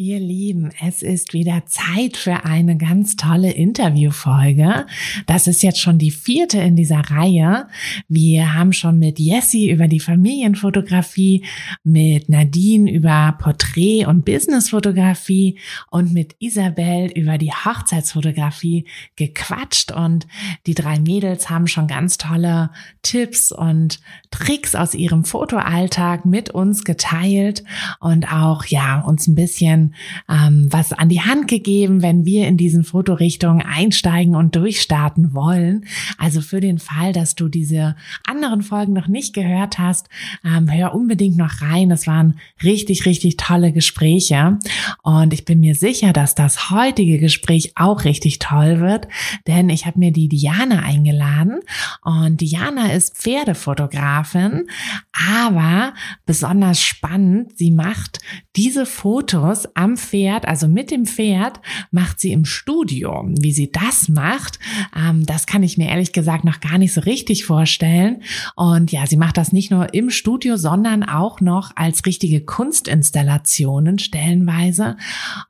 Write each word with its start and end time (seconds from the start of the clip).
Ihr 0.00 0.20
Lieben, 0.20 0.70
es 0.80 1.02
ist 1.02 1.32
wieder 1.32 1.66
Zeit 1.66 2.16
für 2.16 2.44
eine 2.44 2.76
ganz 2.76 3.16
tolle 3.16 3.50
Interviewfolge. 3.50 4.86
Das 5.26 5.48
ist 5.48 5.64
jetzt 5.64 5.80
schon 5.80 5.98
die 5.98 6.12
vierte 6.12 6.60
in 6.60 6.76
dieser 6.76 7.00
Reihe. 7.00 7.66
Wir 8.06 8.54
haben 8.54 8.72
schon 8.72 9.00
mit 9.00 9.18
Jessie 9.18 9.68
über 9.68 9.88
die 9.88 9.98
Familienfotografie, 9.98 11.44
mit 11.82 12.28
Nadine 12.28 12.88
über 12.92 13.36
Porträt- 13.40 14.06
und 14.06 14.24
Businessfotografie 14.24 15.58
und 15.90 16.12
mit 16.12 16.36
Isabel 16.38 17.10
über 17.10 17.36
die 17.36 17.50
Hochzeitsfotografie 17.50 18.86
gequatscht 19.16 19.90
und 19.90 20.28
die 20.68 20.74
drei 20.74 21.00
Mädels 21.00 21.50
haben 21.50 21.66
schon 21.66 21.88
ganz 21.88 22.18
tolle 22.18 22.70
Tipps 23.02 23.50
und 23.50 23.98
Tricks 24.30 24.76
aus 24.76 24.94
ihrem 24.94 25.24
Fotoalltag 25.24 26.24
mit 26.24 26.50
uns 26.50 26.84
geteilt 26.84 27.64
und 27.98 28.32
auch, 28.32 28.64
ja, 28.66 29.00
uns 29.00 29.26
ein 29.26 29.34
bisschen 29.34 29.87
ähm, 30.28 30.68
was 30.70 30.92
an 30.92 31.08
die 31.08 31.20
Hand 31.20 31.48
gegeben, 31.48 32.02
wenn 32.02 32.24
wir 32.24 32.46
in 32.46 32.56
diesen 32.56 32.84
Fotorichtungen 32.84 33.62
einsteigen 33.62 34.34
und 34.34 34.56
durchstarten 34.56 35.34
wollen. 35.34 35.84
Also 36.18 36.40
für 36.40 36.60
den 36.60 36.78
Fall, 36.78 37.12
dass 37.12 37.34
du 37.34 37.48
diese 37.48 37.96
anderen 38.26 38.62
Folgen 38.62 38.92
noch 38.92 39.08
nicht 39.08 39.34
gehört 39.34 39.78
hast, 39.78 40.08
ähm, 40.44 40.70
hör 40.70 40.94
unbedingt 40.94 41.36
noch 41.36 41.60
rein. 41.60 41.90
Es 41.90 42.06
waren 42.06 42.38
richtig, 42.62 43.06
richtig 43.06 43.36
tolle 43.36 43.72
Gespräche. 43.72 44.58
Und 45.02 45.32
ich 45.32 45.44
bin 45.44 45.60
mir 45.60 45.74
sicher, 45.74 46.12
dass 46.12 46.34
das 46.34 46.70
heutige 46.70 47.18
Gespräch 47.18 47.72
auch 47.76 48.04
richtig 48.04 48.38
toll 48.38 48.80
wird, 48.80 49.08
denn 49.46 49.68
ich 49.68 49.86
habe 49.86 49.98
mir 49.98 50.12
die 50.12 50.28
Diana 50.28 50.80
eingeladen. 50.80 51.60
Und 52.02 52.40
Diana 52.40 52.92
ist 52.92 53.16
Pferdefotografin, 53.16 54.66
aber 55.12 55.94
besonders 56.26 56.82
spannend, 56.82 57.56
sie 57.56 57.70
macht 57.70 58.18
diese 58.58 58.86
Fotos 58.86 59.68
am 59.76 59.96
Pferd, 59.96 60.48
also 60.48 60.66
mit 60.66 60.90
dem 60.90 61.06
Pferd, 61.06 61.60
macht 61.92 62.18
sie 62.18 62.32
im 62.32 62.44
Studio. 62.44 63.24
Wie 63.28 63.52
sie 63.52 63.70
das 63.70 64.08
macht, 64.08 64.58
ähm, 64.96 65.24
das 65.24 65.46
kann 65.46 65.62
ich 65.62 65.78
mir 65.78 65.88
ehrlich 65.88 66.12
gesagt 66.12 66.44
noch 66.44 66.58
gar 66.58 66.76
nicht 66.76 66.92
so 66.92 67.02
richtig 67.02 67.44
vorstellen. 67.44 68.24
Und 68.56 68.90
ja, 68.90 69.06
sie 69.06 69.16
macht 69.16 69.36
das 69.36 69.52
nicht 69.52 69.70
nur 69.70 69.94
im 69.94 70.10
Studio, 70.10 70.56
sondern 70.56 71.04
auch 71.04 71.40
noch 71.40 71.70
als 71.76 72.04
richtige 72.04 72.40
Kunstinstallationen 72.40 74.00
stellenweise. 74.00 74.96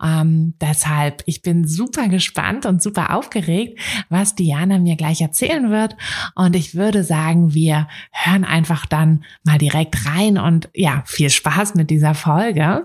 Ähm, 0.04 0.52
deshalb, 0.60 1.22
ich 1.24 1.40
bin 1.40 1.66
super 1.66 2.08
gespannt 2.08 2.66
und 2.66 2.82
super 2.82 3.16
aufgeregt, 3.16 3.78
was 4.10 4.34
Diana 4.34 4.78
mir 4.78 4.96
gleich 4.96 5.22
erzählen 5.22 5.70
wird. 5.70 5.96
Und 6.34 6.54
ich 6.54 6.74
würde 6.74 7.04
sagen, 7.04 7.54
wir 7.54 7.88
hören 8.10 8.44
einfach 8.44 8.84
dann 8.84 9.24
mal 9.44 9.56
direkt 9.56 10.04
rein 10.04 10.36
und 10.36 10.68
ja, 10.74 11.02
viel 11.06 11.30
Spaß 11.30 11.74
mit 11.74 11.88
dieser 11.88 12.12
Folge. 12.12 12.84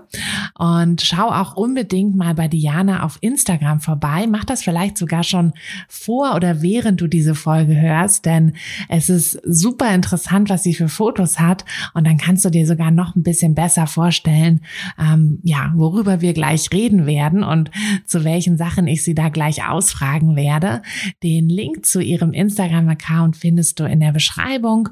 Und 0.58 1.02
schau 1.02 1.28
auch 1.28 1.56
unbedingt 1.56 2.16
mal 2.16 2.34
bei 2.34 2.48
Diana 2.48 3.02
auf 3.02 3.18
Instagram 3.20 3.80
vorbei. 3.80 4.26
Mach 4.28 4.44
das 4.44 4.62
vielleicht 4.62 4.98
sogar 4.98 5.22
schon 5.22 5.52
vor 5.88 6.34
oder 6.34 6.62
während 6.62 7.00
du 7.00 7.06
diese 7.06 7.34
Folge 7.34 7.80
hörst, 7.80 8.24
denn 8.26 8.54
es 8.88 9.08
ist 9.08 9.40
super 9.44 9.94
interessant, 9.94 10.50
was 10.50 10.62
sie 10.62 10.74
für 10.74 10.88
Fotos 10.88 11.38
hat. 11.38 11.64
Und 11.94 12.06
dann 12.06 12.18
kannst 12.18 12.44
du 12.44 12.50
dir 12.50 12.66
sogar 12.66 12.90
noch 12.90 13.14
ein 13.16 13.22
bisschen 13.22 13.54
besser 13.54 13.86
vorstellen, 13.86 14.60
ähm, 14.98 15.38
ja, 15.42 15.72
worüber 15.74 16.20
wir 16.20 16.32
gleich 16.32 16.70
reden 16.72 17.06
werden 17.06 17.42
und 17.42 17.70
zu 18.06 18.24
welchen 18.24 18.56
Sachen 18.56 18.86
ich 18.86 19.02
sie 19.02 19.14
da 19.14 19.28
gleich 19.28 19.66
ausfragen 19.66 20.36
werde. 20.36 20.82
Den 21.22 21.48
Link 21.48 21.86
zu 21.86 22.00
ihrem 22.00 22.32
Instagram-Account 22.32 23.36
findest 23.36 23.80
du 23.80 23.84
in 23.84 24.00
der 24.00 24.12
Beschreibung. 24.12 24.88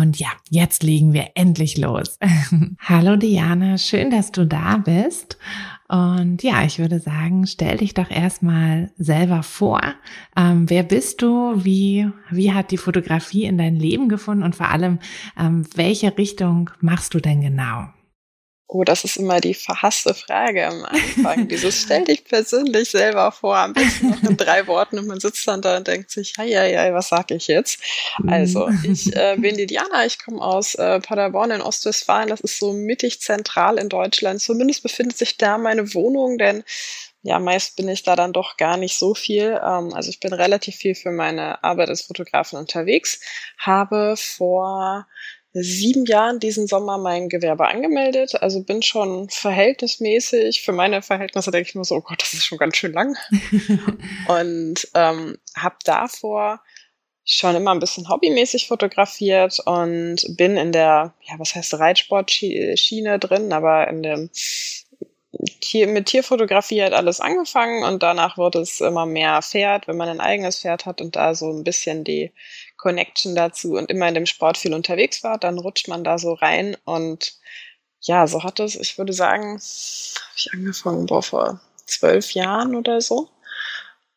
Und 0.00 0.18
ja, 0.18 0.28
jetzt 0.50 0.82
legen 0.82 1.14
wir 1.14 1.30
endlich 1.34 1.78
los. 1.78 2.18
Hallo 2.80 3.16
Diana, 3.16 3.78
schön, 3.78 4.10
dass 4.10 4.30
du 4.30 4.46
da 4.46 4.76
bist. 4.76 5.38
Und 5.88 6.42
ja, 6.42 6.64
ich 6.64 6.78
würde 6.78 7.00
sagen, 7.00 7.46
stell 7.46 7.78
dich 7.78 7.94
doch 7.94 8.10
erstmal 8.10 8.90
selber 8.98 9.42
vor. 9.42 9.80
Ähm, 10.36 10.68
wer 10.68 10.82
bist 10.82 11.22
du? 11.22 11.64
Wie, 11.64 12.10
wie 12.30 12.52
hat 12.52 12.72
die 12.72 12.76
Fotografie 12.76 13.44
in 13.44 13.56
dein 13.56 13.76
Leben 13.76 14.10
gefunden? 14.10 14.42
Und 14.42 14.56
vor 14.56 14.68
allem, 14.68 14.98
ähm, 15.38 15.64
welche 15.74 16.16
Richtung 16.18 16.70
machst 16.80 17.14
du 17.14 17.20
denn 17.20 17.40
genau? 17.40 17.86
Oh, 18.68 18.82
das 18.82 19.04
ist 19.04 19.16
immer 19.16 19.40
die 19.40 19.54
verhasste 19.54 20.12
Frage 20.12 20.66
am 20.66 20.84
Anfang. 20.84 21.46
Dieses 21.48 21.82
stell 21.82 22.04
dich 22.04 22.24
persönlich 22.24 22.90
selber 22.90 23.30
vor, 23.30 23.56
am 23.56 23.72
besten 23.74 24.10
noch 24.10 24.22
in 24.24 24.36
drei 24.36 24.66
Worten 24.66 24.98
und 24.98 25.06
man 25.06 25.20
sitzt 25.20 25.46
dann 25.46 25.62
da 25.62 25.76
und 25.76 25.86
denkt 25.86 26.10
sich, 26.10 26.34
ja, 26.36 26.42
ja, 26.42 26.64
ja, 26.64 26.92
was 26.92 27.08
sag 27.08 27.30
ich 27.30 27.46
jetzt? 27.46 27.80
Also, 28.26 28.66
mhm. 28.66 28.92
ich 28.92 29.14
äh, 29.14 29.36
bin 29.38 29.56
die 29.56 29.66
Diana, 29.66 30.04
ich 30.04 30.18
komme 30.18 30.42
aus 30.42 30.74
äh, 30.74 30.98
Paderborn 30.98 31.52
in 31.52 31.62
Ostwestfalen, 31.62 32.28
das 32.28 32.40
ist 32.40 32.58
so 32.58 32.72
mittig 32.72 33.20
zentral 33.20 33.78
in 33.78 33.88
Deutschland. 33.88 34.40
Zumindest 34.40 34.82
befindet 34.82 35.16
sich 35.16 35.36
da 35.36 35.58
meine 35.58 35.94
Wohnung, 35.94 36.36
denn 36.36 36.64
ja, 37.26 37.40
meist 37.40 37.76
bin 37.76 37.88
ich 37.88 38.04
da 38.04 38.14
dann 38.14 38.32
doch 38.32 38.56
gar 38.56 38.76
nicht 38.76 38.96
so 38.96 39.14
viel. 39.14 39.60
Ähm, 39.62 39.92
also 39.92 40.10
ich 40.10 40.20
bin 40.20 40.32
relativ 40.32 40.76
viel 40.76 40.94
für 40.94 41.10
meine 41.10 41.62
Arbeit 41.64 41.88
als 41.88 42.02
Fotografin 42.02 42.58
unterwegs, 42.58 43.20
habe 43.58 44.16
vor 44.16 45.06
sieben 45.62 46.04
Jahren 46.06 46.38
diesen 46.38 46.66
Sommer 46.66 46.98
mein 46.98 47.28
Gewerbe 47.28 47.66
angemeldet. 47.66 48.40
Also 48.42 48.62
bin 48.62 48.82
schon 48.82 49.28
verhältnismäßig, 49.30 50.62
für 50.62 50.72
meine 50.72 51.02
Verhältnisse 51.02 51.50
denke 51.50 51.68
ich 51.68 51.74
nur 51.74 51.84
so, 51.84 51.96
oh 51.96 52.00
Gott, 52.00 52.20
das 52.20 52.34
ist 52.34 52.44
schon 52.44 52.58
ganz 52.58 52.76
schön 52.76 52.92
lang. 52.92 53.16
und 54.28 54.88
ähm, 54.94 55.38
habe 55.56 55.76
davor 55.84 56.60
schon 57.24 57.56
immer 57.56 57.72
ein 57.72 57.80
bisschen 57.80 58.08
hobbymäßig 58.08 58.68
fotografiert 58.68 59.58
und 59.64 60.24
bin 60.36 60.56
in 60.56 60.70
der, 60.70 61.14
ja, 61.22 61.34
was 61.38 61.54
heißt 61.54 61.74
Reitsportschiene 61.74 63.18
drin, 63.18 63.52
aber 63.52 63.88
in 63.88 64.02
dem 64.02 64.30
Tier, 65.60 65.86
mit 65.88 66.06
Tierfotografie 66.06 66.82
hat 66.82 66.92
alles 66.92 67.20
angefangen 67.20 67.84
und 67.84 68.02
danach 68.02 68.38
wurde 68.38 68.60
es 68.60 68.80
immer 68.80 69.06
mehr 69.06 69.42
Pferd, 69.42 69.88
wenn 69.88 69.96
man 69.96 70.08
ein 70.08 70.20
eigenes 70.20 70.60
Pferd 70.60 70.86
hat 70.86 71.00
und 71.00 71.16
da 71.16 71.34
so 71.34 71.50
ein 71.50 71.64
bisschen 71.64 72.04
die 72.04 72.32
Connection 72.86 73.34
dazu 73.34 73.72
und 73.72 73.90
immer 73.90 74.06
in 74.06 74.14
dem 74.14 74.26
Sport 74.26 74.56
viel 74.58 74.72
unterwegs 74.72 75.24
war, 75.24 75.38
dann 75.38 75.58
rutscht 75.58 75.88
man 75.88 76.04
da 76.04 76.18
so 76.18 76.34
rein 76.34 76.76
und 76.84 77.34
ja, 78.00 78.28
so 78.28 78.44
hat 78.44 78.60
es, 78.60 78.76
ich 78.76 78.96
würde 78.96 79.12
sagen, 79.12 79.54
habe 79.54 80.36
ich 80.36 80.50
angefangen, 80.52 81.06
boah, 81.06 81.22
vor 81.22 81.60
zwölf 81.84 82.30
Jahren 82.30 82.76
oder 82.76 83.00
so. 83.00 83.28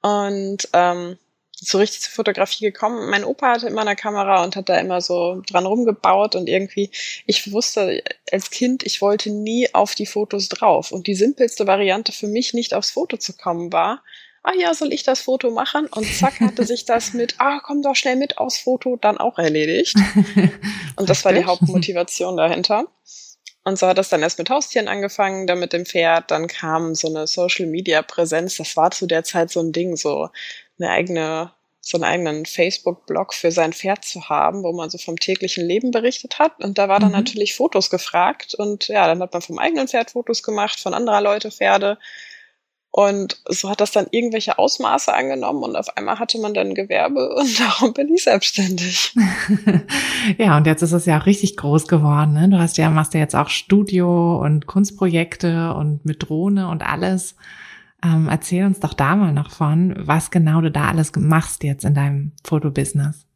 Und 0.04 0.70
ähm, 0.74 1.18
so 1.52 1.80
richtig 1.80 2.02
zur 2.02 2.14
Fotografie 2.14 2.66
gekommen. 2.66 3.10
Mein 3.10 3.24
Opa 3.24 3.54
hatte 3.54 3.68
immer 3.68 3.82
eine 3.82 3.96
Kamera 3.96 4.44
und 4.44 4.56
hat 4.56 4.70
da 4.70 4.78
immer 4.78 5.02
so 5.02 5.42
dran 5.50 5.66
rumgebaut 5.66 6.36
und 6.36 6.48
irgendwie, 6.48 6.92
ich 7.26 7.52
wusste 7.52 8.04
als 8.32 8.52
Kind, 8.52 8.84
ich 8.84 9.02
wollte 9.02 9.32
nie 9.32 9.74
auf 9.74 9.96
die 9.96 10.06
Fotos 10.06 10.50
drauf. 10.50 10.92
Und 10.92 11.08
die 11.08 11.16
simpelste 11.16 11.66
Variante 11.66 12.12
für 12.12 12.28
mich, 12.28 12.54
nicht 12.54 12.76
aufs 12.76 12.92
Foto 12.92 13.18
zu 13.18 13.34
kommen, 13.34 13.74
war, 13.74 14.04
ah 14.50 14.56
ja, 14.58 14.74
soll 14.74 14.94
ich 14.94 15.04
das 15.04 15.22
Foto 15.22 15.52
machen? 15.52 15.88
Und 15.88 16.06
zack, 16.06 16.40
hatte 16.40 16.66
sich 16.66 16.86
das 16.86 17.14
mit, 17.14 17.36
ah, 17.38 17.60
komm 17.64 17.82
doch 17.82 17.96
schnell 17.96 18.16
mit 18.16 18.38
aufs 18.38 18.60
Foto, 18.60 18.98
dann 18.98 19.18
auch 19.18 19.38
erledigt. 19.38 19.96
Und 20.96 21.10
das 21.10 21.24
war 21.26 21.34
die 21.34 21.46
Hauptmotivation 21.46 22.38
dahinter. 22.38 22.86
Und 23.64 23.78
so 23.78 23.88
hat 23.88 23.98
das 23.98 24.10
dann 24.10 24.24
erst 24.24 24.40
mit 24.40 24.50
Haustieren 24.50 24.88
angefangen, 24.88 25.46
dann 25.46 25.60
mit 25.60 25.74
dem 25.74 25.86
Pferd, 25.86 26.32
dann 26.32 26.48
kam 26.48 26.96
so 26.96 27.08
eine 27.08 27.28
Social 27.28 27.68
Media 27.68 28.02
Präsenz. 28.02 28.58
Das 28.58 28.76
war 28.76 28.90
zu 28.92 29.06
der 29.06 29.24
Zeit 29.24 29.52
so 29.52 29.60
ein 29.60 29.72
Ding, 29.72 29.96
so 29.96 30.30
eine 30.80 30.90
eigene, 30.90 31.52
so 31.82 31.98
einen 31.98 32.06
eigenen 32.06 32.46
Facebook-Blog 32.46 33.34
für 33.34 33.52
sein 33.52 33.74
Pferd 33.74 34.06
zu 34.06 34.30
haben, 34.30 34.64
wo 34.64 34.72
man 34.72 34.90
so 34.90 34.98
vom 34.98 35.18
täglichen 35.18 35.68
Leben 35.68 35.92
berichtet 35.92 36.40
hat. 36.40 36.64
Und 36.64 36.78
da 36.78 36.88
war 36.88 37.00
dann 37.00 37.10
mhm. 37.10 37.18
natürlich 37.18 37.54
Fotos 37.54 37.90
gefragt. 37.90 38.56
Und 38.56 38.88
ja, 38.88 39.06
dann 39.06 39.22
hat 39.22 39.34
man 39.34 39.42
vom 39.42 39.60
eigenen 39.60 39.88
Pferd 39.88 40.12
Fotos 40.12 40.42
gemacht, 40.42 40.80
von 40.80 40.94
anderer 40.94 41.22
Leute 41.22 41.52
Pferde. 41.52 42.00
Und 42.92 43.40
so 43.48 43.70
hat 43.70 43.82
das 43.82 43.92
dann 43.92 44.08
irgendwelche 44.10 44.58
Ausmaße 44.58 45.14
angenommen 45.14 45.62
und 45.64 45.76
auf 45.76 45.96
einmal 45.96 46.18
hatte 46.18 46.40
man 46.40 46.56
dann 46.56 46.74
Gewerbe 46.74 47.36
und 47.36 47.60
darum 47.60 47.94
bin 47.94 48.14
ich 48.14 48.24
selbstständig. 48.24 49.14
ja, 50.38 50.58
und 50.58 50.66
jetzt 50.66 50.82
ist 50.82 50.94
es 50.94 51.06
ja 51.06 51.22
auch 51.22 51.26
richtig 51.26 51.56
groß 51.58 51.88
geworden. 51.88 52.34
Ne? 52.34 52.50
Du 52.50 52.58
hast 52.58 52.78
ja, 52.78 52.90
machst 52.90 53.14
ja 53.14 53.20
jetzt 53.20 53.36
auch 53.36 53.50
Studio 53.50 54.42
und 54.44 54.66
Kunstprojekte 54.66 55.74
und 55.76 56.04
mit 56.04 56.28
Drohne 56.28 56.70
und 56.70 56.82
alles. 56.82 57.36
Ähm, 58.04 58.28
erzähl 58.30 58.66
uns 58.66 58.80
doch 58.80 58.94
da 58.94 59.16
mal 59.16 59.34
noch 59.34 59.52
von, 59.52 59.94
was 59.98 60.32
genau 60.32 60.62
du 60.62 60.72
da 60.72 60.88
alles 60.88 61.12
machst 61.16 61.64
jetzt 61.64 61.86
in 61.86 61.94
deinem 61.94 62.32
Fotobusiness. 62.44 63.28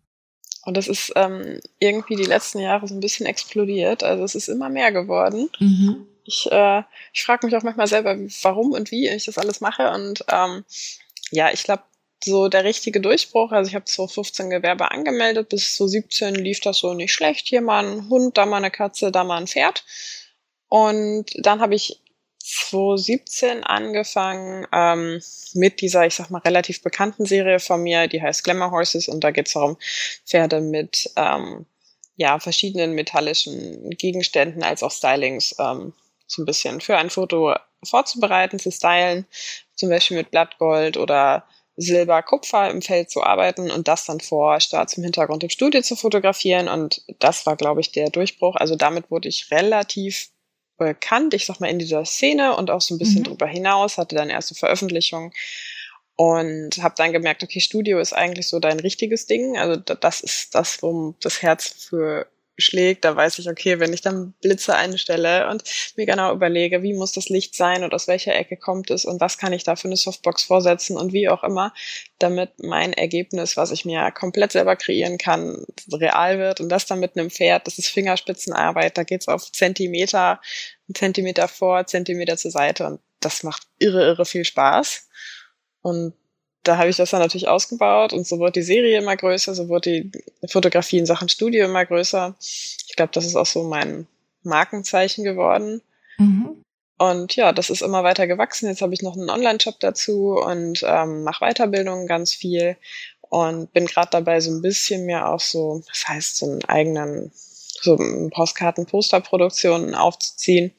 Und 0.65 0.77
das 0.77 0.87
ist 0.87 1.11
ähm, 1.15 1.59
irgendwie 1.79 2.15
die 2.15 2.23
letzten 2.23 2.59
Jahre 2.59 2.87
so 2.87 2.95
ein 2.95 3.01
bisschen 3.01 3.25
explodiert. 3.25 4.03
Also 4.03 4.23
es 4.23 4.33
ist 4.33 4.47
immer 4.47 4.69
mehr 4.69 4.91
geworden. 4.91 5.49
Mhm. 5.59 6.07
Ich, 6.25 6.51
äh, 6.51 6.83
ich 7.13 7.23
frage 7.23 7.45
mich 7.45 7.55
auch 7.55 7.63
manchmal 7.63 7.87
selber, 7.87 8.17
warum 8.43 8.71
und 8.71 8.91
wie 8.91 9.07
ich 9.09 9.25
das 9.25 9.37
alles 9.37 9.61
mache. 9.61 9.91
Und 9.91 10.23
ähm, 10.31 10.63
ja, 11.31 11.51
ich 11.51 11.63
glaube, 11.63 11.83
so 12.23 12.47
der 12.47 12.63
richtige 12.63 13.01
Durchbruch, 13.01 13.51
also 13.51 13.69
ich 13.69 13.75
habe 13.75 13.85
so 13.87 14.07
15 14.07 14.49
Gewerbe 14.49 14.91
angemeldet, 14.91 15.49
bis 15.49 15.75
so 15.75 15.87
17 15.87 16.35
lief 16.35 16.61
das 16.61 16.77
so 16.77 16.93
nicht 16.93 17.13
schlecht. 17.13 17.47
Hier 17.47 17.61
mal 17.61 17.85
ein 17.85 18.09
Hund, 18.09 18.37
da 18.37 18.45
mal 18.45 18.57
eine 18.57 18.71
Katze, 18.71 19.11
da 19.11 19.23
mal 19.23 19.37
ein 19.37 19.47
Pferd. 19.47 19.83
Und 20.69 21.25
dann 21.35 21.59
habe 21.59 21.75
ich 21.75 21.99
2017 22.43 23.63
angefangen 23.63 24.67
ähm, 24.73 25.21
mit 25.53 25.81
dieser, 25.81 26.05
ich 26.05 26.15
sag 26.15 26.29
mal, 26.29 26.39
relativ 26.39 26.81
bekannten 26.81 27.25
Serie 27.25 27.59
von 27.59 27.81
mir, 27.81 28.07
die 28.07 28.21
heißt 28.21 28.43
Glamour 28.43 28.71
Horses 28.71 29.07
und 29.07 29.23
da 29.23 29.31
geht 29.31 29.47
es 29.47 29.53
darum, 29.53 29.77
Pferde 30.25 30.59
mit 30.59 31.09
ähm, 31.15 31.65
ja, 32.15 32.39
verschiedenen 32.39 32.93
metallischen 32.93 33.89
Gegenständen 33.91 34.61
als 34.61 34.83
auch 34.83 34.91
Stylings 34.91 35.55
ähm, 35.57 35.93
so 36.33 36.41
ein 36.41 36.45
bisschen 36.45 36.81
für 36.81 36.97
ein 36.97 37.09
Foto 37.09 37.55
vorzubereiten, 37.83 38.59
zu 38.59 38.71
stylen, 38.71 39.25
zum 39.75 39.89
Beispiel 39.89 40.17
mit 40.17 40.31
Blattgold 40.31 40.97
oder 40.97 41.45
Silber, 41.75 42.21
Kupfer 42.21 42.69
im 42.69 42.81
Feld 42.81 43.09
zu 43.09 43.23
arbeiten 43.23 43.71
und 43.71 43.87
das 43.87 44.05
dann 44.05 44.19
vor 44.19 44.59
schwarzem 44.59 45.03
Hintergrund 45.03 45.43
im 45.43 45.49
Studio 45.49 45.81
zu 45.81 45.95
fotografieren. 45.95 46.67
Und 46.67 47.01
das 47.19 47.45
war, 47.45 47.55
glaube 47.55 47.81
ich, 47.81 47.91
der 47.91 48.09
Durchbruch. 48.09 48.55
Also 48.55 48.75
damit 48.75 49.09
wurde 49.09 49.27
ich 49.27 49.49
relativ 49.49 50.29
bekannt, 50.77 51.33
ich 51.33 51.45
sag 51.45 51.59
mal, 51.59 51.69
in 51.69 51.79
dieser 51.79 52.05
Szene 52.05 52.55
und 52.55 52.69
auch 52.69 52.81
so 52.81 52.93
ein 52.93 52.99
bisschen 52.99 53.19
mhm. 53.19 53.25
drüber 53.25 53.47
hinaus, 53.47 53.97
hatte 53.97 54.15
dann 54.15 54.29
erste 54.29 54.55
Veröffentlichungen 54.55 55.31
und 56.15 56.81
habe 56.81 56.95
dann 56.97 57.11
gemerkt, 57.11 57.43
okay, 57.43 57.59
Studio 57.59 57.99
ist 57.99 58.13
eigentlich 58.13 58.47
so 58.47 58.59
dein 58.59 58.79
richtiges 58.79 59.25
Ding. 59.25 59.57
Also 59.57 59.77
das 59.77 60.21
ist 60.21 60.53
das, 60.53 60.81
wo 60.83 61.15
das 61.21 61.41
Herz 61.41 61.87
für 61.89 62.27
schlägt, 62.57 63.03
da 63.05 63.15
weiß 63.15 63.39
ich, 63.39 63.49
okay, 63.49 63.79
wenn 63.79 63.93
ich 63.93 64.01
dann 64.01 64.33
Blitze 64.41 64.75
einstelle 64.75 65.49
und 65.49 65.63
mir 65.95 66.05
genau 66.05 66.33
überlege, 66.33 66.83
wie 66.83 66.93
muss 66.93 67.11
das 67.11 67.29
Licht 67.29 67.55
sein 67.55 67.83
und 67.83 67.93
aus 67.93 68.07
welcher 68.07 68.35
Ecke 68.35 68.57
kommt 68.57 68.91
es 68.91 69.05
und 69.05 69.19
was 69.21 69.37
kann 69.37 69.53
ich 69.53 69.63
da 69.63 69.75
für 69.75 69.87
eine 69.87 69.97
Softbox 69.97 70.43
vorsetzen 70.43 70.97
und 70.97 71.13
wie 71.13 71.29
auch 71.29 71.43
immer, 71.43 71.73
damit 72.19 72.51
mein 72.61 72.93
Ergebnis, 72.93 73.57
was 73.57 73.71
ich 73.71 73.85
mir 73.85 74.11
komplett 74.11 74.51
selber 74.51 74.75
kreieren 74.75 75.17
kann, 75.17 75.65
real 75.91 76.39
wird 76.39 76.61
und 76.61 76.69
das 76.69 76.85
dann 76.85 76.99
mit 76.99 77.17
einem 77.17 77.29
Pferd, 77.29 77.65
das 77.67 77.77
ist 77.77 77.87
Fingerspitzenarbeit, 77.87 78.97
da 78.97 79.03
geht's 79.03 79.27
auf 79.27 79.51
Zentimeter, 79.51 80.39
Zentimeter 80.93 81.47
vor, 81.47 81.87
Zentimeter 81.87 82.37
zur 82.37 82.51
Seite 82.51 82.85
und 82.85 82.99
das 83.19 83.43
macht 83.43 83.63
irre, 83.79 84.05
irre 84.05 84.25
viel 84.25 84.45
Spaß. 84.45 85.07
Und 85.81 86.13
da 86.63 86.77
habe 86.77 86.89
ich 86.89 86.95
das 86.95 87.11
dann 87.11 87.21
natürlich 87.21 87.47
ausgebaut 87.47 88.13
und 88.13 88.25
so 88.25 88.39
wurde 88.39 88.53
die 88.53 88.61
Serie 88.61 88.97
immer 88.97 89.15
größer, 89.15 89.53
so 89.53 89.67
wurde 89.67 89.91
die 89.91 90.11
Fotografie 90.47 90.97
in 90.97 91.05
Sachen 91.05 91.29
Studio 91.29 91.65
immer 91.65 91.85
größer. 91.85 92.35
Ich 92.39 92.95
glaube, 92.95 93.11
das 93.13 93.25
ist 93.25 93.35
auch 93.35 93.45
so 93.45 93.63
mein 93.63 94.07
Markenzeichen 94.43 95.23
geworden. 95.23 95.81
Mhm. 96.17 96.63
Und 96.97 97.35
ja, 97.35 97.51
das 97.51 97.69
ist 97.69 97.81
immer 97.81 98.03
weiter 98.03 98.27
gewachsen. 98.27 98.67
Jetzt 98.69 98.81
habe 98.81 98.93
ich 98.93 99.01
noch 99.01 99.17
einen 99.17 99.29
Online-Shop 99.29 99.79
dazu 99.79 100.35
und 100.35 100.83
ähm, 100.87 101.23
mache 101.23 101.45
Weiterbildungen 101.45 102.07
ganz 102.07 102.33
viel 102.33 102.77
und 103.21 103.73
bin 103.73 103.87
gerade 103.87 104.09
dabei, 104.11 104.39
so 104.39 104.51
ein 104.51 104.61
bisschen 104.61 105.05
mehr 105.05 105.29
auch 105.29 105.39
so, 105.39 105.81
das 105.87 106.07
heißt, 106.07 106.37
so 106.37 106.51
einen 106.51 106.63
eigenen, 106.65 107.31
so 107.33 107.97
Postkarten-Posterproduktionen 107.97 109.95
aufzuziehen. 109.95 110.71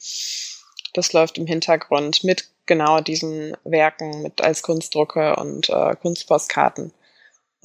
Das 0.95 1.13
läuft 1.13 1.37
im 1.37 1.47
Hintergrund 1.47 2.23
mit 2.23 2.49
genau 2.67 3.01
diesen 3.01 3.57
Werken 3.65 4.23
mit 4.23 4.43
als 4.43 4.63
Kunstdrucke 4.63 5.37
und 5.37 5.69
äh, 5.69 5.97
Kunstpostkarten. 5.97 6.93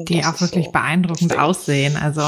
Die 0.07 0.23
auch 0.23 0.39
wirklich 0.39 0.65
so 0.65 0.71
beeindruckend 0.71 1.37
aussehen. 1.37 1.97
Also 1.97 2.21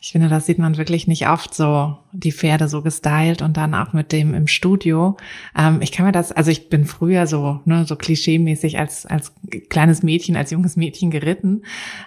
ich 0.00 0.12
finde, 0.12 0.28
das 0.28 0.46
sieht 0.46 0.58
man 0.58 0.78
wirklich 0.78 1.06
nicht 1.06 1.28
oft 1.28 1.54
so, 1.54 1.96
die 2.12 2.32
Pferde 2.32 2.68
so 2.68 2.80
gestylt 2.80 3.42
und 3.42 3.56
dann 3.56 3.74
auch 3.74 3.92
mit 3.92 4.12
dem 4.12 4.32
im 4.32 4.46
Studio. 4.46 5.16
Ähm, 5.56 5.82
ich 5.82 5.92
kann 5.92 6.06
mir 6.06 6.12
das, 6.12 6.32
also 6.32 6.50
ich 6.50 6.70
bin 6.70 6.86
früher 6.86 7.26
so, 7.26 7.60
ne, 7.66 7.84
so 7.84 7.96
klischeemäßig 7.96 8.78
als, 8.78 9.04
als 9.04 9.32
kleines 9.68 10.02
Mädchen, 10.02 10.36
als 10.36 10.50
junges 10.50 10.76
Mädchen 10.76 11.10
geritten, 11.10 11.62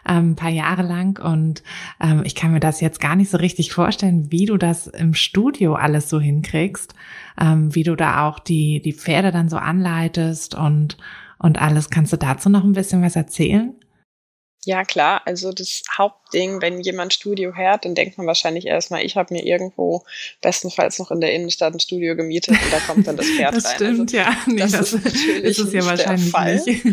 ähm, 0.08 0.32
ein 0.32 0.36
paar 0.36 0.50
Jahre 0.50 0.82
lang 0.82 1.24
und 1.24 1.62
ähm, 2.02 2.24
ich 2.26 2.34
kann 2.34 2.52
mir 2.52 2.60
das 2.60 2.82
jetzt 2.82 3.00
gar 3.00 3.16
nicht 3.16 3.30
so 3.30 3.38
richtig 3.38 3.72
vorstellen, 3.72 4.32
wie 4.32 4.46
du 4.46 4.58
das 4.58 4.88
im 4.88 5.14
Studio 5.14 5.76
alles 5.76 6.10
so 6.10 6.20
hinkriegst, 6.20 6.96
ähm, 7.40 7.74
wie 7.76 7.84
du 7.84 7.96
da 7.96 8.28
auch 8.28 8.40
die, 8.40 8.82
die 8.82 8.94
Pferde 8.94 9.32
dann 9.32 9.50
so 9.50 9.58
anleitest 9.58 10.56
und, 10.56 10.98
und 11.38 11.62
alles. 11.62 11.90
Kannst 11.92 12.12
du 12.12 12.18
dazu 12.18 12.50
noch 12.50 12.64
ein 12.64 12.74
bisschen 12.74 13.04
was 13.04 13.16
erzählen? 13.16 13.74
Ja, 14.66 14.86
klar. 14.86 15.22
Also 15.26 15.52
das 15.52 15.84
Hauptding, 15.98 16.62
wenn 16.62 16.80
jemand 16.80 17.14
Studio 17.14 17.54
hört, 17.56 17.84
dann 17.84 17.96
denkt 17.96 18.18
man 18.18 18.28
wahrscheinlich 18.28 18.66
erstmal, 18.66 19.04
ich 19.04 19.18
habe 19.18 19.34
mir 19.34 19.46
irgendwo 19.46 20.04
bestenfalls 20.42 21.00
noch 21.00 21.12
in 21.12 21.20
der 21.20 21.34
Innenstadt 21.34 21.74
ein 21.74 21.80
Studio 21.80 22.16
gemietet 22.16 22.56
und 22.56 22.74
da 22.74 22.80
kommt 22.80 23.08
dann 23.08 23.18
das 23.18 23.26
Pferd 23.38 23.56
das 23.56 23.66
rein. 23.66 23.76
Stimmt, 23.76 24.16
also, 24.16 24.18
ja. 24.18 24.38
Nee, 24.48 24.62
das, 24.62 24.72
das, 24.72 24.94
ist 24.94 25.06
natürlich 25.06 25.58
ist 25.60 25.74
ja 25.74 25.86
wahrscheinlich 25.86 26.32
der 26.32 26.32
Fall. 26.32 26.62
Nicht. 26.66 26.86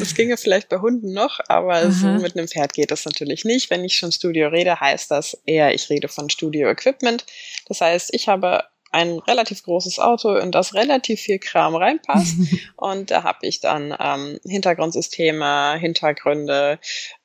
Das 0.00 0.14
ginge 0.14 0.36
vielleicht 0.36 0.68
bei 0.70 0.78
Hunden 0.78 1.12
noch, 1.12 1.40
aber 1.48 1.90
so 1.90 2.06
mit 2.06 2.36
einem 2.36 2.48
Pferd 2.48 2.72
geht 2.72 2.90
das 2.90 3.04
natürlich 3.04 3.44
nicht. 3.44 3.68
Wenn 3.70 3.84
ich 3.84 3.96
schon 3.96 4.12
Studio 4.12 4.48
rede, 4.48 4.80
heißt 4.80 5.10
das 5.10 5.36
eher, 5.44 5.74
ich 5.74 5.90
rede 5.90 6.08
von 6.08 6.30
Studio 6.30 6.70
Equipment. 6.70 7.26
Das 7.66 7.80
heißt, 7.80 8.10
ich 8.14 8.28
habe 8.28 8.64
ein 8.92 9.18
relativ 9.20 9.62
großes 9.62 9.98
Auto, 9.98 10.36
in 10.36 10.52
das 10.52 10.74
relativ 10.74 11.20
viel 11.20 11.38
Kram 11.38 11.74
reinpasst. 11.74 12.36
und 12.76 13.10
da 13.10 13.24
habe 13.24 13.46
ich 13.46 13.60
dann 13.60 13.96
ähm, 13.98 14.38
Hintergrundsysteme, 14.44 15.76
Hintergründe, 15.78 16.78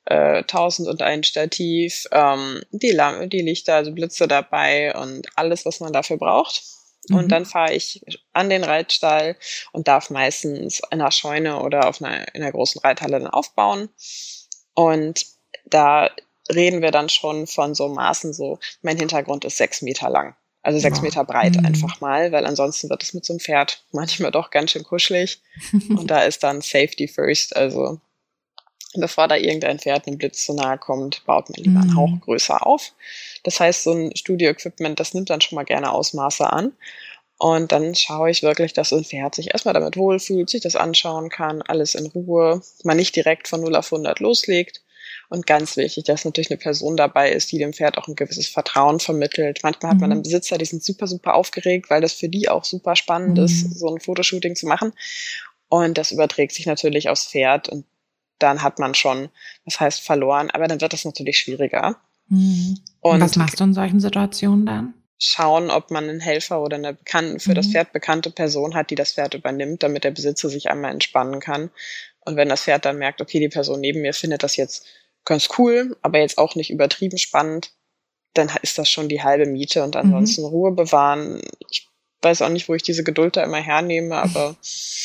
äh, 0.06 0.38
1001 0.38 1.28
Stativ, 1.28 2.08
ähm, 2.12 2.62
die, 2.72 2.92
Lampe, 2.92 3.28
die 3.28 3.42
Lichter, 3.42 3.76
also 3.76 3.92
Blitze 3.92 4.28
dabei 4.28 4.96
und 4.96 5.28
alles, 5.36 5.66
was 5.66 5.82
man 5.82 5.92
dafür 5.92 6.18
braucht. 6.18 6.64
Und 7.10 7.26
mhm. 7.26 7.30
dann 7.30 7.46
fahre 7.46 7.74
ich 7.74 8.02
an 8.34 8.50
den 8.50 8.64
Reitstall 8.64 9.36
und 9.72 9.88
darf 9.88 10.10
meistens 10.10 10.80
in 10.92 11.02
einer 11.02 11.12
Scheune 11.12 11.62
oder 11.62 11.88
auf 11.88 12.02
einer, 12.02 12.34
in 12.34 12.42
einer 12.42 12.52
großen 12.52 12.82
Reithalle 12.82 13.20
dann 13.20 13.28
aufbauen. 13.28 13.90
Und 14.74 15.26
da 15.66 16.10
reden 16.50 16.82
wir 16.82 16.92
dann 16.92 17.10
schon 17.10 17.46
von 17.48 17.76
so 17.76 17.90
Maßen, 17.90 18.34
so 18.34 18.60
mein 18.82 18.98
Hintergrund 18.98 19.44
ist 19.46 19.58
sechs 19.58 19.82
Meter 19.82 20.10
lang. 20.10 20.36
Also 20.68 20.80
sechs 20.80 21.02
Meter 21.02 21.24
breit 21.24 21.56
mhm. 21.56 21.66
einfach 21.66 22.02
mal, 22.02 22.34
weil 22.34 22.46
ansonsten 22.46 22.90
wird 22.90 23.02
es 23.02 23.14
mit 23.14 23.24
so 23.24 23.32
einem 23.32 23.40
Pferd 23.40 23.86
manchmal 23.94 24.32
doch 24.32 24.52
ganz 24.52 24.72
schön 24.72 24.84
kuschelig. 24.84 25.40
Und 25.72 26.12
da 26.12 26.24
ist 26.24 26.44
dann 26.44 26.60
Safety 26.60 27.08
first. 27.08 27.56
Also 27.56 28.02
bevor 28.94 29.30
da 29.30 29.38
irgendein 29.38 29.80
Pferd 29.80 30.08
einem 30.08 30.18
Blitz 30.18 30.46
zu 30.46 30.54
nahe 30.54 30.78
kommt, 30.78 31.24
baut 31.24 31.50
man 31.50 31.64
lieber 31.64 31.80
einen 31.80 31.96
Hauch 31.96 32.10
mhm. 32.10 32.20
größer 32.20 32.68
auf. 32.68 32.92
Das 33.46 33.62
heißt, 33.62 33.84
so 33.84 33.94
ein 33.94 34.14
Studio-Equipment, 34.14 35.00
das 35.00 35.14
nimmt 35.14 35.30
dann 35.30 35.40
schon 35.40 35.56
mal 35.56 35.64
gerne 35.64 35.94
Ausmaße 35.94 36.52
an. 36.52 36.74
Und 37.38 37.72
dann 37.72 37.96
schaue 37.96 38.30
ich 38.30 38.44
wirklich, 38.44 38.74
dass 38.74 38.90
so 38.90 38.98
ein 38.98 39.06
Pferd 39.06 39.36
sich 39.36 39.54
erstmal 39.54 39.74
damit 39.74 39.96
wohlfühlt, 39.96 40.50
sich 40.50 40.60
das 40.60 40.76
anschauen 40.76 41.30
kann, 41.30 41.62
alles 41.62 41.96
in 41.96 42.08
Ruhe, 42.08 42.62
man 42.84 42.98
nicht 42.98 43.16
direkt 43.16 43.48
von 43.48 43.62
0 43.62 43.74
auf 43.74 43.94
100 43.94 44.20
loslegt, 44.20 44.82
und 45.30 45.46
ganz 45.46 45.76
wichtig, 45.76 46.06
dass 46.06 46.24
natürlich 46.24 46.50
eine 46.50 46.58
Person 46.58 46.96
dabei 46.96 47.32
ist, 47.32 47.52
die 47.52 47.58
dem 47.58 47.74
Pferd 47.74 47.98
auch 47.98 48.08
ein 48.08 48.16
gewisses 48.16 48.48
Vertrauen 48.48 49.00
vermittelt. 49.00 49.60
Manchmal 49.62 49.92
hat 49.92 50.00
man 50.00 50.10
dann 50.10 50.20
mhm. 50.20 50.24
Besitzer, 50.24 50.58
die 50.58 50.66
sind 50.66 50.84
super, 50.84 51.08
super 51.08 51.36
aufgeregt, 51.36 51.90
weil 51.90 52.02
das 52.02 52.14
für 52.14 52.30
die 52.30 52.48
auch 52.48 52.64
super 52.64 52.96
spannend 52.96 53.38
mhm. 53.38 53.44
ist, 53.44 53.78
so 53.78 53.94
ein 53.94 54.00
Fotoshooting 54.00 54.56
zu 54.56 54.68
machen. 54.68 54.94
Und 55.68 55.98
das 55.98 56.12
überträgt 56.12 56.54
sich 56.54 56.66
natürlich 56.66 57.10
aufs 57.10 57.28
Pferd 57.28 57.68
und 57.68 57.86
dann 58.40 58.62
hat 58.62 58.80
man 58.80 58.94
schon, 58.94 59.30
das 59.66 59.80
heißt 59.80 60.02
verloren, 60.02 60.50
aber 60.52 60.68
dann 60.68 60.80
wird 60.80 60.94
das 60.94 61.04
natürlich 61.04 61.40
schwieriger. 61.40 61.98
Mhm. 62.30 62.80
Und 63.02 63.20
was 63.20 63.36
machst 63.36 63.60
du 63.60 63.66
in 63.66 63.74
solchen 63.74 64.00
Situationen 64.00 64.66
dann? 64.66 64.94
Schauen, 65.20 65.72
ob 65.72 65.90
man 65.92 66.08
einen 66.08 66.20
Helfer 66.20 66.62
oder 66.62 66.78
eine 66.78 66.94
bekannte, 66.94 67.40
für 67.40 67.54
das 67.54 67.68
mhm. 67.68 67.72
Pferd 67.72 67.92
bekannte 67.92 68.30
Person 68.30 68.76
hat, 68.76 68.92
die 68.92 68.96
das 68.96 69.14
Pferd 69.14 69.34
übernimmt, 69.34 69.84
damit 69.84 70.04
der 70.04 70.12
Besitzer 70.12 70.48
sich 70.48 70.70
einmal 70.70 70.92
entspannen 70.92 71.40
kann. 71.40 71.72
Und 72.24 72.36
wenn 72.36 72.50
das 72.50 72.64
Pferd 72.64 72.86
dann 72.86 72.98
merkt, 72.98 73.20
okay, 73.20 73.40
die 73.40 73.50
Person 73.50 73.82
neben 73.82 74.02
mir 74.02 74.14
findet 74.14 74.44
das 74.44 74.56
jetzt 74.56 74.86
ganz 75.28 75.50
cool, 75.58 75.96
aber 76.02 76.20
jetzt 76.20 76.38
auch 76.38 76.56
nicht 76.56 76.72
übertrieben 76.72 77.18
spannend, 77.18 77.74
dann 78.34 78.50
ist 78.62 78.78
das 78.78 78.90
schon 78.90 79.10
die 79.10 79.22
halbe 79.22 79.46
Miete 79.46 79.84
und 79.84 79.96
ansonsten 79.96 80.42
mhm. 80.42 80.48
Ruhe 80.48 80.72
bewahren. 80.72 81.42
Ich 81.70 81.88
weiß 82.22 82.42
auch 82.42 82.50
nicht, 82.50 82.68
wo 82.68 82.74
ich 82.74 82.84
diese 82.84 83.04
Geduld 83.04 83.36
da 83.36 83.44
immer 83.44 83.58
hernehme, 83.58 84.16
aber 84.16 84.56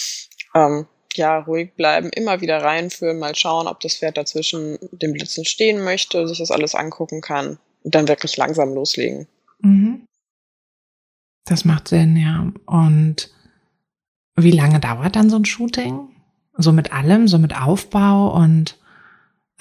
ähm, 0.55 0.87
ja, 1.15 1.41
ruhig 1.41 1.75
bleiben, 1.75 2.09
immer 2.11 2.41
wieder 2.41 2.63
reinführen, 2.63 3.19
mal 3.19 3.35
schauen, 3.35 3.67
ob 3.67 3.81
das 3.81 3.97
Pferd 3.97 4.17
dazwischen 4.17 4.79
den 4.93 5.13
Blitzen 5.13 5.45
stehen 5.45 5.85
möchte, 5.85 6.27
sich 6.27 6.39
das 6.39 6.51
alles 6.51 6.75
angucken 6.75 7.21
kann 7.21 7.59
und 7.83 7.95
dann 7.95 8.09
wirklich 8.09 8.37
langsam 8.37 8.73
loslegen. 8.73 9.27
Mhm. 9.61 10.07
Das 11.45 11.65
macht 11.65 11.89
Sinn, 11.89 12.17
ja. 12.17 12.53
Und 12.67 13.31
wie 14.37 14.53
lange 14.53 14.81
dauert 14.81 15.17
dann 15.17 15.29
so 15.29 15.37
ein 15.37 15.45
Shooting? 15.45 16.09
So 16.57 16.73
mit 16.73 16.93
allem, 16.93 17.29
so 17.29 17.39
mit 17.39 17.57
Aufbau 17.61 18.35
und 18.35 18.79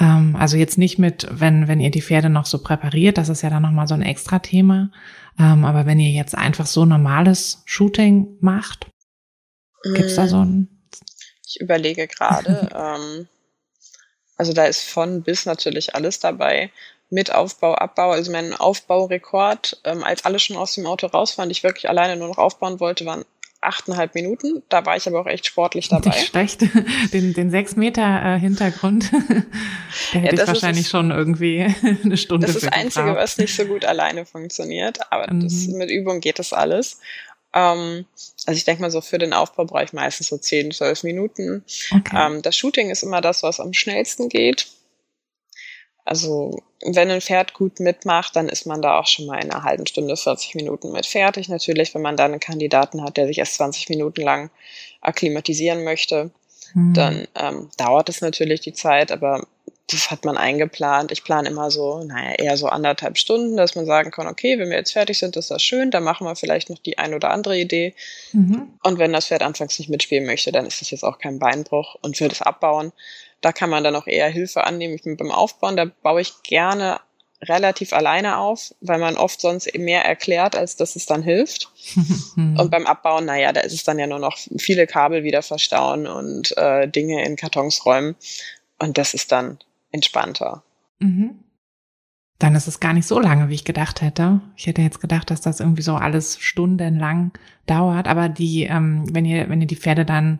also 0.03 0.57
jetzt 0.57 0.77
nicht 0.77 0.97
mit, 0.97 1.27
wenn, 1.29 1.67
wenn 1.67 1.79
ihr 1.79 1.91
die 1.91 2.01
Pferde 2.01 2.29
noch 2.29 2.45
so 2.45 2.59
präpariert, 2.59 3.17
das 3.17 3.29
ist 3.29 3.43
ja 3.43 3.49
dann 3.49 3.61
nochmal 3.61 3.87
so 3.87 3.93
ein 3.93 4.01
extra 4.01 4.39
Thema. 4.39 4.91
Ähm, 5.39 5.63
aber 5.63 5.85
wenn 5.85 5.99
ihr 5.99 6.09
jetzt 6.09 6.35
einfach 6.35 6.65
so 6.65 6.85
normales 6.85 7.61
Shooting 7.65 8.37
macht, 8.39 8.87
gibt's 9.83 10.15
da 10.15 10.27
so 10.27 10.37
ein. 10.43 10.67
Ich 11.45 11.59
überlege 11.59 12.07
gerade, 12.07 12.69
ähm, 12.75 13.27
also 14.37 14.53
da 14.53 14.65
ist 14.65 14.81
von 14.81 15.21
bis 15.21 15.45
natürlich 15.45 15.93
alles 15.95 16.19
dabei. 16.19 16.71
Mit 17.09 17.33
Aufbau, 17.35 17.75
Abbau. 17.75 18.11
Also 18.11 18.31
mein 18.31 18.55
Aufbaurekord, 18.55 19.81
ähm, 19.83 20.03
als 20.03 20.23
alle 20.23 20.39
schon 20.39 20.55
aus 20.55 20.75
dem 20.75 20.87
Auto 20.87 21.07
raus 21.07 21.37
waren, 21.37 21.49
ich 21.49 21.61
wirklich 21.61 21.89
alleine 21.89 22.15
nur 22.15 22.29
noch 22.29 22.37
aufbauen 22.37 22.79
wollte, 22.79 23.05
waren 23.05 23.25
achteinhalb 23.61 24.15
Minuten. 24.15 24.63
Da 24.69 24.85
war 24.85 24.97
ich 24.97 25.07
aber 25.07 25.21
auch 25.21 25.27
echt 25.27 25.45
sportlich 25.45 25.87
dabei. 25.87 26.09
Nicht 26.09 26.27
schlecht. 26.27 26.61
Den, 27.13 27.33
den 27.33 27.51
sechs 27.51 27.75
Meter 27.75 28.01
äh, 28.01 28.39
Hintergrund, 28.39 29.11
da 30.13 30.19
hätte 30.19 30.35
ja, 30.35 30.43
ich 30.43 30.47
wahrscheinlich 30.47 30.85
ist, 30.85 30.91
schon 30.91 31.11
irgendwie 31.11 31.61
eine 32.03 32.17
Stunde. 32.17 32.47
Das 32.47 32.55
ist 32.55 32.65
das 32.65 32.73
Einzige, 32.73 33.15
was 33.15 33.37
nicht 33.37 33.55
so 33.55 33.65
gut 33.65 33.85
alleine 33.85 34.25
funktioniert. 34.25 35.11
Aber 35.11 35.31
mhm. 35.31 35.41
das, 35.41 35.67
mit 35.67 35.91
Übung 35.91 36.19
geht 36.19 36.39
das 36.39 36.53
alles. 36.53 36.99
Ähm, 37.53 38.05
also 38.45 38.57
ich 38.57 38.63
denke 38.65 38.81
mal 38.81 38.91
so 38.91 39.01
für 39.01 39.17
den 39.17 39.33
Aufbau 39.33 39.65
brauche 39.65 39.83
ich 39.83 39.93
meistens 39.93 40.27
so 40.27 40.37
zehn, 40.37 40.71
zwölf 40.71 41.03
Minuten. 41.03 41.63
Okay. 41.93 42.15
Ähm, 42.17 42.41
das 42.41 42.57
Shooting 42.57 42.89
ist 42.89 43.03
immer 43.03 43.21
das, 43.21 43.43
was 43.43 43.59
am 43.59 43.73
schnellsten 43.73 44.29
geht. 44.29 44.67
Also 46.05 46.59
wenn 46.83 47.11
ein 47.11 47.21
Pferd 47.21 47.53
gut 47.53 47.79
mitmacht, 47.79 48.35
dann 48.35 48.49
ist 48.49 48.65
man 48.65 48.81
da 48.81 48.99
auch 48.99 49.07
schon 49.07 49.27
mal 49.27 49.41
in 49.43 49.51
einer 49.51 49.63
halben 49.63 49.85
Stunde, 49.85 50.17
40 50.17 50.55
Minuten 50.55 50.91
mit 50.91 51.05
fertig. 51.05 51.47
Natürlich, 51.47 51.93
wenn 51.93 52.01
man 52.01 52.17
da 52.17 52.25
einen 52.25 52.39
Kandidaten 52.39 53.03
hat, 53.03 53.17
der 53.17 53.27
sich 53.27 53.37
erst 53.37 53.55
20 53.55 53.89
Minuten 53.89 54.21
lang 54.21 54.49
akklimatisieren 55.01 55.83
möchte, 55.83 56.31
mhm. 56.73 56.93
dann 56.93 57.27
ähm, 57.35 57.69
dauert 57.77 58.09
es 58.09 58.21
natürlich 58.21 58.61
die 58.61 58.73
Zeit, 58.73 59.11
aber 59.11 59.45
das 59.91 60.09
hat 60.09 60.25
man 60.25 60.37
eingeplant. 60.37 61.11
Ich 61.11 61.23
plane 61.23 61.49
immer 61.49 61.69
so, 61.69 62.03
naja, 62.03 62.35
eher 62.35 62.57
so 62.57 62.67
anderthalb 62.67 63.17
Stunden, 63.17 63.57
dass 63.57 63.75
man 63.75 63.85
sagen 63.85 64.11
kann, 64.11 64.27
okay, 64.27 64.57
wenn 64.57 64.69
wir 64.69 64.77
jetzt 64.77 64.93
fertig 64.93 65.19
sind, 65.19 65.35
ist 65.35 65.51
das 65.51 65.61
schön, 65.61 65.91
dann 65.91 66.03
machen 66.03 66.25
wir 66.25 66.35
vielleicht 66.35 66.69
noch 66.69 66.79
die 66.79 66.97
ein 66.97 67.13
oder 67.13 67.31
andere 67.31 67.57
Idee. 67.57 67.93
Mhm. 68.31 68.73
Und 68.83 68.99
wenn 68.99 69.13
das 69.13 69.27
Pferd 69.27 69.43
anfangs 69.43 69.77
nicht 69.79 69.89
mitspielen 69.89 70.25
möchte, 70.25 70.51
dann 70.51 70.65
ist 70.65 70.81
das 70.81 70.91
jetzt 70.91 71.03
auch 71.03 71.19
kein 71.19 71.39
Beinbruch 71.39 71.95
und 72.01 72.17
für 72.17 72.27
das 72.27 72.41
Abbauen 72.41 72.91
da 73.41 73.51
kann 73.51 73.69
man 73.69 73.83
dann 73.83 73.95
auch 73.95 74.07
eher 74.07 74.29
Hilfe 74.29 74.65
annehmen. 74.65 74.95
Ich 74.95 75.03
bin 75.03 75.17
beim 75.17 75.31
Aufbauen, 75.31 75.75
da 75.75 75.85
baue 75.85 76.21
ich 76.21 76.43
gerne 76.43 76.99
relativ 77.43 77.91
alleine 77.91 78.37
auf, 78.37 78.73
weil 78.81 78.99
man 78.99 79.17
oft 79.17 79.41
sonst 79.41 79.75
mehr 79.77 80.05
erklärt, 80.05 80.55
als 80.55 80.75
dass 80.75 80.95
es 80.95 81.07
dann 81.07 81.23
hilft. 81.23 81.69
und 82.35 82.69
beim 82.69 82.85
Abbauen, 82.85 83.25
naja, 83.25 83.51
da 83.51 83.61
ist 83.61 83.73
es 83.73 83.83
dann 83.83 83.97
ja 83.97 84.07
nur 84.07 84.19
noch 84.19 84.37
viele 84.57 84.85
Kabel 84.85 85.23
wieder 85.23 85.41
verstauen 85.41 86.05
und 86.05 86.55
äh, 86.57 86.87
Dinge 86.87 87.25
in 87.25 87.35
Kartons 87.35 87.85
räumen. 87.85 88.15
Und 88.77 88.97
das 88.97 89.13
ist 89.13 89.31
dann 89.31 89.57
entspannter. 89.91 90.63
Mhm. 90.99 91.39
Dann 92.37 92.55
ist 92.55 92.67
es 92.67 92.79
gar 92.79 92.93
nicht 92.93 93.07
so 93.07 93.19
lange, 93.19 93.49
wie 93.49 93.55
ich 93.55 93.65
gedacht 93.65 94.01
hätte. 94.01 94.41
Ich 94.55 94.65
hätte 94.65 94.81
jetzt 94.81 94.99
gedacht, 94.99 95.29
dass 95.29 95.41
das 95.41 95.59
irgendwie 95.59 95.83
so 95.83 95.95
alles 95.95 96.39
stundenlang 96.39 97.31
dauert. 97.67 98.07
Aber 98.07 98.29
die, 98.29 98.63
ähm, 98.63 99.05
wenn 99.13 99.25
ihr, 99.25 99.49
wenn 99.49 99.61
ihr 99.61 99.67
die 99.67 99.75
Pferde 99.75 100.05
dann 100.05 100.39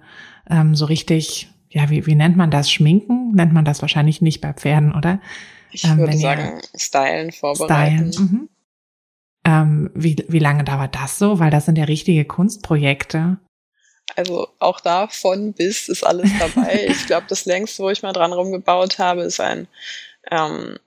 ähm, 0.50 0.74
so 0.75 0.86
richtig 0.86 1.50
ja, 1.72 1.90
wie, 1.90 2.06
wie 2.06 2.16
nennt 2.16 2.38
man 2.38 2.51
das? 2.51 2.70
Schminken? 2.70 3.32
Nennt 3.34 3.54
man 3.54 3.66
das 3.66 3.82
wahrscheinlich 3.82 4.22
nicht 4.22 4.42
bei 4.42 4.54
Pferden, 4.54 4.94
oder? 4.94 5.20
Ich 5.72 5.86
ähm, 5.86 5.98
würde 5.98 6.18
sagen, 6.18 6.62
stylen, 6.75 7.32
vorbereiten. 7.32 8.12
Stylen, 8.12 8.32
mhm. 8.32 8.50
ähm, 9.46 9.92
wie, 9.96 10.24
wie 10.28 10.40
lange 10.40 10.66
dauert 10.66 10.96
das 10.96 11.18
so? 11.18 11.40
Weil 11.40 11.50
das 11.50 11.66
sind 11.66 11.78
ja 11.78 11.86
richtige 11.86 12.25
Kunstprojekte. 12.25 13.38
Also 14.18 14.50
auch 14.60 14.82
da 14.82 15.08
von 15.08 15.54
bis 15.54 15.88
ist 15.88 16.06
alles 16.06 16.30
dabei. 16.38 16.86
ich 16.90 17.06
glaube, 17.06 17.28
das 17.30 17.46
längste, 17.46 17.84
wo 17.84 17.90
ich 17.90 18.04
mal 18.04 18.12
dran 18.12 18.34
rumgebaut 18.34 19.00
habe, 19.00 19.22
ist 19.22 19.40
ein, 19.40 19.68
ähm, 20.30 20.78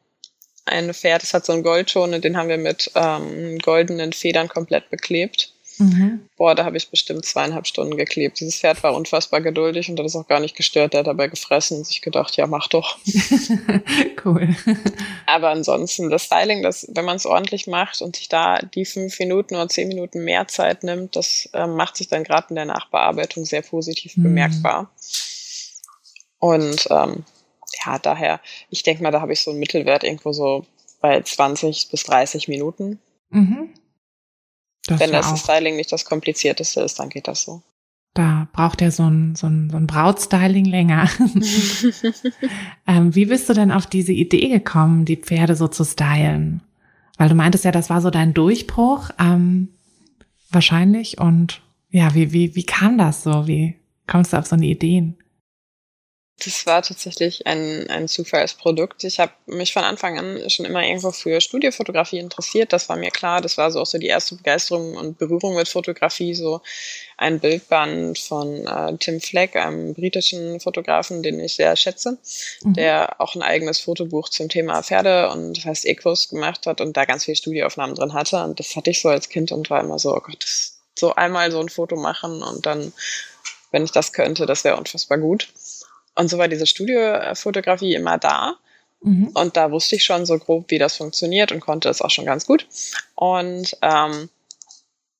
ein 0.67 0.93
Pferd, 0.93 1.23
das 1.23 1.33
hat 1.33 1.47
so 1.47 1.55
einen 1.55 1.62
Goldton 1.62 2.12
und 2.12 2.25
den 2.25 2.37
haben 2.37 2.50
wir 2.50 2.59
mit 2.59 2.91
ähm, 2.95 3.59
goldenen 3.61 4.12
Federn 4.12 4.49
komplett 4.49 4.91
beklebt. 4.91 5.53
Mhm. 5.78 6.28
Boah, 6.37 6.54
da 6.54 6.64
habe 6.64 6.76
ich 6.76 6.90
bestimmt 6.90 7.25
zweieinhalb 7.25 7.66
Stunden 7.66 7.97
geklebt. 7.97 8.40
Dieses 8.40 8.57
Pferd 8.57 8.83
war 8.83 8.95
unfassbar 8.95 9.40
geduldig 9.40 9.88
und 9.88 9.99
hat 9.99 10.07
es 10.07 10.16
auch 10.16 10.26
gar 10.26 10.40
nicht 10.40 10.57
gestört. 10.57 10.93
Der 10.93 11.00
hat 11.00 11.07
dabei 11.07 11.28
gefressen 11.28 11.78
und 11.78 11.87
sich 11.87 12.00
gedacht, 12.00 12.37
ja, 12.37 12.47
mach 12.47 12.69
doch. 12.69 12.99
cool. 14.25 14.54
Aber 15.26 15.50
ansonsten, 15.50 16.11
das 16.11 16.25
Styling, 16.25 16.62
das, 16.62 16.87
wenn 16.93 17.04
man 17.04 17.16
es 17.16 17.26
ordentlich 17.26 17.66
macht 17.66 18.02
und 18.02 18.16
sich 18.16 18.28
da 18.28 18.59
die 18.59 18.85
fünf 18.85 19.19
Minuten 19.19 19.54
oder 19.57 19.69
zehn 19.69 19.88
Minuten 19.88 20.25
mehr 20.25 20.47
Zeit 20.49 20.85
nimmt, 20.85 21.16
das 21.16 21.49
äh, 21.52 21.66
macht 21.66 21.97
sich 21.97 22.09
dann 22.09 22.25
gerade 22.25 22.49
in 22.50 22.57
der 22.57 22.66
Nachbearbeitung 22.66 23.45
sehr 23.45 23.62
positiv 23.62 24.16
mhm. 24.16 24.23
bemerkbar. 24.25 24.90
Und 26.38 26.88
ähm, 26.90 27.25
ja, 27.85 27.99
daher, 27.99 28.40
ich 28.71 28.83
denke 28.83 29.02
mal, 29.02 29.11
da 29.11 29.21
habe 29.21 29.33
ich 29.33 29.40
so 29.40 29.50
einen 29.50 29.61
Mittelwert 29.61 30.04
irgendwo 30.04 30.33
so 30.33 30.66
bei 31.00 31.21
20 31.21 31.88
bis 31.90 32.04
30 32.04 32.49
Minuten. 32.49 33.00
Mhm. 33.31 33.71
Das 34.87 35.00
Wenn 35.00 35.12
das 35.12 35.38
Styling 35.41 35.76
nicht 35.76 35.93
das 35.93 36.05
komplizierteste 36.05 36.81
ist, 36.81 36.99
dann 36.99 37.09
geht 37.09 37.29
das 37.29 37.43
so. 37.43 37.62
Da 38.12 38.47
braucht 38.53 38.81
er 38.81 38.93
so 38.93 39.05
ein, 39.05 39.35
so 39.35 39.49
ein, 39.49 39.71
so 39.71 39.76
ein 39.76 39.88
Brautstyling 39.88 40.67
länger. 40.67 41.09
ähm, 42.87 43.14
wie 43.14 43.26
bist 43.26 43.49
du 43.49 43.55
denn 43.55 43.73
auf 43.73 43.87
diese 43.87 44.12
Idee 44.12 44.49
gekommen, 44.49 45.05
die 45.05 45.17
Pferde 45.17 45.57
so 45.57 45.67
zu 45.67 45.85
stylen? 45.85 46.62
Weil 47.17 47.29
du 47.29 47.35
meintest 47.35 47.64
ja, 47.64 47.73
das 47.73 47.91
war 47.91 48.00
so 48.00 48.11
dein 48.11 48.35
Durchbruch, 48.35 49.11
ähm, 49.19 49.69
wahrscheinlich. 50.50 51.19
Und 51.19 51.61
ja, 51.91 52.14
wie, 52.14 52.33
wie, 52.33 52.55
wie 52.55 52.64
kam 52.64 52.99
das 52.99 53.25
so? 53.25 53.49
Wie 53.49 53.76
kommst 54.07 54.33
du 54.33 54.37
auf 54.37 54.47
so 54.47 54.55
eine 54.55 54.67
Ideen? 54.67 55.17
Das 56.43 56.67
war 56.67 56.83
tatsächlich 56.83 57.47
ein, 57.47 57.88
ein 57.88 58.09
Zufallsprodukt. 58.09 59.05
Ich 59.05 59.21
habe 59.21 59.33
mich 59.47 59.73
von 59.73 59.85
Anfang 59.85 60.19
an 60.19 60.50
schon 60.50 60.67
immer 60.67 60.83
irgendwo 60.83 61.12
für 61.12 61.41
Studiofotografie 61.41 62.19
interessiert. 62.19 62.73
Das 62.73 62.88
war 62.88 62.97
mir 62.97 63.12
klar. 63.12 63.41
Das 63.41 63.57
war 63.57 63.71
so 63.71 63.81
auch 63.81 63.87
so 63.87 63.99
die 63.99 64.09
erste 64.09 64.35
Begeisterung 64.35 64.97
und 64.97 65.17
Berührung 65.17 65.55
mit 65.55 65.69
Fotografie. 65.69 66.35
So 66.35 66.61
ein 67.17 67.38
Bildband 67.38 68.19
von 68.19 68.67
äh, 68.67 68.97
Tim 68.99 69.21
Fleck, 69.21 69.55
einem 69.55 69.95
britischen 69.95 70.59
Fotografen, 70.59 71.23
den 71.23 71.38
ich 71.38 71.55
sehr 71.55 71.76
schätze, 71.76 72.19
mhm. 72.62 72.75
der 72.75 73.21
auch 73.21 73.37
ein 73.37 73.43
eigenes 73.43 73.79
Fotobuch 73.79 74.29
zum 74.29 74.49
Thema 74.49 74.83
Pferde 74.83 75.31
und 75.31 75.57
das 75.57 75.64
heißt 75.64 75.87
Equus 75.87 76.29
gemacht 76.29 76.67
hat 76.67 76.81
und 76.81 76.97
da 76.97 77.05
ganz 77.05 77.25
viele 77.25 77.37
Studioaufnahmen 77.37 77.95
drin 77.95 78.12
hatte. 78.12 78.43
Und 78.43 78.59
das 78.59 78.75
hatte 78.75 78.91
ich 78.91 79.00
so 79.00 79.09
als 79.09 79.29
Kind 79.29 79.53
und 79.53 79.71
war 79.71 79.81
immer 79.81 80.00
so, 80.00 80.12
oh 80.14 80.21
Gott, 80.21 80.43
das, 80.43 80.79
so 80.99 81.14
einmal 81.14 81.53
so 81.53 81.61
ein 81.61 81.69
Foto 81.69 81.95
machen 81.97 82.43
und 82.43 82.67
dann, 82.67 82.93
wenn 83.71 83.85
ich 83.85 83.93
das 83.93 84.12
könnte, 84.12 84.47
das 84.47 84.64
wäre 84.64 84.76
unfassbar 84.76 85.19
gut. 85.19 85.49
Und 86.14 86.28
so 86.28 86.38
war 86.38 86.49
diese 86.49 86.66
Studiofotografie 86.66 87.94
immer 87.94 88.18
da. 88.18 88.54
Mhm. 89.02 89.28
Und 89.35 89.56
da 89.56 89.71
wusste 89.71 89.97
ich 89.97 90.04
schon 90.04 90.26
so 90.26 90.38
grob, 90.38 90.71
wie 90.71 90.78
das 90.78 90.97
funktioniert 90.97 91.52
und 91.52 91.61
konnte 91.61 91.88
es 91.88 92.00
auch 92.00 92.11
schon 92.11 92.25
ganz 92.25 92.47
gut. 92.47 92.66
Und 93.14 93.76
ähm, 93.83 94.28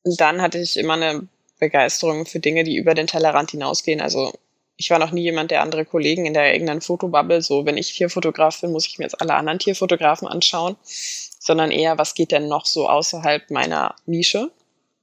dann 0.05 0.41
hatte 0.41 0.59
ich 0.59 0.77
immer 0.77 0.95
eine 0.95 1.27
Begeisterung 1.59 2.27
für 2.27 2.41
Dinge, 2.41 2.65
die 2.65 2.77
über 2.77 2.95
den 2.95 3.07
Tellerrand 3.07 3.51
hinausgehen. 3.51 4.01
Also 4.01 4.33
ich 4.77 4.91
war 4.91 4.99
noch 4.99 5.13
nie 5.13 5.23
jemand, 5.23 5.51
der 5.51 5.63
andere 5.63 5.85
Kollegen 5.85 6.27
in 6.27 6.35
der 6.35 6.43
eigenen 6.43 6.81
Fotobubble, 6.81 7.43
so 7.43 7.65
wenn 7.65 7.77
ich 7.77 7.95
Tierfotograf 7.95 8.61
bin, 8.61 8.73
muss 8.73 8.87
ich 8.87 8.99
mir 8.99 9.05
jetzt 9.05 9.21
alle 9.21 9.35
anderen 9.35 9.59
Tierfotografen 9.59 10.27
anschauen, 10.27 10.77
sondern 10.85 11.71
eher, 11.71 11.99
was 11.99 12.15
geht 12.15 12.33
denn 12.33 12.49
noch 12.49 12.67
so 12.67 12.89
außerhalb 12.89 13.51
meiner 13.51 13.95
Nische? 14.07 14.51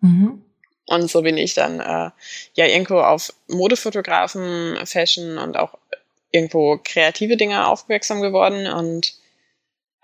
Mhm. 0.01 0.43
Und 0.91 1.09
so 1.09 1.21
bin 1.21 1.37
ich 1.37 1.53
dann 1.53 1.79
äh, 1.79 2.11
ja 2.53 2.65
irgendwo 2.65 2.99
auf 2.99 3.33
Modefotografen, 3.47 4.77
Fashion 4.85 5.37
und 5.37 5.55
auch 5.55 5.77
irgendwo 6.31 6.79
kreative 6.83 7.37
Dinge 7.37 7.65
aufmerksam 7.65 8.19
geworden 8.19 8.67
und 8.67 9.13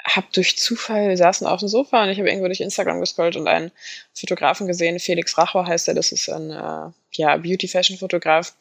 habe 0.06 0.27
durch 0.32 0.58
Zufall, 0.58 1.10
wir 1.10 1.17
saßen 1.17 1.46
auf 1.46 1.60
dem 1.60 1.67
Sofa 1.67 2.03
und 2.03 2.10
ich 2.10 2.20
habe 2.20 2.29
irgendwo 2.29 2.48
durch 2.48 2.62
Instagram 2.62 3.01
gescrollt 3.01 3.36
und 3.36 3.50
einen 3.50 3.74
Fotografen 4.13 4.65
gesehen, 4.65 4.98
Felix 5.01 5.38
Rachor 5.38 5.67
heißt 5.67 5.89
er, 5.89 5.94
das 5.94 6.13
ist 6.13 6.29
ein 6.29 6.51
äh, 6.51 6.91
ja, 7.12 7.36
Beauty-Fashion-Fotograf. 7.36 8.53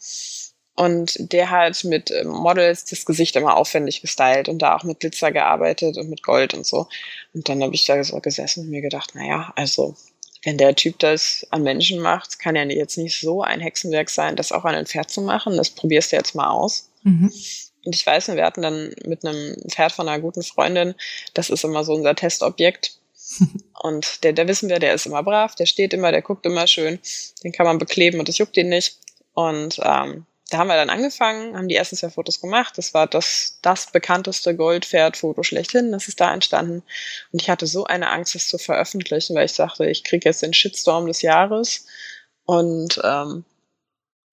Und 0.74 1.32
der 1.32 1.50
hat 1.50 1.84
mit 1.84 2.10
äh, 2.10 2.24
Models 2.24 2.86
das 2.86 3.06
Gesicht 3.06 3.36
immer 3.36 3.56
aufwendig 3.56 4.02
gestylt 4.02 4.48
und 4.48 4.58
da 4.58 4.74
auch 4.74 4.82
mit 4.82 4.98
Glitzer 4.98 5.30
gearbeitet 5.30 5.96
und 5.96 6.10
mit 6.10 6.24
Gold 6.24 6.54
und 6.54 6.66
so. 6.66 6.88
Und 7.32 7.48
dann 7.48 7.62
habe 7.62 7.74
ich 7.76 7.84
da 7.84 8.02
so 8.02 8.18
gesessen 8.20 8.64
und 8.64 8.70
mir 8.70 8.82
gedacht, 8.82 9.14
naja, 9.14 9.52
also 9.54 9.94
wenn 10.46 10.58
der 10.58 10.76
Typ 10.76 11.00
das 11.00 11.44
an 11.50 11.64
Menschen 11.64 11.98
macht, 11.98 12.38
kann 12.38 12.54
ja 12.54 12.62
jetzt 12.62 12.96
nicht 12.98 13.20
so 13.20 13.42
ein 13.42 13.60
Hexenwerk 13.60 14.08
sein, 14.08 14.36
das 14.36 14.52
auch 14.52 14.64
an 14.64 14.76
ein 14.76 14.86
Pferd 14.86 15.10
zu 15.10 15.20
machen. 15.20 15.56
Das 15.56 15.70
probierst 15.70 16.12
du 16.12 16.16
jetzt 16.16 16.36
mal 16.36 16.48
aus. 16.48 16.88
Mhm. 17.02 17.32
Und 17.84 17.94
ich 17.96 18.06
weiß, 18.06 18.28
wir 18.28 18.44
hatten 18.44 18.62
dann 18.62 18.94
mit 19.04 19.24
einem 19.24 19.56
Pferd 19.68 19.90
von 19.90 20.08
einer 20.08 20.22
guten 20.22 20.44
Freundin, 20.44 20.94
das 21.34 21.50
ist 21.50 21.64
immer 21.64 21.82
so 21.82 21.94
unser 21.94 22.14
Testobjekt. 22.14 22.96
Und 23.82 24.22
der, 24.22 24.34
der 24.34 24.46
wissen 24.46 24.68
wir, 24.68 24.78
der 24.78 24.94
ist 24.94 25.06
immer 25.06 25.24
brav, 25.24 25.56
der 25.56 25.66
steht 25.66 25.92
immer, 25.92 26.12
der 26.12 26.22
guckt 26.22 26.46
immer 26.46 26.68
schön, 26.68 27.00
den 27.42 27.50
kann 27.50 27.66
man 27.66 27.78
bekleben 27.78 28.20
und 28.20 28.28
das 28.28 28.38
juckt 28.38 28.56
ihn 28.56 28.68
nicht. 28.68 28.98
Und 29.34 29.80
ähm, 29.82 30.26
da 30.50 30.58
haben 30.58 30.68
wir 30.68 30.76
dann 30.76 30.90
angefangen, 30.90 31.56
haben 31.56 31.68
die 31.68 31.74
ersten 31.74 31.96
zwei 31.96 32.10
Fotos 32.10 32.40
gemacht. 32.40 32.78
Das 32.78 32.94
war 32.94 33.06
das, 33.06 33.58
das 33.62 33.90
bekannteste 33.90 34.54
Goldpferd-Foto 34.54 35.42
schlechthin. 35.42 35.90
Das 35.92 36.06
ist 36.08 36.20
da 36.20 36.32
entstanden. 36.32 36.82
Und 37.32 37.42
ich 37.42 37.50
hatte 37.50 37.66
so 37.66 37.84
eine 37.84 38.10
Angst, 38.10 38.34
das 38.34 38.48
zu 38.48 38.58
veröffentlichen, 38.58 39.34
weil 39.34 39.46
ich 39.46 39.54
dachte, 39.54 39.86
ich 39.90 40.04
kriege 40.04 40.28
jetzt 40.28 40.42
den 40.42 40.54
Shitstorm 40.54 41.06
des 41.06 41.22
Jahres. 41.22 41.86
Und 42.44 43.00
ähm, 43.02 43.44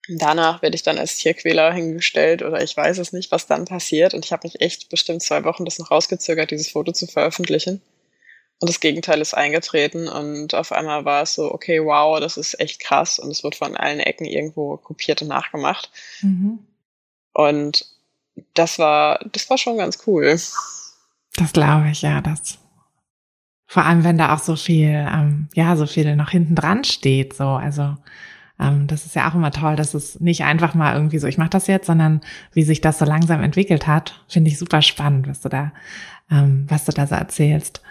Danach 0.09 0.61
werde 0.61 0.75
ich 0.75 0.83
dann 0.83 0.97
als 0.97 1.15
Tierquäler 1.15 1.71
hingestellt 1.71 2.41
oder 2.41 2.61
ich 2.61 2.75
weiß 2.75 2.97
es 2.97 3.13
nicht, 3.13 3.31
was 3.31 3.47
dann 3.47 3.63
passiert. 3.65 4.13
Und 4.13 4.25
ich 4.25 4.33
habe 4.33 4.45
mich 4.45 4.59
echt 4.59 4.89
bestimmt 4.89 5.21
zwei 5.21 5.45
Wochen 5.45 5.63
das 5.63 5.79
noch 5.79 5.91
rausgezögert, 5.91 6.51
dieses 6.51 6.69
Foto 6.69 6.91
zu 6.91 7.07
veröffentlichen. 7.07 7.81
Und 8.63 8.69
das 8.69 8.79
Gegenteil 8.79 9.19
ist 9.19 9.33
eingetreten 9.33 10.07
und 10.07 10.55
auf 10.55 10.71
einmal 10.71 11.03
war 11.03 11.23
es 11.23 11.33
so, 11.33 11.53
okay, 11.53 11.83
wow, 11.83 12.17
das 12.21 12.37
ist 12.37 12.57
echt 12.61 12.79
krass 12.79 13.19
und 13.19 13.29
es 13.29 13.43
wird 13.43 13.55
von 13.55 13.75
allen 13.75 13.99
Ecken 13.99 14.23
irgendwo 14.23 14.77
kopiert 14.77 15.21
und 15.21 15.27
nachgemacht. 15.27 15.91
Mhm. 16.21 16.59
Und 17.33 17.85
das 18.53 18.79
war, 18.79 19.19
das 19.33 19.49
war 19.49 19.57
schon 19.57 19.75
ganz 19.75 20.03
cool. 20.07 20.27
Das 21.35 21.51
glaube 21.51 21.89
ich, 21.91 22.03
ja, 22.03 22.21
das. 22.21 22.57
Vor 23.67 23.83
allem, 23.83 24.05
wenn 24.05 24.17
da 24.17 24.33
auch 24.33 24.39
so 24.39 24.55
viel, 24.55 24.91
ähm, 24.91 25.49
ja, 25.53 25.75
so 25.75 25.85
viel 25.85 26.15
noch 26.15 26.29
hinten 26.29 26.55
dran 26.55 26.85
steht, 26.85 27.33
so, 27.33 27.47
also 27.47 27.97
ähm, 28.59 28.87
das 28.87 29.05
ist 29.05 29.15
ja 29.15 29.29
auch 29.29 29.35
immer 29.35 29.51
toll, 29.51 29.75
dass 29.75 29.93
es 29.93 30.19
nicht 30.19 30.43
einfach 30.43 30.73
mal 30.75 30.95
irgendwie 30.95 31.17
so, 31.17 31.27
ich 31.27 31.37
mache 31.37 31.49
das 31.49 31.67
jetzt, 31.67 31.87
sondern 31.87 32.21
wie 32.53 32.63
sich 32.63 32.81
das 32.81 32.99
so 32.99 33.05
langsam 33.05 33.41
entwickelt 33.41 33.87
hat, 33.87 34.23
finde 34.27 34.49
ich 34.49 34.59
super 34.59 34.81
spannend, 34.81 35.27
was 35.27 35.41
du 35.41 35.49
da, 35.49 35.71
ähm, 36.29 36.65
was 36.69 36.85
du 36.85 36.91
da 36.91 37.07
so 37.07 37.15
erzählst. 37.15 37.81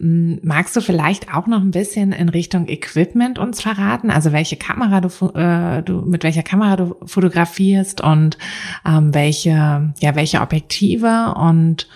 Ähm, 0.00 0.40
magst 0.42 0.74
du 0.76 0.80
vielleicht 0.80 1.32
auch 1.32 1.46
noch 1.46 1.60
ein 1.60 1.70
bisschen 1.70 2.12
in 2.12 2.28
Richtung 2.28 2.68
Equipment 2.68 3.38
uns 3.38 3.62
verraten? 3.62 4.10
Also 4.10 4.32
welche 4.32 4.56
Kamera 4.56 5.00
du, 5.00 5.08
äh, 5.34 5.82
du 5.82 6.02
mit 6.02 6.24
welcher 6.24 6.42
Kamera 6.42 6.76
du 6.76 6.96
fotografierst 7.04 8.00
und 8.00 8.36
ähm, 8.84 9.14
welche, 9.14 9.92
ja, 10.00 10.14
welche 10.14 10.40
Objektive 10.40 11.34
und 11.36 11.88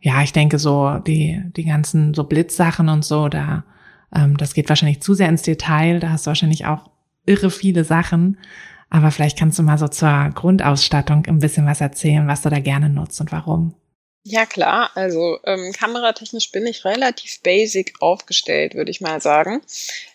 ja, 0.00 0.20
ich 0.22 0.32
denke 0.32 0.58
so 0.58 0.98
die, 0.98 1.40
die 1.56 1.64
ganzen 1.64 2.12
so 2.12 2.24
Blitzsachen 2.24 2.88
und 2.88 3.04
so, 3.04 3.28
da, 3.28 3.62
ähm, 4.14 4.36
das 4.36 4.52
geht 4.52 4.68
wahrscheinlich 4.68 5.00
zu 5.00 5.14
sehr 5.14 5.28
ins 5.28 5.42
Detail. 5.42 6.00
Da 6.00 6.10
hast 6.10 6.26
du 6.26 6.28
wahrscheinlich 6.28 6.66
auch 6.66 6.90
irre 7.26 7.50
viele 7.50 7.84
Sachen. 7.84 8.38
Aber 8.90 9.10
vielleicht 9.10 9.38
kannst 9.38 9.58
du 9.58 9.62
mal 9.62 9.78
so 9.78 9.88
zur 9.88 10.30
Grundausstattung 10.34 11.24
ein 11.26 11.38
bisschen 11.38 11.66
was 11.66 11.80
erzählen, 11.80 12.28
was 12.28 12.42
du 12.42 12.50
da 12.50 12.60
gerne 12.60 12.90
nutzt 12.90 13.20
und 13.20 13.32
warum. 13.32 13.74
Ja 14.24 14.46
klar, 14.46 14.90
also 14.94 15.38
ähm, 15.44 15.72
kameratechnisch 15.72 16.52
bin 16.52 16.66
ich 16.66 16.84
relativ 16.84 17.40
basic 17.42 17.94
aufgestellt, 18.00 18.74
würde 18.74 18.90
ich 18.90 19.00
mal 19.00 19.20
sagen. 19.20 19.62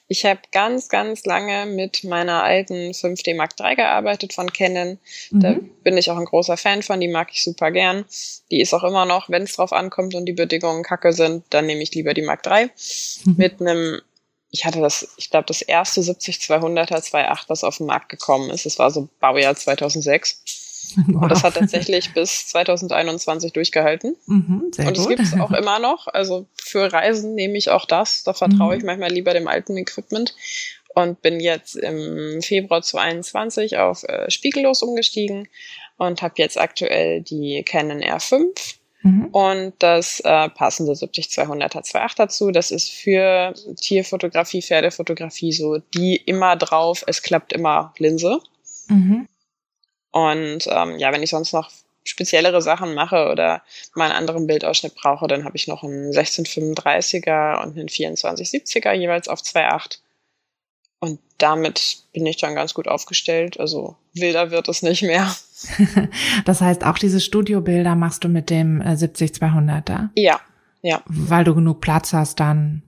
Ich 0.07 0.25
habe 0.25 0.39
ganz, 0.53 0.87
ganz 0.87 1.25
lange 1.25 1.65
mit 1.65 2.05
meiner 2.05 2.41
alten 2.41 2.91
5D 2.91 3.35
Mark 3.35 3.51
III 3.59 3.75
gearbeitet 3.75 4.31
von 4.31 4.53
Canon. 4.53 4.97
Mhm. 5.31 5.39
Da 5.41 5.55
bin 5.83 5.97
ich 5.97 6.09
auch 6.09 6.15
ein 6.15 6.23
großer 6.23 6.55
Fan 6.55 6.83
von, 6.83 7.01
die 7.01 7.09
mag 7.09 7.29
ich 7.33 7.43
super 7.43 7.71
gern. 7.71 8.05
Die 8.49 8.61
ist 8.61 8.73
auch 8.73 8.85
immer 8.85 9.05
noch, 9.05 9.29
wenn 9.29 9.43
es 9.43 9.57
drauf 9.57 9.73
ankommt 9.73 10.15
und 10.15 10.25
die 10.25 10.33
Bedingungen 10.33 10.83
kacke 10.83 11.11
sind, 11.11 11.43
dann 11.49 11.65
nehme 11.65 11.83
ich 11.83 11.93
lieber 11.93 12.13
die 12.13 12.21
Mark 12.21 12.45
III. 12.45 12.69
Mhm. 13.25 13.35
Mit 13.35 13.59
einem 13.59 14.01
ich 14.51 14.65
hatte 14.65 14.79
das, 14.79 15.07
ich 15.17 15.29
glaube, 15.29 15.45
das 15.45 15.61
erste 15.61 16.01
70-200er 16.01 17.03
2.8, 17.03 17.43
was 17.47 17.63
auf 17.63 17.77
den 17.77 17.87
Markt 17.87 18.09
gekommen 18.09 18.49
ist. 18.49 18.65
Das 18.65 18.79
war 18.79 18.91
so 18.91 19.09
Baujahr 19.19 19.55
2006. 19.55 20.41
Wow. 20.95 21.21
Und 21.23 21.29
das 21.29 21.43
hat 21.43 21.55
tatsächlich 21.55 22.13
bis 22.13 22.47
2021 22.47 23.51
durchgehalten. 23.51 24.15
Mhm, 24.25 24.71
und 24.77 24.97
es 24.97 25.07
gibt 25.07 25.19
es 25.19 25.33
auch 25.33 25.51
immer 25.57 25.79
noch. 25.79 26.07
Also 26.07 26.47
für 26.55 26.91
Reisen 26.91 27.35
nehme 27.35 27.57
ich 27.57 27.69
auch 27.69 27.85
das. 27.85 28.23
Da 28.23 28.33
vertraue 28.33 28.73
mhm. 28.73 28.79
ich 28.79 28.85
manchmal 28.85 29.11
lieber 29.11 29.33
dem 29.33 29.49
alten 29.49 29.75
Equipment. 29.75 30.33
Und 30.95 31.21
bin 31.21 31.39
jetzt 31.39 31.75
im 31.75 32.41
Februar 32.41 32.81
2021 32.81 33.77
auf 33.77 34.03
äh, 34.03 34.31
spiegellos 34.31 34.81
umgestiegen 34.81 35.47
und 35.97 36.21
habe 36.21 36.35
jetzt 36.37 36.57
aktuell 36.57 37.21
die 37.21 37.63
Canon 37.63 38.01
R5 38.01 38.77
Mhm. 39.01 39.25
Und 39.27 39.73
das 39.79 40.19
äh, 40.21 40.49
passende 40.49 40.93
70-200er 40.93 41.83
2.8 41.83 42.15
dazu. 42.17 42.51
Das 42.51 42.71
ist 42.71 42.89
für 42.89 43.53
Tierfotografie, 43.79 44.61
Pferdefotografie 44.61 45.53
so 45.53 45.77
die 45.77 46.15
immer 46.15 46.55
drauf, 46.55 47.03
es 47.07 47.21
klappt 47.21 47.53
immer 47.53 47.93
Linse. 47.97 48.39
Mhm. 48.87 49.27
Und 50.11 50.67
ähm, 50.67 50.97
ja, 50.97 51.11
wenn 51.11 51.23
ich 51.23 51.29
sonst 51.29 51.53
noch 51.53 51.69
speziellere 52.03 52.61
Sachen 52.61 52.93
mache 52.93 53.29
oder 53.29 53.61
mal 53.93 54.05
einen 54.05 54.15
anderen 54.17 54.47
Bildausschnitt 54.47 54.95
brauche, 54.95 55.27
dann 55.27 55.43
habe 55.43 55.57
ich 55.57 55.67
noch 55.67 55.83
einen 55.83 56.11
1635er 56.11 57.61
und 57.61 57.77
einen 57.77 57.87
2470er 57.87 58.93
jeweils 58.93 59.27
auf 59.27 59.41
2.8. 59.41 59.99
Und 60.99 61.19
damit 61.37 61.97
bin 62.13 62.25
ich 62.25 62.37
dann 62.37 62.55
ganz 62.55 62.73
gut 62.73 62.87
aufgestellt. 62.87 63.59
Also 63.59 63.95
wilder 64.13 64.51
wird 64.51 64.67
es 64.67 64.81
nicht 64.81 65.03
mehr. 65.03 65.35
das 66.45 66.61
heißt, 66.61 66.83
auch 66.83 66.97
diese 66.97 67.21
Studiobilder 67.21 67.95
machst 67.95 68.23
du 68.23 68.29
mit 68.29 68.49
dem 68.49 68.81
70-200er? 68.81 70.09
Äh, 70.15 70.21
ja, 70.21 70.39
ja. 70.81 71.01
Weil 71.07 71.43
du 71.43 71.53
genug 71.53 71.81
Platz 71.81 72.13
hast 72.13 72.39
dann? 72.39 72.83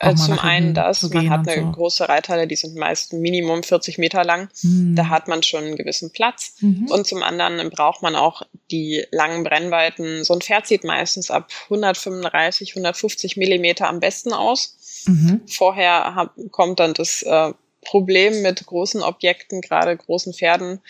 Äh, 0.00 0.14
zum 0.14 0.38
einen 0.38 0.74
das, 0.74 1.02
man 1.02 1.28
hat 1.28 1.48
eine 1.48 1.62
so. 1.62 1.72
große 1.72 2.08
Reithalle, 2.08 2.46
die 2.46 2.54
sind 2.54 2.76
meist 2.76 3.12
Minimum 3.12 3.64
40 3.64 3.98
Meter 3.98 4.24
lang. 4.24 4.48
Mhm. 4.62 4.94
Da 4.94 5.08
hat 5.08 5.26
man 5.26 5.42
schon 5.42 5.64
einen 5.64 5.76
gewissen 5.76 6.12
Platz. 6.12 6.54
Mhm. 6.60 6.86
Und 6.88 7.06
zum 7.06 7.22
anderen 7.24 7.68
braucht 7.70 8.02
man 8.02 8.14
auch 8.14 8.42
die 8.70 9.04
langen 9.10 9.42
Brennweiten. 9.42 10.22
So 10.22 10.34
ein 10.34 10.40
Pferd 10.40 10.68
sieht 10.68 10.84
meistens 10.84 11.32
ab 11.32 11.48
135, 11.64 12.70
150 12.70 13.36
Millimeter 13.36 13.88
am 13.88 13.98
besten 13.98 14.32
aus. 14.32 14.77
Mhm. 15.06 15.42
Vorher 15.46 16.14
hab, 16.14 16.34
kommt 16.50 16.80
dann 16.80 16.94
das 16.94 17.22
äh, 17.22 17.52
Problem 17.82 18.42
mit 18.42 18.66
großen 18.66 19.02
Objekten, 19.02 19.60
gerade 19.60 19.96
großen 19.96 20.34
Pferden, 20.34 20.80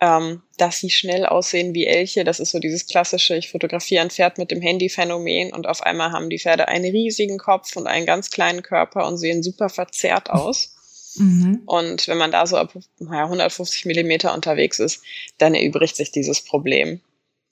ähm, 0.00 0.42
dass 0.58 0.78
sie 0.80 0.90
schnell 0.90 1.26
aussehen 1.26 1.74
wie 1.74 1.86
Elche. 1.86 2.24
Das 2.24 2.40
ist 2.40 2.50
so 2.50 2.58
dieses 2.58 2.86
klassische, 2.86 3.36
ich 3.36 3.50
fotografiere 3.50 4.02
ein 4.02 4.10
Pferd 4.10 4.38
mit 4.38 4.50
dem 4.50 4.60
Handy-Phänomen 4.60 5.52
und 5.52 5.66
auf 5.66 5.82
einmal 5.82 6.12
haben 6.12 6.30
die 6.30 6.38
Pferde 6.38 6.68
einen 6.68 6.90
riesigen 6.90 7.38
Kopf 7.38 7.76
und 7.76 7.86
einen 7.86 8.06
ganz 8.06 8.30
kleinen 8.30 8.62
Körper 8.62 9.06
und 9.06 9.16
sehen 9.16 9.42
super 9.42 9.68
verzerrt 9.68 10.30
aus. 10.30 10.74
Mhm. 11.16 11.62
Und 11.66 12.08
wenn 12.08 12.18
man 12.18 12.32
da 12.32 12.46
so 12.46 12.56
ab 12.56 12.76
naja, 12.98 13.24
150 13.24 13.86
Millimeter 13.86 14.34
unterwegs 14.34 14.78
ist, 14.78 15.02
dann 15.38 15.54
erübrigt 15.54 15.96
sich 15.96 16.10
dieses 16.10 16.42
Problem. 16.42 17.00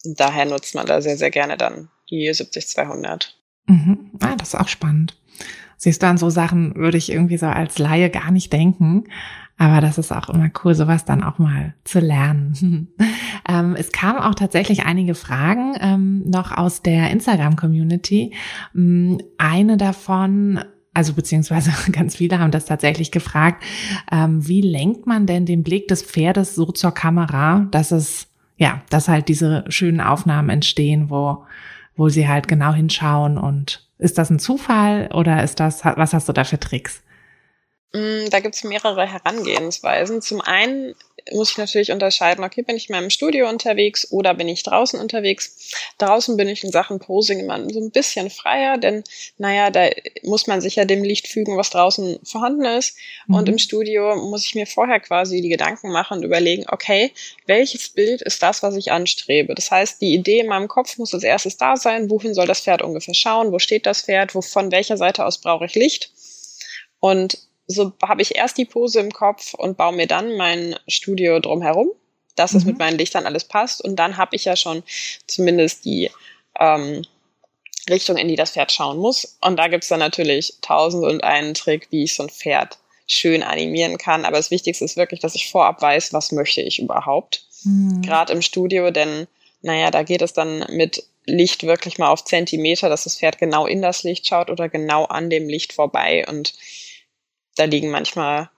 Und 0.04 0.18
daher 0.18 0.44
nutzt 0.44 0.74
man 0.74 0.86
da 0.86 1.00
sehr, 1.00 1.16
sehr 1.16 1.30
gerne 1.30 1.56
dann 1.56 1.88
die 2.10 2.28
70-200. 2.28 3.28
Mhm. 3.66 4.10
Ah, 4.20 4.34
das 4.36 4.48
ist 4.48 4.60
auch 4.60 4.68
spannend. 4.68 5.16
Siehst 5.82 6.00
du, 6.00 6.06
an 6.06 6.16
so 6.16 6.30
Sachen 6.30 6.76
würde 6.76 6.96
ich 6.96 7.10
irgendwie 7.10 7.36
so 7.36 7.46
als 7.46 7.76
Laie 7.76 8.08
gar 8.08 8.30
nicht 8.30 8.52
denken. 8.52 9.02
Aber 9.58 9.80
das 9.80 9.98
ist 9.98 10.12
auch 10.12 10.28
immer 10.28 10.48
cool, 10.62 10.76
sowas 10.76 11.04
dann 11.04 11.24
auch 11.24 11.40
mal 11.40 11.74
zu 11.82 11.98
lernen. 11.98 12.86
ähm, 13.48 13.74
es 13.76 13.90
kamen 13.90 14.20
auch 14.20 14.36
tatsächlich 14.36 14.86
einige 14.86 15.16
Fragen 15.16 15.74
ähm, 15.80 16.22
noch 16.24 16.56
aus 16.56 16.82
der 16.82 17.10
Instagram-Community. 17.10 18.32
Mm, 18.74 19.16
eine 19.38 19.76
davon 19.76 20.60
also 20.94 21.14
beziehungsweise 21.14 21.72
ganz 21.92 22.14
viele 22.14 22.38
haben 22.38 22.52
das 22.52 22.66
tatsächlich 22.66 23.10
gefragt, 23.10 23.64
ähm, 24.12 24.46
wie 24.46 24.60
lenkt 24.60 25.08
man 25.08 25.26
denn 25.26 25.46
den 25.46 25.64
Blick 25.64 25.88
des 25.88 26.04
Pferdes 26.04 26.54
so 26.54 26.66
zur 26.66 26.92
Kamera, 26.92 27.66
dass 27.72 27.90
es, 27.90 28.28
ja, 28.56 28.82
dass 28.88 29.08
halt 29.08 29.26
diese 29.26 29.64
schönen 29.66 30.00
Aufnahmen 30.00 30.48
entstehen, 30.48 31.10
wo, 31.10 31.42
wo 31.96 32.08
sie 32.08 32.28
halt 32.28 32.46
genau 32.46 32.72
hinschauen 32.72 33.36
und 33.36 33.88
ist 34.02 34.18
das 34.18 34.30
ein 34.30 34.38
Zufall 34.38 35.08
oder 35.14 35.42
ist 35.42 35.60
das, 35.60 35.84
was 35.84 36.12
hast 36.12 36.28
du 36.28 36.32
da 36.32 36.44
für 36.44 36.58
Tricks? 36.58 37.02
Mm, 37.92 38.30
da 38.30 38.40
gibt's 38.40 38.64
mehrere 38.64 39.06
Herangehensweisen. 39.06 40.22
Zum 40.22 40.40
einen 40.40 40.94
muss 41.30 41.52
ich 41.52 41.58
natürlich 41.58 41.92
unterscheiden, 41.92 42.44
okay, 42.44 42.62
bin 42.62 42.76
ich 42.76 42.88
in 42.88 42.96
meinem 42.96 43.10
Studio 43.10 43.48
unterwegs 43.48 44.10
oder 44.10 44.34
bin 44.34 44.48
ich 44.48 44.62
draußen 44.62 44.98
unterwegs? 44.98 45.72
Draußen 45.98 46.36
bin 46.36 46.48
ich 46.48 46.64
in 46.64 46.72
Sachen 46.72 46.98
Posing 46.98 47.40
immer 47.40 47.58
so 47.70 47.80
ein 47.80 47.90
bisschen 47.90 48.30
freier, 48.30 48.78
denn 48.78 49.04
naja, 49.38 49.70
da 49.70 49.88
muss 50.22 50.46
man 50.46 50.60
sich 50.60 50.76
ja 50.76 50.84
dem 50.84 51.04
Licht 51.04 51.28
fügen, 51.28 51.56
was 51.56 51.70
draußen 51.70 52.18
vorhanden 52.24 52.64
ist. 52.64 52.96
Mhm. 53.26 53.34
Und 53.34 53.48
im 53.48 53.58
Studio 53.58 54.16
muss 54.16 54.46
ich 54.46 54.54
mir 54.54 54.66
vorher 54.66 55.00
quasi 55.00 55.40
die 55.40 55.48
Gedanken 55.48 55.92
machen 55.92 56.18
und 56.18 56.24
überlegen, 56.24 56.64
okay, 56.68 57.12
welches 57.46 57.90
Bild 57.90 58.22
ist 58.22 58.42
das, 58.42 58.62
was 58.62 58.74
ich 58.76 58.90
anstrebe? 58.90 59.54
Das 59.54 59.70
heißt, 59.70 60.00
die 60.00 60.14
Idee 60.14 60.40
in 60.40 60.48
meinem 60.48 60.68
Kopf 60.68 60.98
muss 60.98 61.14
als 61.14 61.24
erstes 61.24 61.56
da 61.56 61.76
sein, 61.76 62.10
wohin 62.10 62.34
soll 62.34 62.46
das 62.46 62.60
Pferd 62.60 62.82
ungefähr 62.82 63.14
schauen, 63.14 63.52
wo 63.52 63.58
steht 63.58 63.86
das 63.86 64.02
Pferd, 64.02 64.34
wo, 64.34 64.42
von 64.42 64.72
welcher 64.72 64.96
Seite 64.96 65.24
aus 65.24 65.38
brauche 65.38 65.66
ich 65.66 65.74
Licht? 65.74 66.10
Und 66.98 67.38
so 67.72 67.92
habe 68.02 68.22
ich 68.22 68.36
erst 68.36 68.58
die 68.58 68.64
Pose 68.64 69.00
im 69.00 69.12
Kopf 69.12 69.54
und 69.54 69.76
baue 69.76 69.94
mir 69.94 70.06
dann 70.06 70.36
mein 70.36 70.76
Studio 70.86 71.40
drumherum, 71.40 71.90
dass 72.36 72.52
mhm. 72.52 72.58
es 72.58 72.64
mit 72.64 72.78
meinen 72.78 72.98
Lichtern 72.98 73.26
alles 73.26 73.44
passt. 73.44 73.82
Und 73.82 73.96
dann 73.96 74.16
habe 74.16 74.36
ich 74.36 74.44
ja 74.44 74.56
schon 74.56 74.82
zumindest 75.26 75.84
die 75.84 76.10
ähm, 76.58 77.04
Richtung, 77.90 78.16
in 78.16 78.28
die 78.28 78.36
das 78.36 78.52
Pferd 78.52 78.72
schauen 78.72 78.98
muss. 78.98 79.38
Und 79.40 79.56
da 79.56 79.68
gibt's 79.68 79.88
dann 79.88 80.00
natürlich 80.00 80.54
tausend 80.60 81.04
und 81.04 81.24
einen 81.24 81.54
Trick, 81.54 81.88
wie 81.90 82.04
ich 82.04 82.14
so 82.14 82.22
ein 82.22 82.30
Pferd 82.30 82.78
schön 83.06 83.42
animieren 83.42 83.98
kann. 83.98 84.24
Aber 84.24 84.36
das 84.36 84.50
Wichtigste 84.50 84.84
ist 84.84 84.96
wirklich, 84.96 85.20
dass 85.20 85.34
ich 85.34 85.50
vorab 85.50 85.82
weiß, 85.82 86.12
was 86.12 86.32
möchte 86.32 86.62
ich 86.62 86.78
überhaupt. 86.78 87.44
Mhm. 87.64 88.02
Gerade 88.02 88.32
im 88.32 88.42
Studio, 88.42 88.90
denn 88.90 89.26
naja, 89.62 89.90
da 89.90 90.02
geht 90.02 90.22
es 90.22 90.32
dann 90.32 90.64
mit 90.70 91.04
Licht 91.24 91.64
wirklich 91.64 91.98
mal 91.98 92.08
auf 92.08 92.24
Zentimeter, 92.24 92.88
dass 92.88 93.04
das 93.04 93.16
Pferd 93.16 93.38
genau 93.38 93.66
in 93.66 93.80
das 93.80 94.02
Licht 94.02 94.26
schaut 94.26 94.50
oder 94.50 94.68
genau 94.68 95.04
an 95.04 95.30
dem 95.30 95.48
Licht 95.48 95.72
vorbei. 95.72 96.26
Und 96.28 96.54
da 97.56 97.64
liegen 97.64 97.90
manchmal, 97.90 98.50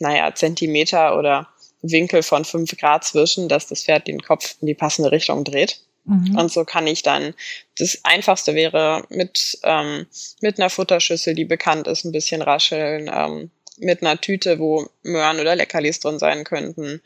naja, 0.00 0.34
Zentimeter 0.34 1.18
oder 1.18 1.48
Winkel 1.82 2.22
von 2.22 2.44
fünf 2.44 2.76
Grad 2.76 3.04
zwischen, 3.04 3.48
dass 3.48 3.66
das 3.66 3.84
Pferd 3.84 4.08
den 4.08 4.20
Kopf 4.20 4.56
in 4.60 4.66
die 4.66 4.74
passende 4.74 5.12
Richtung 5.12 5.44
dreht. 5.44 5.80
Mhm. 6.04 6.36
Und 6.36 6.50
so 6.50 6.64
kann 6.64 6.86
ich 6.86 7.02
dann, 7.02 7.34
das 7.76 8.00
einfachste 8.02 8.54
wäre 8.54 9.04
mit, 9.10 9.58
ähm, 9.62 10.06
mit 10.40 10.58
einer 10.58 10.70
Futterschüssel, 10.70 11.34
die 11.34 11.44
bekannt 11.44 11.86
ist, 11.86 12.04
ein 12.04 12.12
bisschen 12.12 12.42
rascheln, 12.42 13.10
ähm, 13.12 13.50
mit 13.80 14.02
einer 14.02 14.20
Tüte, 14.20 14.58
wo 14.58 14.86
Möhren 15.02 15.40
oder 15.40 15.56
Leckerlis 15.56 16.00
drin 16.00 16.18
sein 16.18 16.44
könnten. 16.44 17.00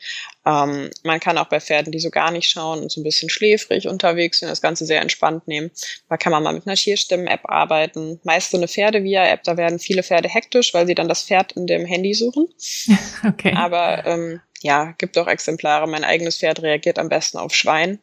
Ähm, 0.47 0.91
man 1.03 1.21
kann 1.21 1.39
auch 1.39 1.49
bei 1.49 1.61
Pferden, 1.61 1.93
die 1.93 1.99
so 1.99 2.11
gar 2.11 2.31
nicht 2.31 2.49
schauen 2.49 2.81
und 2.81 2.91
so 2.91 3.01
ein 3.01 3.05
bisschen 3.05 3.31
schläfrig 3.31 3.89
unterwegs 3.89 4.41
sind, 4.41 4.49
das 4.49 4.63
Ganze 4.63 4.87
sehr 4.87 5.01
entspannt 5.01 5.47
nehmen. 5.49 5.71
Da 6.09 6.17
kann 6.17 6.33
man 6.33 6.43
mal 6.43 6.53
mit 6.53 6.67
einer 6.67 6.77
Tierstimmen-App 6.77 7.43
arbeiten. 7.45 8.21
Meist 8.25 8.51
so 8.51 8.57
eine 8.57 8.69
Pferde-Via-App, 8.69 9.43
da 9.45 9.57
werden 9.57 9.79
viele 9.79 10.03
Pferde 10.03 10.29
hektisch, 10.29 10.75
weil 10.75 10.87
sie 10.87 10.95
dann 10.95 11.09
das 11.09 11.23
Pferd 11.23 11.53
in 11.53 11.67
dem 11.67 11.85
Handy 11.85 12.15
suchen. 12.15 12.49
Okay. 13.25 13.53
Aber 13.55 14.05
ähm, 14.05 14.41
ja, 14.63 14.95
gibt 14.99 15.17
auch 15.17 15.29
Exemplare. 15.29 15.87
Mein 15.87 16.03
eigenes 16.03 16.39
Pferd 16.39 16.61
reagiert 16.63 16.99
am 16.99 17.09
besten 17.09 17.39
auf 17.39 17.55
Schwein. 17.55 18.01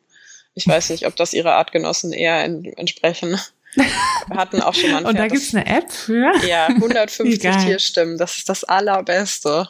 Ich 0.56 0.68
weiß 0.68 0.90
nicht, 0.90 1.06
ob 1.06 1.16
das 1.16 1.34
ihre 1.34 1.54
Artgenossen 1.54 2.12
eher 2.14 2.44
entsprechen. 2.44 3.40
Wir 3.76 4.36
hatten 4.36 4.62
auch 4.62 4.74
schon 4.74 4.92
mal 4.92 5.06
Und 5.06 5.18
da 5.18 5.28
gibt's 5.28 5.54
eine 5.54 5.66
App 5.66 5.92
für? 5.92 6.32
Ja, 6.48 6.68
150 6.70 7.40
Tierstimmen. 7.40 8.18
Das 8.18 8.38
ist 8.38 8.50
das 8.50 8.64
Allerbeste. 8.64 9.68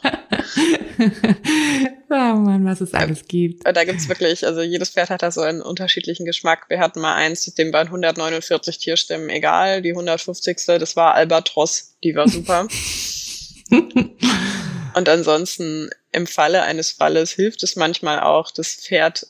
oh 2.08 2.14
Mann, 2.14 2.64
was 2.64 2.80
es 2.80 2.94
alles 2.94 3.26
gibt. 3.28 3.66
Da 3.66 3.84
gibt's 3.84 4.08
wirklich, 4.08 4.46
also 4.46 4.62
jedes 4.62 4.90
Pferd 4.90 5.10
hat 5.10 5.22
da 5.22 5.30
so 5.30 5.42
einen 5.42 5.60
unterschiedlichen 5.60 6.24
Geschmack. 6.24 6.66
Wir 6.68 6.80
hatten 6.80 7.00
mal 7.00 7.14
eins, 7.14 7.44
dem 7.54 7.72
waren 7.72 7.88
149 7.88 8.78
Tierstimmen 8.78 9.28
egal. 9.28 9.82
Die 9.82 9.90
150. 9.90 10.56
das 10.66 10.96
war 10.96 11.14
Albatros. 11.14 11.96
Die 12.02 12.14
war 12.14 12.28
super. 12.28 12.68
Und 14.94 15.08
ansonsten 15.08 15.90
im 16.12 16.26
Falle 16.26 16.62
eines 16.62 16.90
Falles 16.90 17.32
hilft 17.32 17.62
es 17.62 17.76
manchmal 17.76 18.20
auch, 18.20 18.50
das 18.50 18.74
Pferd 18.74 19.26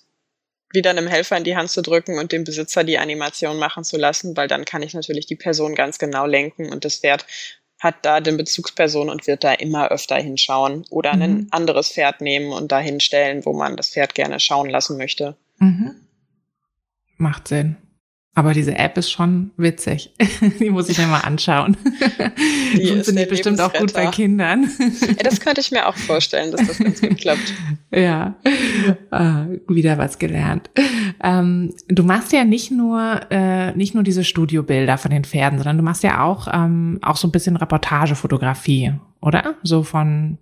wieder 0.72 0.90
einem 0.90 1.06
Helfer 1.06 1.36
in 1.36 1.44
die 1.44 1.56
Hand 1.56 1.70
zu 1.70 1.82
drücken 1.82 2.18
und 2.18 2.32
dem 2.32 2.44
Besitzer 2.44 2.84
die 2.84 2.98
Animation 2.98 3.58
machen 3.58 3.84
zu 3.84 3.96
lassen, 3.96 4.36
weil 4.36 4.48
dann 4.48 4.64
kann 4.64 4.82
ich 4.82 4.94
natürlich 4.94 5.26
die 5.26 5.36
Person 5.36 5.74
ganz 5.74 5.98
genau 5.98 6.26
lenken 6.26 6.72
und 6.72 6.84
das 6.84 6.98
Pferd 6.98 7.26
hat 7.80 7.96
da 8.02 8.20
den 8.20 8.36
Bezugsperson 8.36 9.08
und 9.08 9.26
wird 9.26 9.42
da 9.42 9.54
immer 9.54 9.90
öfter 9.90 10.16
hinschauen 10.16 10.84
oder 10.90 11.16
mhm. 11.16 11.22
ein 11.22 11.46
anderes 11.50 11.88
Pferd 11.88 12.20
nehmen 12.20 12.52
und 12.52 12.70
da 12.70 12.78
hinstellen, 12.78 13.44
wo 13.44 13.52
man 13.54 13.76
das 13.76 13.88
Pferd 13.88 14.14
gerne 14.14 14.38
schauen 14.38 14.68
lassen 14.68 14.98
möchte. 14.98 15.36
Mhm. 15.58 15.96
Macht 17.16 17.48
Sinn. 17.48 17.76
Aber 18.34 18.54
diese 18.54 18.76
App 18.76 18.96
ist 18.96 19.10
schon 19.10 19.50
witzig. 19.56 20.12
Die 20.60 20.70
muss 20.70 20.88
ich 20.88 20.98
mir 20.98 21.08
mal 21.08 21.20
anschauen. 21.20 21.76
Die 22.76 22.86
funktioniert 22.86 23.28
bestimmt 23.28 23.60
auch 23.60 23.72
gut 23.72 23.92
bei 23.92 24.06
Kindern. 24.06 24.70
Ja, 25.00 25.22
das 25.24 25.40
könnte 25.40 25.60
ich 25.60 25.72
mir 25.72 25.88
auch 25.88 25.96
vorstellen, 25.96 26.52
dass 26.52 26.64
das 26.66 26.78
ganz 26.78 27.00
gut 27.00 27.16
klappt. 27.18 27.52
Ja, 27.92 28.36
äh, 29.10 29.58
wieder 29.66 29.98
was 29.98 30.20
gelernt. 30.20 30.70
Ähm, 31.24 31.74
du 31.88 32.04
machst 32.04 32.32
ja 32.32 32.44
nicht 32.44 32.70
nur 32.70 33.20
äh, 33.30 33.72
nicht 33.72 33.94
nur 33.94 34.04
diese 34.04 34.22
Studiobilder 34.22 34.96
von 34.96 35.10
den 35.10 35.24
Pferden, 35.24 35.58
sondern 35.58 35.76
du 35.76 35.82
machst 35.82 36.04
ja 36.04 36.22
auch 36.22 36.46
ähm, 36.52 37.00
auch 37.02 37.16
so 37.16 37.26
ein 37.26 37.32
bisschen 37.32 37.56
Reportagefotografie, 37.56 38.92
oder? 39.20 39.56
So 39.64 39.82
von 39.82 40.38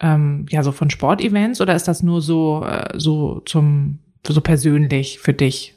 ähm, 0.00 0.46
ja 0.48 0.62
so 0.62 0.72
von 0.72 0.88
Sportevents 0.88 1.60
oder 1.60 1.76
ist 1.76 1.86
das 1.86 2.02
nur 2.02 2.22
so 2.22 2.64
äh, 2.64 2.98
so 2.98 3.42
zum 3.44 3.98
so 4.26 4.40
persönlich 4.40 5.18
für 5.18 5.34
dich? 5.34 5.74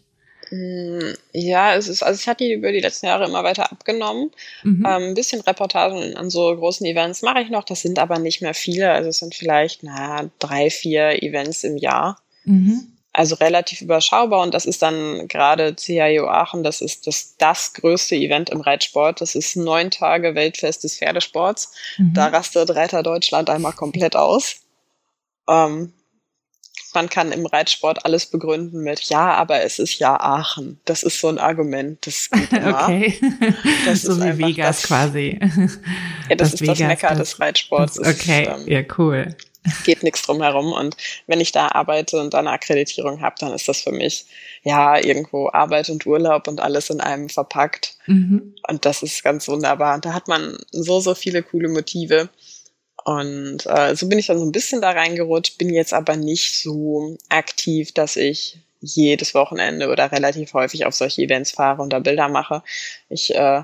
Ja, 1.31 1.75
es 1.75 1.87
ist, 1.87 2.01
also 2.01 2.19
ich 2.19 2.27
hatte 2.27 2.43
die 2.43 2.53
über 2.53 2.71
die 2.71 2.79
letzten 2.79 3.05
Jahre 3.05 3.25
immer 3.25 3.43
weiter 3.43 3.71
abgenommen. 3.71 4.31
Mhm. 4.63 4.85
Ähm, 4.85 5.03
ein 5.09 5.13
bisschen 5.13 5.41
Reportagen 5.41 6.15
an 6.15 6.29
so 6.29 6.55
großen 6.55 6.85
Events 6.85 7.21
mache 7.21 7.41
ich 7.41 7.49
noch, 7.49 7.63
das 7.63 7.81
sind 7.81 7.99
aber 7.99 8.17
nicht 8.17 8.41
mehr 8.41 8.55
viele. 8.55 8.91
Also 8.91 9.09
es 9.09 9.19
sind 9.19 9.35
vielleicht, 9.35 9.83
na, 9.83 10.29
drei, 10.39 10.69
vier 10.69 11.21
Events 11.21 11.63
im 11.63 11.77
Jahr. 11.77 12.19
Mhm. 12.45 12.93
Also 13.13 13.35
relativ 13.35 13.81
überschaubar 13.81 14.41
und 14.41 14.53
das 14.53 14.65
ist 14.65 14.81
dann 14.81 15.27
gerade 15.27 15.75
CIO 15.75 16.27
Aachen, 16.27 16.63
das 16.63 16.79
ist 16.81 17.05
das, 17.05 17.35
das 17.37 17.73
größte 17.73 18.15
Event 18.15 18.49
im 18.49 18.61
Reitsport. 18.61 19.21
Das 19.21 19.35
ist 19.35 19.55
neun 19.55 19.91
Tage 19.91 20.35
Weltfest 20.35 20.83
des 20.83 20.97
Pferdesports. 20.97 21.73
Mhm. 21.97 22.13
Da 22.13 22.27
rastet 22.27 22.69
Reiter 22.75 23.03
Deutschland 23.03 23.49
einmal 23.49 23.73
komplett 23.73 24.15
aus. 24.15 24.61
Ähm, 25.47 25.93
man 26.93 27.09
kann 27.09 27.31
im 27.31 27.45
Reitsport 27.45 28.05
alles 28.05 28.25
begründen 28.25 28.81
mit, 28.81 29.01
ja, 29.03 29.33
aber 29.33 29.61
es 29.63 29.79
ist 29.79 29.99
ja 29.99 30.19
Aachen. 30.19 30.79
Das 30.85 31.03
ist 31.03 31.19
so 31.19 31.27
ein 31.27 31.37
Argument. 31.37 32.05
Das 32.05 32.29
geht 32.31 32.53
immer. 32.53 32.83
okay. 32.83 33.19
Das 33.85 34.03
so 34.03 34.13
ist 34.13 34.23
wie 34.23 34.37
Vegas 34.37 34.81
das, 34.81 34.87
quasi. 34.87 35.39
Ja, 35.39 36.35
das, 36.35 36.51
das 36.51 36.53
ist 36.53 36.61
Vegas, 36.61 36.77
das 36.79 36.87
Mecker 36.87 37.15
des 37.15 37.39
Reitsports. 37.39 37.99
Okay, 37.99 38.43
ist, 38.43 38.49
ähm, 38.49 38.67
ja, 38.67 38.81
cool. 38.97 39.35
Geht 39.83 40.03
nichts 40.03 40.21
drum 40.21 40.41
herum. 40.41 40.71
Und 40.71 40.95
wenn 41.27 41.41
ich 41.41 41.51
da 41.51 41.67
arbeite 41.67 42.19
und 42.19 42.33
da 42.33 42.39
eine 42.39 42.51
Akkreditierung 42.51 43.21
habe, 43.21 43.35
dann 43.39 43.53
ist 43.53 43.67
das 43.67 43.81
für 43.81 43.91
mich 43.91 44.25
ja 44.63 44.97
irgendwo 44.97 45.49
Arbeit 45.51 45.89
und 45.89 46.05
Urlaub 46.05 46.47
und 46.47 46.61
alles 46.61 46.89
in 46.89 47.01
einem 47.01 47.29
verpackt. 47.29 47.97
Mhm. 48.07 48.55
Und 48.67 48.85
das 48.85 49.03
ist 49.03 49.23
ganz 49.23 49.47
wunderbar. 49.47 49.95
Und 49.95 50.05
da 50.05 50.13
hat 50.13 50.27
man 50.27 50.57
so, 50.71 51.01
so 51.01 51.13
viele 51.13 51.43
coole 51.43 51.67
Motive. 51.67 52.29
Und 53.05 53.65
äh, 53.65 53.95
so 53.95 54.07
bin 54.07 54.19
ich 54.19 54.27
dann 54.27 54.39
so 54.39 54.45
ein 54.45 54.51
bisschen 54.51 54.81
da 54.81 54.91
reingerutscht, 54.91 55.57
bin 55.57 55.73
jetzt 55.73 55.93
aber 55.93 56.15
nicht 56.15 56.59
so 56.59 57.17
aktiv, 57.29 57.91
dass 57.93 58.15
ich 58.15 58.59
jedes 58.81 59.33
Wochenende 59.33 59.89
oder 59.89 60.11
relativ 60.11 60.53
häufig 60.53 60.85
auf 60.85 60.95
solche 60.95 61.21
Events 61.21 61.51
fahre 61.51 61.81
und 61.81 61.91
da 61.91 61.99
Bilder 61.99 62.29
mache. 62.29 62.63
Ich 63.09 63.33
äh, 63.35 63.63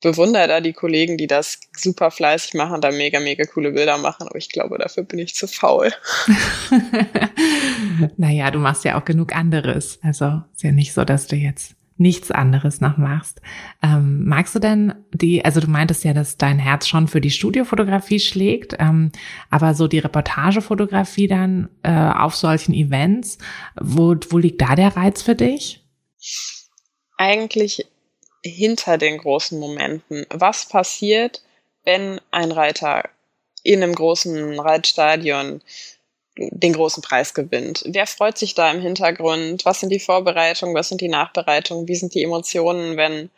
bewundere 0.00 0.48
da 0.48 0.60
die 0.60 0.72
Kollegen, 0.72 1.16
die 1.16 1.28
das 1.28 1.60
super 1.76 2.10
fleißig 2.10 2.54
machen, 2.54 2.80
da 2.80 2.90
mega, 2.90 3.20
mega 3.20 3.44
coole 3.44 3.70
Bilder 3.70 3.98
machen, 3.98 4.26
aber 4.26 4.36
ich 4.36 4.50
glaube, 4.50 4.78
dafür 4.78 5.04
bin 5.04 5.20
ich 5.20 5.34
zu 5.34 5.46
faul. 5.46 5.92
naja, 8.16 8.50
du 8.50 8.58
machst 8.58 8.84
ja 8.84 9.00
auch 9.00 9.04
genug 9.04 9.34
anderes. 9.34 9.98
Also 10.02 10.42
ist 10.52 10.62
ja 10.62 10.72
nicht 10.72 10.92
so, 10.92 11.04
dass 11.04 11.28
du 11.28 11.36
jetzt 11.36 11.74
nichts 12.02 12.30
anderes 12.30 12.80
noch 12.80 12.96
machst. 12.98 13.40
Ähm, 13.82 14.24
magst 14.26 14.54
du 14.54 14.58
denn 14.58 14.94
die, 15.12 15.44
also 15.44 15.60
du 15.60 15.68
meintest 15.68 16.04
ja, 16.04 16.12
dass 16.12 16.36
dein 16.36 16.58
Herz 16.58 16.86
schon 16.86 17.08
für 17.08 17.20
die 17.20 17.30
Studiofotografie 17.30 18.20
schlägt, 18.20 18.76
ähm, 18.78 19.12
aber 19.48 19.74
so 19.74 19.88
die 19.88 20.00
Reportagefotografie 20.00 21.28
dann 21.28 21.68
äh, 21.82 21.90
auf 21.90 22.34
solchen 22.34 22.74
Events, 22.74 23.38
wo, 23.80 24.14
wo 24.28 24.38
liegt 24.38 24.60
da 24.60 24.74
der 24.74 24.96
Reiz 24.96 25.22
für 25.22 25.34
dich? 25.34 25.84
Eigentlich 27.16 27.86
hinter 28.44 28.98
den 28.98 29.18
großen 29.18 29.58
Momenten. 29.58 30.26
Was 30.30 30.68
passiert, 30.68 31.42
wenn 31.84 32.20
ein 32.30 32.52
Reiter 32.52 33.08
in 33.62 33.82
einem 33.82 33.94
großen 33.94 34.58
Reitstadion 34.58 35.62
den 36.36 36.72
großen 36.72 37.02
Preis 37.02 37.34
gewinnt. 37.34 37.82
Wer 37.86 38.06
freut 38.06 38.38
sich 38.38 38.54
da 38.54 38.70
im 38.70 38.80
Hintergrund? 38.80 39.64
Was 39.64 39.80
sind 39.80 39.90
die 39.90 40.00
Vorbereitungen? 40.00 40.74
Was 40.74 40.88
sind 40.88 41.00
die 41.00 41.08
Nachbereitungen? 41.08 41.88
Wie 41.88 41.94
sind 41.94 42.14
die 42.14 42.22
Emotionen, 42.22 42.96
wenn 42.96 43.30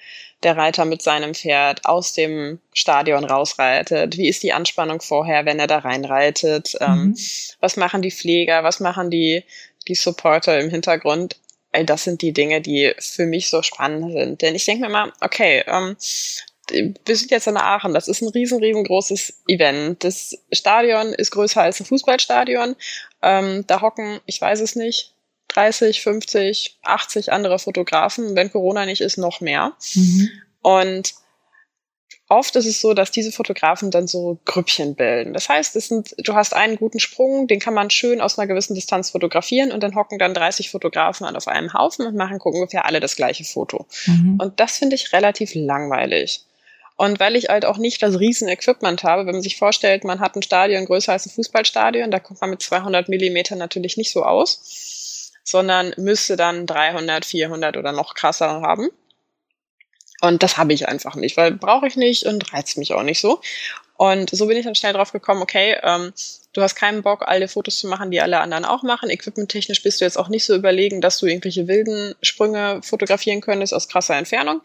der 0.44 0.56
Reiter 0.56 0.84
mit 0.84 1.02
seinem 1.02 1.34
Pferd 1.34 1.84
aus 1.86 2.12
dem 2.12 2.60
Stadion 2.72 3.24
rausreitet? 3.24 4.16
Wie 4.16 4.28
ist 4.28 4.42
die 4.42 4.52
Anspannung 4.52 5.00
vorher, 5.00 5.44
wenn 5.44 5.58
er 5.58 5.66
da 5.66 5.78
reinreitet? 5.78 6.76
Ähm, 6.80 7.06
mhm. 7.06 7.16
was 7.60 7.76
machen 7.76 8.02
die 8.02 8.12
Pfleger? 8.12 8.62
Was 8.62 8.78
machen 8.78 9.10
die, 9.10 9.42
die 9.88 9.96
Supporter 9.96 10.58
im 10.60 10.70
Hintergrund? 10.70 11.36
das 11.82 12.04
sind 12.04 12.22
die 12.22 12.32
Dinge, 12.32 12.60
die 12.60 12.94
für 13.00 13.26
mich 13.26 13.50
so 13.50 13.62
spannend 13.62 14.12
sind. 14.12 14.42
Denn 14.42 14.54
ich 14.54 14.64
denke 14.64 14.82
mir 14.82 14.90
mal, 14.90 15.12
okay, 15.20 15.64
ähm, 15.66 15.96
wir 16.70 17.16
sind 17.16 17.30
jetzt 17.30 17.46
in 17.46 17.56
Aachen, 17.56 17.94
das 17.94 18.08
ist 18.08 18.22
ein 18.22 18.28
riesen, 18.28 18.58
riesengroßes 18.58 19.42
Event. 19.48 20.02
Das 20.04 20.38
Stadion 20.52 21.12
ist 21.12 21.30
größer 21.30 21.60
als 21.60 21.80
ein 21.80 21.86
Fußballstadion. 21.86 22.76
Ähm, 23.22 23.64
da 23.66 23.80
hocken, 23.80 24.20
ich 24.26 24.40
weiß 24.40 24.60
es 24.60 24.76
nicht, 24.76 25.14
30, 25.48 26.02
50, 26.02 26.78
80 26.82 27.32
andere 27.32 27.58
Fotografen, 27.58 28.34
wenn 28.34 28.50
Corona 28.50 28.86
nicht 28.86 29.00
ist, 29.00 29.18
noch 29.18 29.40
mehr. 29.40 29.74
Mhm. 29.94 30.30
Und 30.62 31.14
oft 32.28 32.56
ist 32.56 32.66
es 32.66 32.80
so, 32.80 32.94
dass 32.94 33.10
diese 33.10 33.32
Fotografen 33.32 33.90
dann 33.90 34.06
so 34.06 34.38
Grüppchen 34.44 34.94
bilden. 34.94 35.32
Das 35.32 35.48
heißt, 35.48 35.74
sind, 35.74 36.14
du 36.18 36.34
hast 36.34 36.54
einen 36.54 36.76
guten 36.76 36.98
Sprung, 36.98 37.46
den 37.46 37.60
kann 37.60 37.74
man 37.74 37.90
schön 37.90 38.20
aus 38.20 38.38
einer 38.38 38.48
gewissen 38.48 38.74
Distanz 38.74 39.10
fotografieren 39.10 39.72
und 39.72 39.82
dann 39.82 39.94
hocken 39.94 40.18
dann 40.18 40.34
30 40.34 40.70
Fotografen 40.70 41.26
an 41.26 41.36
auf 41.36 41.48
einem 41.48 41.72
Haufen 41.72 42.06
und 42.06 42.16
machen 42.16 42.40
ungefähr 42.40 42.86
alle 42.86 43.00
das 43.00 43.16
gleiche 43.16 43.44
Foto. 43.44 43.86
Mhm. 44.06 44.38
Und 44.40 44.60
das 44.60 44.78
finde 44.78 44.96
ich 44.96 45.12
relativ 45.12 45.54
langweilig. 45.54 46.44
Und 46.96 47.18
weil 47.18 47.34
ich 47.34 47.48
halt 47.48 47.64
auch 47.64 47.78
nicht 47.78 48.02
das 48.02 48.20
riesen 48.20 48.48
Equipment 48.48 49.02
habe, 49.02 49.26
wenn 49.26 49.34
man 49.34 49.42
sich 49.42 49.56
vorstellt, 49.56 50.04
man 50.04 50.20
hat 50.20 50.36
ein 50.36 50.42
Stadion 50.42 50.84
größer 50.84 51.12
als 51.12 51.26
ein 51.26 51.30
Fußballstadion, 51.30 52.10
da 52.10 52.20
kommt 52.20 52.40
man 52.40 52.50
mit 52.50 52.62
200 52.62 53.08
Millimeter 53.08 53.56
natürlich 53.56 53.96
nicht 53.96 54.12
so 54.12 54.22
aus, 54.22 55.32
sondern 55.42 55.92
müsste 55.96 56.36
dann 56.36 56.66
300, 56.66 57.24
400 57.24 57.76
oder 57.76 57.92
noch 57.92 58.14
krasser 58.14 58.60
haben. 58.62 58.90
Und 60.20 60.42
das 60.42 60.56
habe 60.56 60.72
ich 60.72 60.88
einfach 60.88 61.16
nicht, 61.16 61.36
weil 61.36 61.52
brauche 61.52 61.86
ich 61.86 61.96
nicht 61.96 62.24
und 62.24 62.52
reizt 62.52 62.78
mich 62.78 62.92
auch 62.92 63.02
nicht 63.02 63.20
so. 63.20 63.40
Und 63.96 64.30
so 64.30 64.46
bin 64.46 64.56
ich 64.56 64.64
dann 64.64 64.74
schnell 64.74 64.92
drauf 64.92 65.12
gekommen, 65.12 65.42
okay, 65.42 65.76
ähm, 65.82 66.12
du 66.52 66.62
hast 66.62 66.74
keinen 66.74 67.02
Bock, 67.02 67.22
alle 67.26 67.46
Fotos 67.46 67.76
zu 67.76 67.88
machen, 67.88 68.10
die 68.10 68.20
alle 68.20 68.40
anderen 68.40 68.64
auch 68.64 68.82
machen. 68.82 69.10
Equipmenttechnisch 69.10 69.82
bist 69.82 70.00
du 70.00 70.04
jetzt 70.04 70.18
auch 70.18 70.28
nicht 70.28 70.44
so 70.44 70.54
überlegen, 70.54 71.00
dass 71.00 71.18
du 71.18 71.26
irgendwelche 71.26 71.68
wilden 71.68 72.14
Sprünge 72.22 72.80
fotografieren 72.82 73.40
könntest 73.40 73.74
aus 73.74 73.88
krasser 73.88 74.16
Entfernung, 74.16 74.62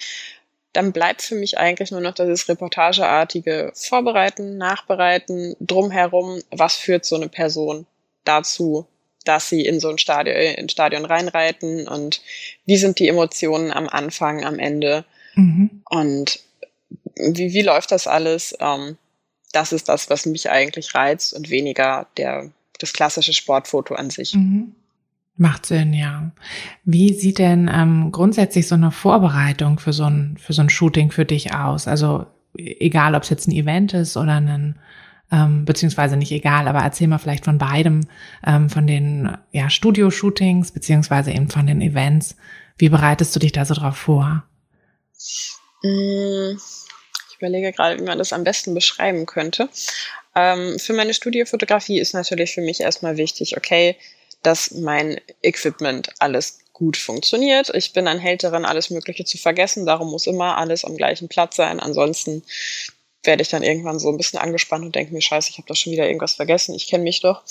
dann 0.73 0.91
bleibt 0.91 1.21
für 1.21 1.35
mich 1.35 1.57
eigentlich 1.57 1.91
nur 1.91 2.01
noch 2.01 2.13
das 2.13 2.47
Reportageartige 2.47 3.71
Vorbereiten, 3.73 4.57
Nachbereiten, 4.57 5.55
drumherum, 5.59 6.41
was 6.51 6.75
führt 6.75 7.05
so 7.05 7.15
eine 7.15 7.29
Person 7.29 7.87
dazu, 8.23 8.85
dass 9.25 9.49
sie 9.49 9.65
in 9.65 9.79
so 9.79 9.89
ein 9.89 9.97
Stadion, 9.97 10.35
in 10.35 10.69
Stadion 10.69 11.05
reinreiten 11.05 11.87
und 11.87 12.21
wie 12.65 12.77
sind 12.77 12.99
die 12.99 13.07
Emotionen 13.07 13.71
am 13.71 13.89
Anfang, 13.89 14.45
am 14.45 14.59
Ende 14.59 15.05
mhm. 15.35 15.81
und 15.89 16.39
wie, 17.15 17.53
wie 17.53 17.61
läuft 17.61 17.91
das 17.91 18.07
alles? 18.07 18.55
Ähm, 18.59 18.97
das 19.51 19.73
ist 19.73 19.89
das, 19.89 20.09
was 20.09 20.25
mich 20.25 20.49
eigentlich 20.49 20.93
reizt 20.93 21.33
und 21.33 21.49
weniger 21.49 22.07
der, 22.17 22.51
das 22.77 22.93
klassische 22.93 23.33
Sportfoto 23.33 23.95
an 23.95 24.09
sich. 24.09 24.35
Mhm. 24.35 24.75
Macht 25.39 25.65
Sinn, 25.65 25.93
ja. 25.93 26.31
Wie 26.83 27.13
sieht 27.13 27.39
denn 27.39 27.71
ähm, 27.73 28.11
grundsätzlich 28.11 28.67
so 28.67 28.75
eine 28.75 28.91
Vorbereitung 28.91 29.79
für 29.79 29.93
so 29.93 30.03
ein, 30.03 30.35
für 30.37 30.51
so 30.51 30.61
ein 30.61 30.69
Shooting 30.69 31.11
für 31.11 31.23
dich 31.23 31.53
aus? 31.53 31.87
Also 31.87 32.25
egal, 32.57 33.15
ob 33.15 33.23
es 33.23 33.29
jetzt 33.29 33.47
ein 33.47 33.53
Event 33.53 33.93
ist 33.93 34.17
oder 34.17 34.33
ein, 34.33 34.77
ähm, 35.31 35.63
beziehungsweise 35.63 36.17
nicht 36.17 36.33
egal, 36.33 36.67
aber 36.67 36.79
erzähl 36.79 37.07
mal 37.07 37.19
vielleicht 37.19 37.45
von 37.45 37.57
beidem, 37.57 38.01
ähm, 38.45 38.69
von 38.69 38.85
den 38.85 39.37
ja, 39.53 39.69
Studio-Shootings, 39.69 40.71
beziehungsweise 40.71 41.31
eben 41.31 41.49
von 41.49 41.67
den 41.67 41.79
Events. 41.79 42.35
Wie 42.77 42.89
bereitest 42.89 43.33
du 43.33 43.39
dich 43.39 43.53
da 43.53 43.63
so 43.63 43.75
drauf 43.75 43.95
vor? 43.95 44.43
Mm, 45.83 46.57
ich 46.57 47.37
überlege 47.37 47.71
gerade, 47.71 47.97
wie 47.97 48.05
man 48.05 48.17
das 48.17 48.33
am 48.33 48.43
besten 48.43 48.73
beschreiben 48.73 49.25
könnte. 49.25 49.69
Ähm, 50.35 50.77
für 50.79 50.91
meine 50.91 51.13
Studiofotografie 51.13 51.97
ist 51.97 52.13
natürlich 52.13 52.53
für 52.53 52.61
mich 52.61 52.81
erstmal 52.81 53.15
wichtig, 53.15 53.55
okay, 53.55 53.95
dass 54.43 54.71
mein 54.71 55.19
Equipment 55.41 56.09
alles 56.19 56.59
gut 56.73 56.95
funktioniert. 56.95 57.69
Ich 57.75 57.93
bin 57.93 58.07
ein 58.07 58.19
Held 58.19 58.43
darin, 58.43 58.65
alles 58.65 58.89
Mögliche 58.89 59.25
zu 59.25 59.37
vergessen. 59.37 59.85
Darum 59.85 60.09
muss 60.11 60.27
immer 60.27 60.57
alles 60.57 60.85
am 60.85 60.95
gleichen 60.95 61.27
Platz 61.27 61.57
sein. 61.57 61.79
Ansonsten 61.79 62.43
werde 63.23 63.41
ich 63.41 63.49
dann 63.49 63.63
irgendwann 63.63 63.99
so 63.99 64.09
ein 64.09 64.17
bisschen 64.17 64.39
angespannt 64.39 64.85
und 64.85 64.95
denke 64.95 65.13
mir, 65.13 65.21
scheiße, 65.21 65.49
ich 65.51 65.57
habe 65.57 65.67
doch 65.67 65.75
schon 65.75 65.91
wieder 65.91 66.07
irgendwas 66.07 66.35
vergessen. 66.35 66.73
Ich 66.73 66.87
kenne 66.87 67.03
mich 67.03 67.19
doch. 67.19 67.43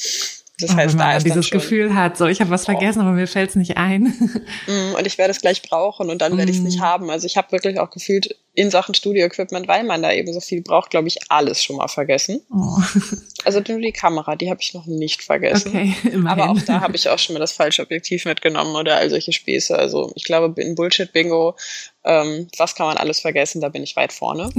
Das 0.60 0.74
heißt, 0.74 0.94
wenn 0.94 0.98
man 0.98 1.10
da 1.10 1.16
ist 1.16 1.24
dieses 1.24 1.46
schon, 1.46 1.60
Gefühl 1.60 1.94
hat, 1.94 2.16
so 2.16 2.26
ich 2.26 2.40
habe 2.40 2.50
was 2.50 2.64
vergessen, 2.64 3.00
aber 3.00 3.12
mir 3.12 3.28
fällt 3.28 3.50
es 3.50 3.56
nicht 3.56 3.76
ein. 3.76 4.14
Mm, 4.66 4.94
und 4.94 5.06
ich 5.06 5.18
werde 5.18 5.30
es 5.30 5.40
gleich 5.40 5.62
brauchen 5.62 6.10
und 6.10 6.20
dann 6.20 6.36
werde 6.36 6.50
ich 6.50 6.58
es 6.58 6.62
nicht 6.62 6.78
mm. 6.78 6.82
haben. 6.82 7.10
Also 7.10 7.26
ich 7.26 7.36
habe 7.36 7.52
wirklich 7.52 7.78
auch 7.78 7.90
gefühlt 7.90 8.36
in 8.54 8.70
Sachen 8.70 8.94
Studio-Equipment, 8.94 9.68
weil 9.68 9.84
man 9.84 10.02
da 10.02 10.12
eben 10.12 10.32
so 10.32 10.40
viel 10.40 10.62
braucht, 10.62 10.90
glaube 10.90 11.08
ich, 11.08 11.18
alles 11.28 11.62
schon 11.62 11.76
mal 11.76 11.88
vergessen. 11.88 12.40
Oh. 12.52 12.78
Also 13.44 13.62
nur 13.66 13.80
die 13.80 13.92
Kamera, 13.92 14.36
die 14.36 14.50
habe 14.50 14.60
ich 14.60 14.74
noch 14.74 14.84
nicht 14.86 15.22
vergessen. 15.22 15.68
Okay, 15.68 15.94
aber 16.26 16.50
auch 16.50 16.60
da 16.60 16.80
habe 16.80 16.96
ich 16.96 17.08
auch 17.08 17.18
schon 17.18 17.34
mal 17.34 17.38
das 17.38 17.52
falsche 17.52 17.82
Objektiv 17.82 18.24
mitgenommen 18.26 18.74
oder 18.74 18.96
all 18.96 19.08
solche 19.08 19.32
Späße. 19.32 19.78
Also 19.78 20.12
ich 20.16 20.24
glaube, 20.24 20.60
in 20.60 20.74
Bullshit-Bingo, 20.74 21.56
ähm, 22.04 22.48
was 22.58 22.74
kann 22.74 22.88
man 22.88 22.96
alles 22.96 23.20
vergessen, 23.20 23.60
da 23.60 23.68
bin 23.68 23.84
ich 23.84 23.96
weit 23.96 24.12
vorne. 24.12 24.50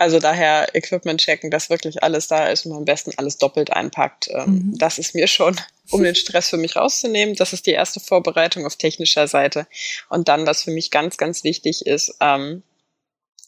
Also 0.00 0.18
daher 0.18 0.74
Equipment 0.74 1.20
checken, 1.20 1.50
dass 1.50 1.68
wirklich 1.68 2.02
alles 2.02 2.26
da 2.26 2.48
ist 2.48 2.64
und 2.64 2.72
man 2.72 2.78
am 2.78 2.84
besten 2.86 3.12
alles 3.18 3.36
doppelt 3.36 3.70
einpackt. 3.70 4.30
Ähm, 4.30 4.44
mhm. 4.46 4.78
Das 4.78 4.98
ist 4.98 5.14
mir 5.14 5.26
schon, 5.26 5.60
um 5.90 6.02
den 6.02 6.14
Stress 6.14 6.48
für 6.48 6.56
mich 6.56 6.74
rauszunehmen. 6.74 7.34
Das 7.34 7.52
ist 7.52 7.66
die 7.66 7.72
erste 7.72 8.00
Vorbereitung 8.00 8.64
auf 8.64 8.76
technischer 8.76 9.28
Seite. 9.28 9.66
Und 10.08 10.28
dann, 10.28 10.46
was 10.46 10.62
für 10.62 10.70
mich 10.70 10.90
ganz, 10.90 11.18
ganz 11.18 11.44
wichtig 11.44 11.84
ist, 11.84 12.16
ähm, 12.22 12.62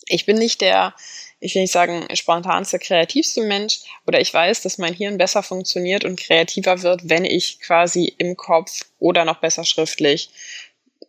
ich 0.04 0.26
bin 0.26 0.36
nicht 0.36 0.60
der, 0.60 0.94
ich 1.40 1.54
will 1.54 1.62
nicht 1.62 1.72
sagen, 1.72 2.06
spontanste, 2.14 2.78
kreativste 2.78 3.44
Mensch, 3.44 3.80
oder 4.06 4.20
ich 4.20 4.34
weiß, 4.34 4.60
dass 4.60 4.76
mein 4.76 4.92
Hirn 4.92 5.16
besser 5.16 5.42
funktioniert 5.42 6.04
und 6.04 6.20
kreativer 6.20 6.82
wird, 6.82 7.08
wenn 7.08 7.24
ich 7.24 7.60
quasi 7.60 8.14
im 8.18 8.36
Kopf 8.36 8.82
oder 8.98 9.24
noch 9.24 9.40
besser 9.40 9.64
schriftlich 9.64 10.28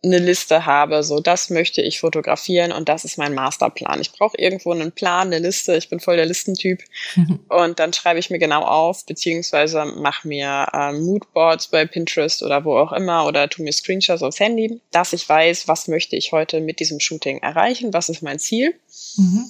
eine 0.04 0.18
Liste 0.18 0.66
habe, 0.66 1.02
so 1.02 1.20
das 1.20 1.50
möchte 1.50 1.82
ich 1.82 2.00
fotografieren 2.00 2.72
und 2.72 2.88
das 2.88 3.04
ist 3.04 3.18
mein 3.18 3.34
Masterplan. 3.34 4.00
Ich 4.00 4.12
brauche 4.12 4.36
irgendwo 4.38 4.72
einen 4.72 4.92
Plan, 4.92 5.28
eine 5.28 5.38
Liste. 5.38 5.76
Ich 5.76 5.88
bin 5.88 6.00
voll 6.00 6.16
der 6.16 6.26
Listentyp 6.26 6.82
und 7.48 7.78
dann 7.78 7.92
schreibe 7.92 8.18
ich 8.18 8.30
mir 8.30 8.38
genau 8.38 8.62
auf, 8.62 9.06
beziehungsweise 9.06 9.84
mache 9.84 10.28
mir 10.28 10.68
äh, 10.72 10.92
Moodboards 10.92 11.68
bei 11.68 11.86
Pinterest 11.86 12.42
oder 12.42 12.64
wo 12.64 12.76
auch 12.76 12.92
immer 12.92 13.26
oder 13.26 13.48
tu 13.48 13.62
mir 13.62 13.72
Screenshots 13.72 14.22
aufs 14.22 14.40
Handy, 14.40 14.80
dass 14.90 15.12
ich 15.12 15.28
weiß, 15.28 15.68
was 15.68 15.88
möchte 15.88 16.16
ich 16.16 16.32
heute 16.32 16.60
mit 16.60 16.80
diesem 16.80 17.00
Shooting 17.00 17.38
erreichen, 17.38 17.92
was 17.92 18.08
ist 18.08 18.22
mein 18.22 18.38
Ziel. 18.38 18.74
Mhm. 19.16 19.46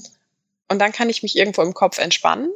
Und 0.68 0.78
dann 0.78 0.92
kann 0.92 1.10
ich 1.10 1.22
mich 1.22 1.36
irgendwo 1.36 1.62
im 1.62 1.74
Kopf 1.74 1.98
entspannen. 1.98 2.50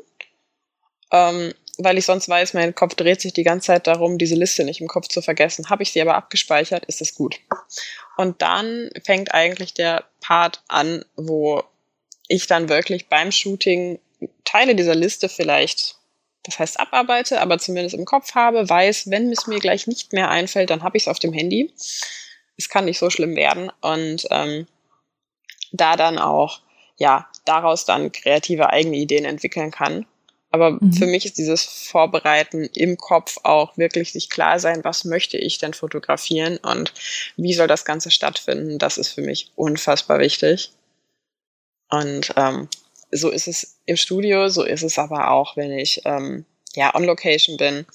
Ähm, 1.13 1.53
weil 1.79 1.97
ich 1.97 2.05
sonst 2.05 2.29
weiß, 2.29 2.55
mein 2.55 2.75
Kopf 2.75 2.97
dreht 2.97 3.21
sich 3.21 3.33
die 3.33 3.45
ganze 3.45 3.69
Zeit 3.69 3.87
darum, 3.87 4.19
diese 4.19 4.35
Liste 4.35 4.65
nicht 4.65 4.81
im 4.81 4.89
Kopf 4.89 5.09
zu 5.09 5.23
vergessen. 5.23 5.71
Habe 5.71 5.85
ich 5.85 5.93
sie 5.93 6.03
aber 6.03 6.17
abgespeichert, 6.17 6.85
ist 6.87 7.01
es 7.01 7.15
gut. 7.15 7.37
Und 8.17 8.43
dann 8.43 8.91
fängt 9.05 9.33
eigentlich 9.33 9.75
der 9.75 10.05
Part 10.21 10.63
an, 10.67 11.05
wo 11.17 11.63
ich 12.27 12.49
dann 12.49 12.69
wirklich 12.69 13.09
beim 13.09 13.31
Shooting 13.31 14.01
Teile 14.45 14.75
dieser 14.75 14.97
Liste 14.97 15.29
vielleicht, 15.29 15.95
das 16.43 16.59
heißt 16.59 16.81
abarbeite, 16.81 17.41
aber 17.41 17.59
zumindest 17.59 17.95
im 17.95 18.05
Kopf 18.05 18.35
habe, 18.35 18.69
weiß, 18.69 19.11
wenn 19.11 19.31
es 19.31 19.47
mir 19.47 19.61
gleich 19.61 19.87
nicht 19.87 20.13
mehr 20.13 20.31
einfällt, 20.31 20.71
dann 20.71 20.83
habe 20.83 20.97
ich 20.97 21.05
es 21.05 21.09
auf 21.09 21.21
dem 21.21 21.33
Handy. 21.33 21.73
Es 22.57 22.69
kann 22.69 22.87
nicht 22.87 22.99
so 22.99 23.09
schlimm 23.09 23.37
werden. 23.37 23.71
Und 23.81 24.27
ähm, 24.33 24.67
da 25.71 25.95
dann 25.95 26.19
auch, 26.19 26.61
ja, 26.97 27.29
daraus 27.45 27.85
dann 27.85 28.11
kreative 28.11 28.71
eigene 28.71 28.97
Ideen 28.97 29.25
entwickeln 29.25 29.71
kann 29.71 30.07
aber 30.51 30.73
mhm. 30.73 30.93
für 30.93 31.07
mich 31.07 31.27
ist 31.27 31.39
dieses 31.39 31.63
Vorbereiten 31.65 32.65
im 32.75 32.97
Kopf 32.97 33.39
auch 33.43 33.77
wirklich 33.77 34.13
sich 34.13 34.31
klar 34.31 34.59
sein, 34.59 34.83
was 34.83 35.05
möchte 35.05 35.37
ich 35.37 35.59
denn 35.59 35.75
fotografieren 35.75 36.57
und 36.59 36.95
wie 37.37 37.53
soll 37.53 37.67
das 37.67 37.85
Ganze 37.85 38.11
stattfinden. 38.11 38.79
Das 38.79 38.97
ist 38.97 39.09
für 39.09 39.23
mich 39.23 39.53
unfassbar 39.57 40.19
wichtig. 40.21 40.73
Und 41.91 42.33
ähm, 42.37 42.69
so 43.11 43.31
ist 43.31 43.49
es 43.49 43.79
im 43.87 43.97
Studio, 43.97 44.49
so 44.49 44.63
ist 44.65 44.83
es 44.83 44.99
aber 44.99 45.31
auch, 45.31 45.57
wenn 45.57 45.73
ich 45.73 46.03
ähm, 46.05 46.45
ja 46.79 46.95
on 46.95 47.05
Location 47.05 47.57
bin 47.57 47.87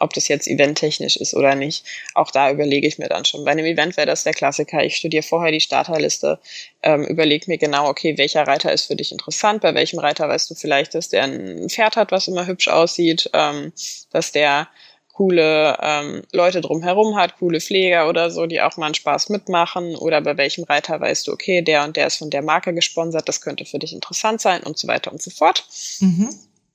ob 0.00 0.14
das 0.14 0.28
jetzt 0.28 0.48
eventtechnisch 0.48 1.16
ist 1.16 1.34
oder 1.34 1.54
nicht. 1.54 1.84
Auch 2.14 2.30
da 2.30 2.50
überlege 2.50 2.88
ich 2.88 2.98
mir 2.98 3.08
dann 3.08 3.24
schon. 3.24 3.44
Bei 3.44 3.52
einem 3.52 3.66
Event 3.66 3.96
wäre 3.96 4.06
das 4.06 4.24
der 4.24 4.32
Klassiker. 4.32 4.82
Ich 4.82 4.96
studiere 4.96 5.22
vorher 5.22 5.52
die 5.52 5.60
Starterliste, 5.60 6.40
ähm, 6.82 7.04
überlege 7.04 7.44
mir 7.48 7.58
genau, 7.58 7.86
okay, 7.88 8.18
welcher 8.18 8.46
Reiter 8.46 8.72
ist 8.72 8.86
für 8.86 8.96
dich 8.96 9.12
interessant, 9.12 9.60
bei 9.60 9.74
welchem 9.74 9.98
Reiter 9.98 10.28
weißt 10.28 10.50
du 10.50 10.54
vielleicht, 10.54 10.94
dass 10.94 11.10
der 11.10 11.24
ein 11.24 11.68
Pferd 11.68 11.96
hat, 11.96 12.10
was 12.10 12.28
immer 12.28 12.46
hübsch 12.46 12.68
aussieht, 12.68 13.30
ähm, 13.34 13.72
dass 14.10 14.32
der 14.32 14.68
coole 15.12 15.76
ähm, 15.82 16.22
Leute 16.32 16.62
drumherum 16.62 17.16
hat, 17.16 17.36
coole 17.38 17.60
Pfleger 17.60 18.08
oder 18.08 18.30
so, 18.30 18.46
die 18.46 18.62
auch 18.62 18.78
mal 18.78 18.86
einen 18.86 18.94
Spaß 18.94 19.28
mitmachen 19.28 19.94
oder 19.96 20.22
bei 20.22 20.38
welchem 20.38 20.64
Reiter 20.64 20.98
weißt 20.98 21.26
du, 21.26 21.32
okay, 21.32 21.60
der 21.60 21.84
und 21.84 21.98
der 21.98 22.06
ist 22.06 22.16
von 22.16 22.30
der 22.30 22.40
Marke 22.40 22.72
gesponsert, 22.72 23.28
das 23.28 23.42
könnte 23.42 23.66
für 23.66 23.78
dich 23.78 23.92
interessant 23.92 24.40
sein 24.40 24.62
und 24.62 24.78
so 24.78 24.88
weiter 24.88 25.12
und 25.12 25.20
so 25.20 25.30
fort. 25.30 25.66
Mhm. 26.00 26.30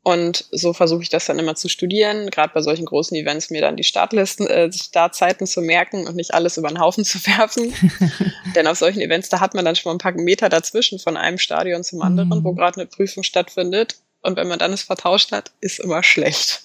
Und 0.08 0.46
so 0.52 0.72
versuche 0.74 1.02
ich 1.02 1.10
das 1.10 1.26
dann 1.26 1.40
immer 1.40 1.56
zu 1.56 1.68
studieren, 1.68 2.30
gerade 2.30 2.54
bei 2.54 2.62
solchen 2.62 2.86
großen 2.86 3.18
Events 3.18 3.50
mir 3.50 3.62
dann 3.62 3.76
die 3.76 3.84
Startlisten, 3.84 4.46
äh, 4.46 4.72
Startzeiten 4.72 5.48
zu 5.48 5.62
merken 5.62 6.06
und 6.06 6.16
nicht 6.16 6.32
alles 6.32 6.58
über 6.58 6.68
den 6.68 6.80
Haufen 6.80 7.04
zu 7.04 7.18
werfen. 7.26 7.74
Denn 8.56 8.68
auf 8.68 8.78
solchen 8.78 9.02
Events, 9.02 9.30
da 9.30 9.40
hat 9.40 9.56
man 9.56 9.66
dann 9.66 9.76
schon 9.76 9.90
mal 9.90 9.96
ein 9.96 9.98
paar 9.98 10.12
Meter 10.12 10.48
dazwischen 10.48 11.00
von 11.00 11.18
einem 11.18 11.40
Stadion 11.40 11.84
zum 11.84 12.04
anderen, 12.04 12.30
mhm. 12.30 12.44
wo 12.44 12.54
gerade 12.54 12.82
eine 12.82 12.86
Prüfung 12.86 13.24
stattfindet. 13.24 13.96
Und 14.22 14.38
wenn 14.38 14.48
man 14.48 14.60
dann 14.60 14.74
es 14.74 14.84
vertauscht 14.84 15.32
hat, 15.32 15.50
ist 15.60 15.80
immer 15.80 16.04
schlecht. 16.04 16.62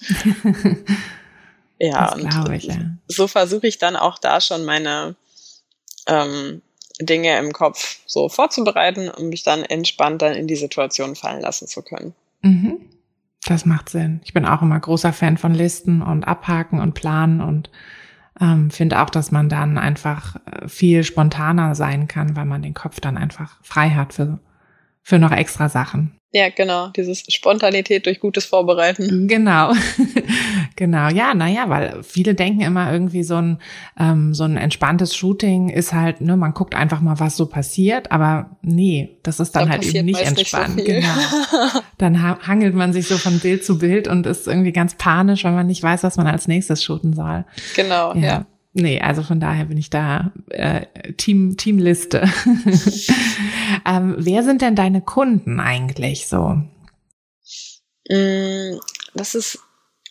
ja, 1.78 2.12
und 2.12 2.52
ich, 2.52 2.64
ja. 2.64 2.76
so 3.08 3.26
versuche 3.26 3.66
ich 3.66 3.78
dann 3.78 3.96
auch 3.96 4.18
da 4.18 4.42
schon 4.42 4.66
meine 4.66 5.16
ähm, 6.06 6.60
Dinge 7.00 7.38
im 7.38 7.54
Kopf 7.54 8.00
so 8.04 8.28
vorzubereiten, 8.28 9.08
um 9.08 9.30
mich 9.30 9.44
dann 9.44 9.64
entspannt 9.64 10.20
dann 10.20 10.34
in 10.34 10.46
die 10.46 10.56
Situation 10.56 11.16
fallen 11.16 11.40
lassen 11.40 11.68
zu 11.68 11.80
können. 11.80 12.12
Mhm. 12.42 12.82
Das 13.50 13.66
macht 13.66 13.88
Sinn. 13.88 14.20
Ich 14.22 14.32
bin 14.32 14.46
auch 14.46 14.62
immer 14.62 14.78
großer 14.78 15.12
Fan 15.12 15.36
von 15.36 15.52
Listen 15.54 16.02
und 16.02 16.22
Abhaken 16.22 16.78
und 16.78 16.94
Planen 16.94 17.40
und 17.40 17.68
ähm, 18.40 18.70
finde 18.70 19.00
auch, 19.02 19.10
dass 19.10 19.32
man 19.32 19.48
dann 19.48 19.76
einfach 19.76 20.36
äh, 20.46 20.68
viel 20.68 21.02
spontaner 21.02 21.74
sein 21.74 22.06
kann, 22.06 22.36
weil 22.36 22.44
man 22.44 22.62
den 22.62 22.74
Kopf 22.74 23.00
dann 23.00 23.18
einfach 23.18 23.58
frei 23.60 23.90
hat 23.90 24.12
für, 24.12 24.38
für 25.10 25.18
noch 25.18 25.32
extra 25.32 25.68
Sachen. 25.68 26.12
Ja, 26.32 26.48
genau. 26.48 26.90
Dieses 26.90 27.24
Spontanität 27.28 28.06
durch 28.06 28.20
gutes 28.20 28.44
Vorbereiten. 28.44 29.26
Genau. 29.26 29.72
genau. 30.76 31.08
Ja, 31.08 31.34
naja, 31.34 31.68
weil 31.68 32.04
viele 32.04 32.36
denken 32.36 32.60
immer 32.60 32.92
irgendwie 32.92 33.24
so 33.24 33.34
ein, 33.34 33.58
ähm, 33.98 34.32
so 34.32 34.44
ein 34.44 34.56
entspanntes 34.56 35.16
Shooting 35.16 35.68
ist 35.68 35.92
halt, 35.92 36.20
ne, 36.20 36.36
man 36.36 36.54
guckt 36.54 36.76
einfach 36.76 37.00
mal, 37.00 37.18
was 37.18 37.36
so 37.36 37.46
passiert, 37.46 38.12
aber 38.12 38.56
nee, 38.62 39.18
das 39.24 39.40
ist 39.40 39.56
dann 39.56 39.64
da 39.66 39.70
halt 39.72 39.84
eben 39.84 40.06
nicht 40.06 40.20
entspannt. 40.20 40.76
Nicht 40.76 40.86
so 40.86 40.92
genau. 40.92 41.80
Dann 41.98 42.22
hangelt 42.22 42.74
man 42.76 42.92
sich 42.92 43.08
so 43.08 43.18
von 43.18 43.40
Bild 43.40 43.64
zu 43.64 43.78
Bild 43.78 44.06
und 44.06 44.24
ist 44.24 44.46
irgendwie 44.46 44.72
ganz 44.72 44.94
panisch, 44.94 45.42
weil 45.42 45.52
man 45.52 45.66
nicht 45.66 45.82
weiß, 45.82 46.04
was 46.04 46.16
man 46.16 46.28
als 46.28 46.46
nächstes 46.46 46.84
shooten 46.84 47.12
soll. 47.12 47.44
Genau, 47.74 48.14
ja. 48.14 48.20
ja. 48.20 48.46
Nee, 48.72 49.00
also 49.00 49.22
von 49.22 49.40
daher 49.40 49.64
bin 49.64 49.78
ich 49.78 49.90
da 49.90 50.32
äh, 50.48 50.86
Team 51.14 51.56
Teamliste. 51.56 52.22
ähm, 53.86 54.14
wer 54.16 54.44
sind 54.44 54.62
denn 54.62 54.76
deine 54.76 55.00
Kunden 55.00 55.58
eigentlich 55.58 56.28
so? 56.28 56.62
Mm, 58.08 58.78
das 59.14 59.34
ist 59.34 59.58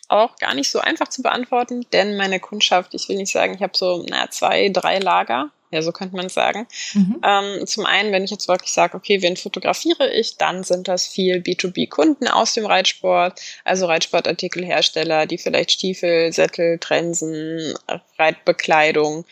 auch 0.08 0.36
gar 0.36 0.54
nicht 0.54 0.70
so 0.70 0.80
einfach 0.80 1.08
zu 1.08 1.22
beantworten, 1.22 1.86
denn 1.92 2.16
meine 2.16 2.40
Kundschaft, 2.40 2.92
ich 2.94 3.08
will 3.08 3.16
nicht 3.16 3.32
sagen, 3.32 3.54
ich 3.54 3.62
habe 3.62 3.76
so 3.76 4.04
na, 4.08 4.28
zwei, 4.30 4.68
drei 4.68 4.98
Lager. 4.98 5.50
Ja, 5.72 5.82
so 5.82 5.92
könnte 5.92 6.16
man 6.16 6.28
sagen. 6.28 6.66
Mhm. 6.94 7.20
Ähm, 7.24 7.66
zum 7.66 7.86
einen, 7.86 8.12
wenn 8.12 8.24
ich 8.24 8.32
jetzt 8.32 8.48
wirklich 8.48 8.72
sage, 8.72 8.96
okay, 8.96 9.22
wen 9.22 9.36
fotografiere 9.36 10.12
ich, 10.12 10.36
dann 10.36 10.64
sind 10.64 10.88
das 10.88 11.06
viel 11.06 11.36
B2B-Kunden 11.36 12.26
aus 12.26 12.54
dem 12.54 12.66
Reitsport, 12.66 13.40
also 13.64 13.86
Reitsportartikelhersteller, 13.86 15.26
die 15.26 15.38
vielleicht 15.38 15.70
Stiefel, 15.70 16.32
Sättel, 16.32 16.78
Trensen, 16.78 17.74
Reitbekleidung, 18.18 19.24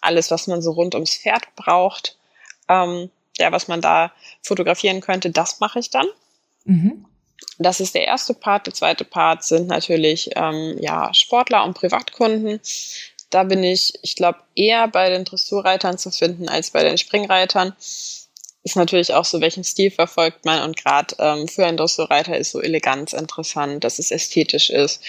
alles, 0.00 0.32
was 0.32 0.48
man 0.48 0.62
so 0.62 0.72
rund 0.72 0.94
ums 0.94 1.14
Pferd 1.14 1.44
braucht, 1.54 2.16
ähm, 2.68 3.10
ja, 3.38 3.52
was 3.52 3.68
man 3.68 3.80
da 3.80 4.12
fotografieren 4.42 5.00
könnte, 5.00 5.30
das 5.30 5.60
mache 5.60 5.78
ich 5.78 5.90
dann. 5.90 6.06
Mhm. 6.64 7.04
Das 7.58 7.80
ist 7.80 7.94
der 7.94 8.04
erste 8.04 8.34
Part. 8.34 8.66
Der 8.66 8.74
zweite 8.74 9.04
Part 9.04 9.44
sind 9.44 9.68
natürlich 9.68 10.30
ähm, 10.34 10.76
ja, 10.80 11.12
Sportler 11.14 11.64
und 11.64 11.74
Privatkunden. 11.74 12.60
Da 13.34 13.42
bin 13.42 13.64
ich, 13.64 13.94
ich 14.02 14.14
glaube, 14.14 14.38
eher 14.54 14.86
bei 14.86 15.10
den 15.10 15.24
Dressurreitern 15.24 15.98
zu 15.98 16.12
finden 16.12 16.48
als 16.48 16.70
bei 16.70 16.84
den 16.84 16.96
Springreitern. 16.98 17.74
Ist 18.62 18.76
natürlich 18.76 19.12
auch 19.12 19.24
so, 19.24 19.40
welchen 19.40 19.64
Stil 19.64 19.90
verfolgt 19.90 20.44
man. 20.44 20.62
Und 20.62 20.76
gerade 20.76 21.16
ähm, 21.18 21.48
für 21.48 21.66
einen 21.66 21.76
Dressurreiter 21.76 22.38
ist 22.38 22.52
so 22.52 22.60
Eleganz 22.62 23.12
interessant, 23.12 23.82
dass 23.82 23.98
es 23.98 24.12
ästhetisch 24.12 24.70
ist, 24.70 25.02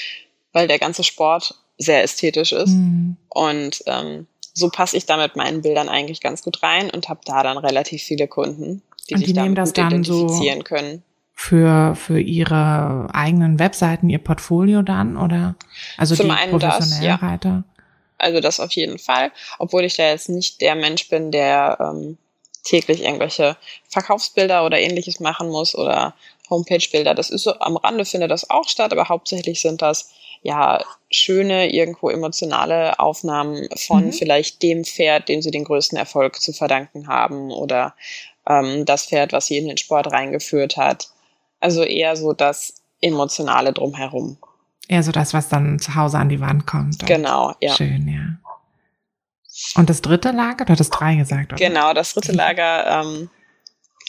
weil 0.54 0.68
der 0.68 0.80
ganze 0.80 1.04
Sport 1.04 1.54
sehr 1.78 2.02
ästhetisch 2.02 2.52
ist. 2.52 2.72
Mhm. 2.72 3.18
Und 3.30 3.84
ähm, 3.86 4.26
so 4.56 4.70
passe 4.70 4.98
ich 4.98 5.06
da 5.06 5.18
mit 5.18 5.36
meinen 5.36 5.62
Bildern 5.62 5.88
eigentlich 5.88 6.20
ganz 6.20 6.42
gut 6.42 6.64
rein 6.64 6.90
und 6.90 7.10
habe 7.10 7.20
da 7.26 7.44
dann 7.44 7.60
relativ 7.60 8.02
viele 8.02 8.28
Kunden, 8.28 8.82
die, 9.08 9.14
die 9.14 9.26
sich 9.26 9.34
damit 9.36 9.60
gut 9.60 9.78
identifizieren 9.78 10.60
so 10.60 10.64
können 10.64 11.04
für, 11.36 11.96
für 11.96 12.20
ihre 12.20 13.10
eigenen 13.14 13.60
Webseiten, 13.60 14.10
ihr 14.10 14.20
Portfolio 14.20 14.82
dann 14.82 15.18
oder 15.18 15.56
also 15.98 16.16
Zum 16.16 16.28
die 16.28 16.32
einen 16.32 16.52
professionellen 16.52 16.90
das, 16.90 17.04
ja. 17.04 17.16
Reiter? 17.16 17.64
Also 18.18 18.40
das 18.40 18.60
auf 18.60 18.72
jeden 18.72 19.00
Fall, 19.00 19.32
obwohl 19.60 19.84
ich 19.84 19.96
da 19.96 20.10
jetzt 20.10 20.30
nicht 20.30 20.62
der 20.62 20.76
Mensch 20.76 21.10
bin, 21.10 21.32
der 21.32 21.78
ähm, 21.80 22.18
täglich 22.64 23.04
irgendwelche 23.04 23.58
Verkaufsbilder 23.90 24.66
oder 24.66 24.80
ähnliches 24.80 25.20
machen 25.20 25.50
muss 25.50 25.76
oder 25.76 26.14
Homepage-Bilder. 26.50 27.14
Das 27.14 27.30
ist 27.30 27.44
so 27.44 27.58
am 27.60 27.78
Rande 27.78 28.06
findet 28.06 28.32
das 28.32 28.50
auch 28.50 28.68
statt, 28.68 28.92
aber 28.92 29.10
hauptsächlich 29.10 29.62
sind 29.62 29.82
das 29.82 30.12
ja 30.42 30.84
schöne, 31.10 31.72
irgendwo 31.74 32.10
emotionale 32.10 33.00
Aufnahmen 33.00 33.68
von 33.76 34.08
mhm. 34.08 34.14
vielleicht 34.14 34.62
dem 34.62 34.86
Pferd, 34.86 35.28
dem 35.30 35.42
sie 35.42 35.52
den 35.52 35.64
größten 35.64 35.98
Erfolg 35.98 36.40
zu 36.40 36.54
verdanken 36.54 37.08
haben 37.08 37.52
oder 37.52 37.96
ähm, 38.48 38.86
das 38.86 39.08
Pferd, 39.08 39.34
was 39.34 39.48
sie 39.48 39.58
in 39.58 39.68
den 39.68 39.78
Sport 39.78 40.12
reingeführt 40.12 40.78
hat. 40.78 41.10
Also 41.60 41.84
eher 41.84 42.16
so 42.16 42.34
das 42.34 42.76
Emotionale 43.02 43.74
drumherum. 43.74 44.38
Eher 44.88 45.04
so 45.04 45.12
das, 45.12 45.34
was 45.34 45.50
dann 45.50 45.80
zu 45.80 45.96
Hause 45.96 46.18
an 46.18 46.30
die 46.30 46.40
Wand 46.40 46.68
kommt. 46.68 47.06
Genau, 47.06 47.56
ja. 47.60 47.74
Schön, 47.74 48.08
ja. 48.08 48.52
Und 49.76 49.90
das 49.90 50.02
dritte 50.02 50.32
Lager, 50.32 50.66
du 50.66 50.74
hattest 50.74 50.94
drei 51.00 51.16
gesagt, 51.16 51.54
oder? 51.54 51.66
Genau, 51.66 51.94
das 51.94 52.14
dritte 52.14 52.34
Lager 52.34 53.02
ähm, 53.02 53.30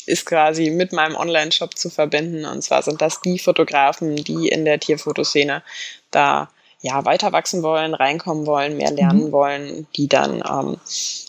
ist 0.07 0.27
quasi 0.27 0.71
mit 0.71 0.93
meinem 0.93 1.17
Online-Shop 1.17 1.77
zu 1.77 1.89
verbinden. 1.89 2.45
Und 2.45 2.63
zwar 2.63 2.83
sind 2.83 3.01
das 3.01 3.21
die 3.21 3.39
Fotografen, 3.39 4.17
die 4.17 4.49
in 4.49 4.65
der 4.65 4.81
Tierfotoszene 4.81 5.63
da 6.11 6.51
ja 6.81 7.05
weiter 7.05 7.33
wachsen 7.33 7.63
wollen, 7.63 7.95
reinkommen 7.95 8.47
wollen, 8.47 8.77
mehr 8.77 8.93
lernen 8.93 9.29
mhm. 9.29 9.33
wollen, 9.33 9.87
die 9.97 10.09
dann 10.09 10.43
ähm, 10.49 10.77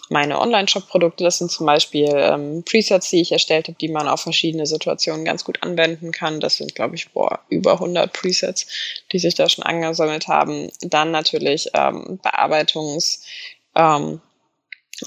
meine 0.10 0.40
Online-Shop-Produkte. 0.40 1.24
Das 1.24 1.38
sind 1.38 1.52
zum 1.52 1.66
Beispiel 1.66 2.10
ähm, 2.14 2.64
Presets, 2.64 3.10
die 3.10 3.22
ich 3.22 3.32
erstellt 3.32 3.68
habe, 3.68 3.78
die 3.80 3.90
man 3.90 4.08
auf 4.08 4.22
verschiedene 4.22 4.66
Situationen 4.66 5.26
ganz 5.26 5.44
gut 5.44 5.64
anwenden 5.64 6.12
kann. 6.12 6.40
Das 6.40 6.58
sind, 6.58 6.76
glaube 6.76 6.96
ich, 6.96 7.10
boah, 7.12 7.40
über 7.50 7.74
100 7.74 8.12
Presets, 8.14 8.68
die 9.12 9.20
sich 9.20 9.36
da 9.36 9.50
schon 9.50 9.64
angesammelt 9.64 10.28
haben. 10.28 10.70
Dann 10.82 11.12
natürlich 11.12 11.70
ähm, 11.74 12.20
Bearbeitungs- 12.24 13.22
ähm, 13.76 14.22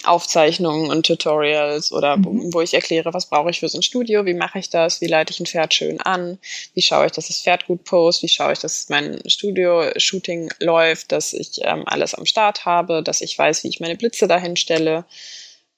Aufzeichnungen 0.05 0.88
und 0.88 1.05
Tutorials 1.07 1.90
oder 1.90 2.16
mhm. 2.16 2.53
wo 2.55 2.61
ich 2.61 2.74
erkläre, 2.74 3.12
was 3.12 3.26
brauche 3.26 3.50
ich 3.50 3.61
für 3.61 3.68
so 3.68 3.79
ein 3.79 3.83
Studio, 3.83 4.24
wie 4.24 4.35
mache 4.35 4.61
ich 4.61 4.70
das, 4.70 5.00
wie 5.00 5.09
leite 5.09 5.33
ich 5.33 5.40
ein 5.40 5.46
Pferd 5.46 5.74
schön 5.74 6.00
an, 6.00 6.38
wie 6.74 6.83
schaue 6.83 7.07
ich, 7.07 7.12
dass 7.12 7.26
das 7.26 7.40
Pferd 7.40 7.66
gut 7.66 7.85
post, 7.85 8.22
wie 8.22 8.29
schaue 8.29 8.53
ich, 8.53 8.61
dass 8.61 8.88
mein 8.88 9.20
Studio-Shooting 9.26 10.53
läuft, 10.61 11.11
dass 11.11 11.33
ich 11.33 11.61
ähm, 11.62 11.83
alles 11.87 12.14
am 12.14 12.24
Start 12.24 12.64
habe, 12.64 13.03
dass 13.03 13.20
ich 13.20 13.37
weiß, 13.37 13.64
wie 13.64 13.68
ich 13.68 13.81
meine 13.81 13.96
Blitze 13.96 14.29
dahin 14.29 14.57
stelle 14.57 15.05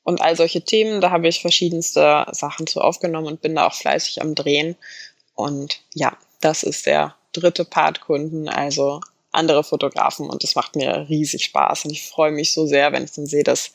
und 0.04 0.20
all 0.20 0.36
solche 0.36 0.62
Themen. 0.62 1.00
Da 1.00 1.10
habe 1.10 1.28
ich 1.28 1.40
verschiedenste 1.40 2.26
Sachen 2.32 2.66
zu 2.66 2.82
aufgenommen 2.82 3.28
und 3.28 3.40
bin 3.40 3.54
da 3.54 3.66
auch 3.66 3.74
fleißig 3.74 4.20
am 4.20 4.34
Drehen. 4.34 4.76
Und 5.34 5.80
ja, 5.94 6.16
das 6.40 6.62
ist 6.62 6.84
der 6.84 7.14
dritte 7.32 7.64
Part 7.64 8.02
Kunden, 8.02 8.48
also 8.48 9.00
andere 9.32 9.64
Fotografen 9.64 10.28
und 10.28 10.42
das 10.42 10.54
macht 10.54 10.76
mir 10.76 11.06
riesig 11.08 11.44
Spaß 11.44 11.86
und 11.86 11.90
ich 11.90 12.06
freue 12.06 12.32
mich 12.32 12.52
so 12.52 12.66
sehr, 12.66 12.92
wenn 12.92 13.04
ich 13.04 13.12
dann 13.12 13.26
sehe, 13.26 13.44
dass 13.44 13.72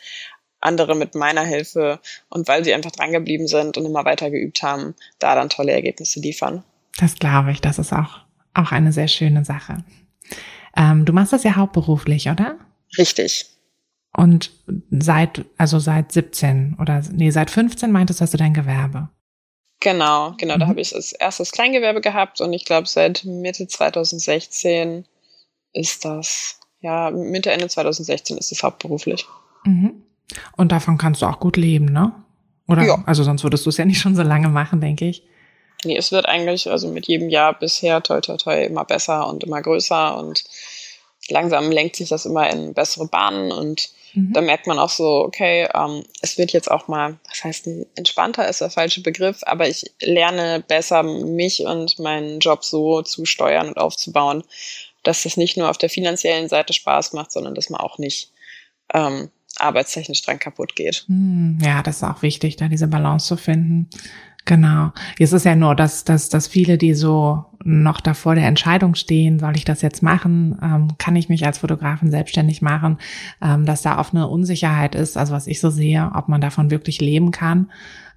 andere 0.59 0.95
mit 0.95 1.15
meiner 1.15 1.43
Hilfe 1.43 1.99
und 2.29 2.47
weil 2.47 2.63
sie 2.63 2.73
einfach 2.73 2.91
drangeblieben 2.91 3.47
sind 3.47 3.77
und 3.77 3.85
immer 3.85 4.05
weiter 4.05 4.31
geübt 4.31 4.63
haben, 4.63 4.95
da 5.19 5.35
dann 5.35 5.49
tolle 5.49 5.71
Ergebnisse 5.71 6.19
liefern. 6.19 6.63
Das 6.97 7.15
glaube 7.15 7.51
ich, 7.51 7.61
das 7.61 7.79
ist 7.79 7.93
auch, 7.93 8.19
auch 8.53 8.71
eine 8.71 8.91
sehr 8.91 9.07
schöne 9.07 9.45
Sache. 9.45 9.83
Ähm, 10.75 11.05
du 11.05 11.13
machst 11.13 11.33
das 11.33 11.43
ja 11.43 11.55
hauptberuflich, 11.55 12.29
oder? 12.29 12.57
Richtig. 12.97 13.45
Und 14.15 14.51
seit, 14.89 15.45
also 15.57 15.79
seit 15.79 16.11
17 16.11 16.77
oder 16.79 17.03
nee, 17.11 17.29
seit 17.29 17.51
15 17.51 17.91
meintest 17.91 18.19
du, 18.19 18.23
hast 18.23 18.33
du 18.33 18.37
dein 18.37 18.53
Gewerbe. 18.53 19.09
Genau, 19.79 20.33
genau, 20.37 20.55
mhm. 20.55 20.59
da 20.59 20.67
habe 20.67 20.81
ich 20.81 20.95
als 20.95 21.11
erstes 21.11 21.51
Kleingewerbe 21.51 22.01
gehabt 22.01 22.41
und 22.41 22.51
ich 22.53 22.65
glaube 22.65 22.87
seit 22.87 23.25
Mitte 23.25 23.67
2016 23.67 25.05
ist 25.73 26.05
das, 26.05 26.59
ja, 26.81 27.09
Mitte, 27.11 27.51
Ende 27.51 27.67
2016 27.67 28.37
ist 28.37 28.51
es 28.51 28.63
hauptberuflich. 28.63 29.25
Mhm. 29.63 30.03
Und 30.55 30.71
davon 30.71 30.97
kannst 30.97 31.21
du 31.21 31.25
auch 31.25 31.39
gut 31.39 31.57
leben, 31.57 31.85
ne? 31.85 32.11
Oder? 32.67 32.83
Ja. 32.83 33.03
Also 33.05 33.23
sonst 33.23 33.43
würdest 33.43 33.65
du 33.65 33.69
es 33.69 33.77
ja 33.77 33.85
nicht 33.85 33.99
schon 33.99 34.15
so 34.15 34.23
lange 34.23 34.49
machen, 34.49 34.81
denke 34.81 35.05
ich. 35.05 35.23
Nee, 35.85 35.97
es 35.97 36.11
wird 36.11 36.25
eigentlich, 36.25 36.69
also 36.69 36.89
mit 36.89 37.07
jedem 37.07 37.29
Jahr 37.29 37.57
bisher 37.57 38.01
toi 38.01 38.19
toi 38.19 38.37
toi 38.37 38.63
immer 38.63 38.83
besser 38.83 39.27
und 39.27 39.43
immer 39.43 39.61
größer 39.61 40.17
und 40.17 40.43
langsam 41.29 41.71
lenkt 41.71 41.95
sich 41.95 42.09
das 42.09 42.25
immer 42.25 42.49
in 42.49 42.73
bessere 42.73 43.07
Bahnen 43.07 43.51
und 43.51 43.89
mhm. 44.13 44.33
da 44.33 44.41
merkt 44.41 44.65
man 44.65 44.79
auch 44.79 44.89
so, 44.89 45.23
okay, 45.23 45.67
ähm, 45.73 46.03
es 46.21 46.37
wird 46.37 46.53
jetzt 46.53 46.71
auch 46.71 46.87
mal, 46.87 47.19
was 47.29 47.43
heißt 47.43 47.69
entspannter 47.95 48.47
ist 48.47 48.61
der 48.61 48.69
falsche 48.69 49.01
Begriff, 49.01 49.41
aber 49.43 49.67
ich 49.67 49.91
lerne 50.01 50.63
besser 50.67 51.03
mich 51.03 51.65
und 51.65 51.99
meinen 51.99 52.39
Job 52.39 52.63
so 52.63 53.01
zu 53.01 53.25
steuern 53.25 53.67
und 53.67 53.77
aufzubauen, 53.77 54.43
dass 55.07 55.23
das 55.23 55.37
nicht 55.37 55.57
nur 55.57 55.69
auf 55.69 55.77
der 55.77 55.89
finanziellen 55.89 56.49
Seite 56.49 56.73
Spaß 56.73 57.13
macht, 57.13 57.31
sondern 57.31 57.55
dass 57.55 57.69
man 57.69 57.79
auch 57.79 57.97
nicht 57.97 58.31
ähm, 58.93 59.29
arbeitstechnisch 59.57 60.21
dran 60.21 60.37
kaputt 60.37 60.75
geht. 60.75 61.05
Hm, 61.07 61.59
ja, 61.61 61.81
das 61.81 61.97
ist 61.97 62.03
auch 62.03 62.21
wichtig, 62.21 62.57
da 62.57 62.67
diese 62.67 62.87
Balance 62.87 63.27
zu 63.27 63.37
finden. 63.37 63.89
Genau. 64.45 64.91
Jetzt 65.17 65.33
ist 65.33 65.45
ja 65.45 65.55
nur, 65.55 65.75
dass, 65.75 66.05
dass, 66.05 66.29
dass 66.29 66.47
viele, 66.47 66.77
die 66.77 66.93
so 66.93 67.43
noch 67.63 67.99
davor 67.99 68.35
der 68.35 68.47
Entscheidung 68.47 68.95
stehen, 68.95 69.39
soll 69.39 69.57
ich 69.57 69.65
das 69.65 69.81
jetzt 69.81 70.01
machen, 70.01 70.57
ähm, 70.61 70.97
kann 70.97 71.17
ich 71.17 71.27
mich 71.27 71.45
als 71.45 71.57
Fotografin 71.57 72.11
selbstständig 72.11 72.61
machen, 72.61 72.97
ähm, 73.41 73.65
dass 73.65 73.81
da 73.81 73.99
oft 73.99 74.13
eine 74.13 74.27
Unsicherheit 74.27 74.95
ist, 74.95 75.17
also 75.17 75.33
was 75.33 75.47
ich 75.47 75.59
so 75.59 75.69
sehe, 75.69 76.11
ob 76.15 76.29
man 76.29 76.39
davon 76.39 76.71
wirklich 76.71 77.01
leben 77.01 77.31
kann. 77.31 77.71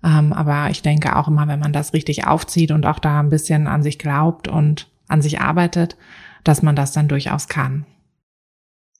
Ähm, 0.05 0.33
aber 0.33 0.71
ich 0.71 0.83
denke 0.83 1.17
auch 1.17 1.27
immer, 1.27 1.49
wenn 1.49 1.59
man 1.59 1.73
das 1.73 1.95
richtig 1.95 2.27
aufzieht 2.27 2.71
und 2.71 2.87
auch 2.87 3.01
da 3.01 3.19
ein 3.21 3.31
bisschen 3.31 3.67
an 3.67 3.83
sich 3.83 3.99
glaubt 3.99 4.47
und 4.47 4.89
an 5.09 5.23
sich 5.23 5.41
arbeitet, 5.41 5.97
dass 6.45 6.63
man 6.63 6.77
das 6.77 6.93
dann 6.93 7.09
durchaus 7.09 7.49
kann. 7.49 7.87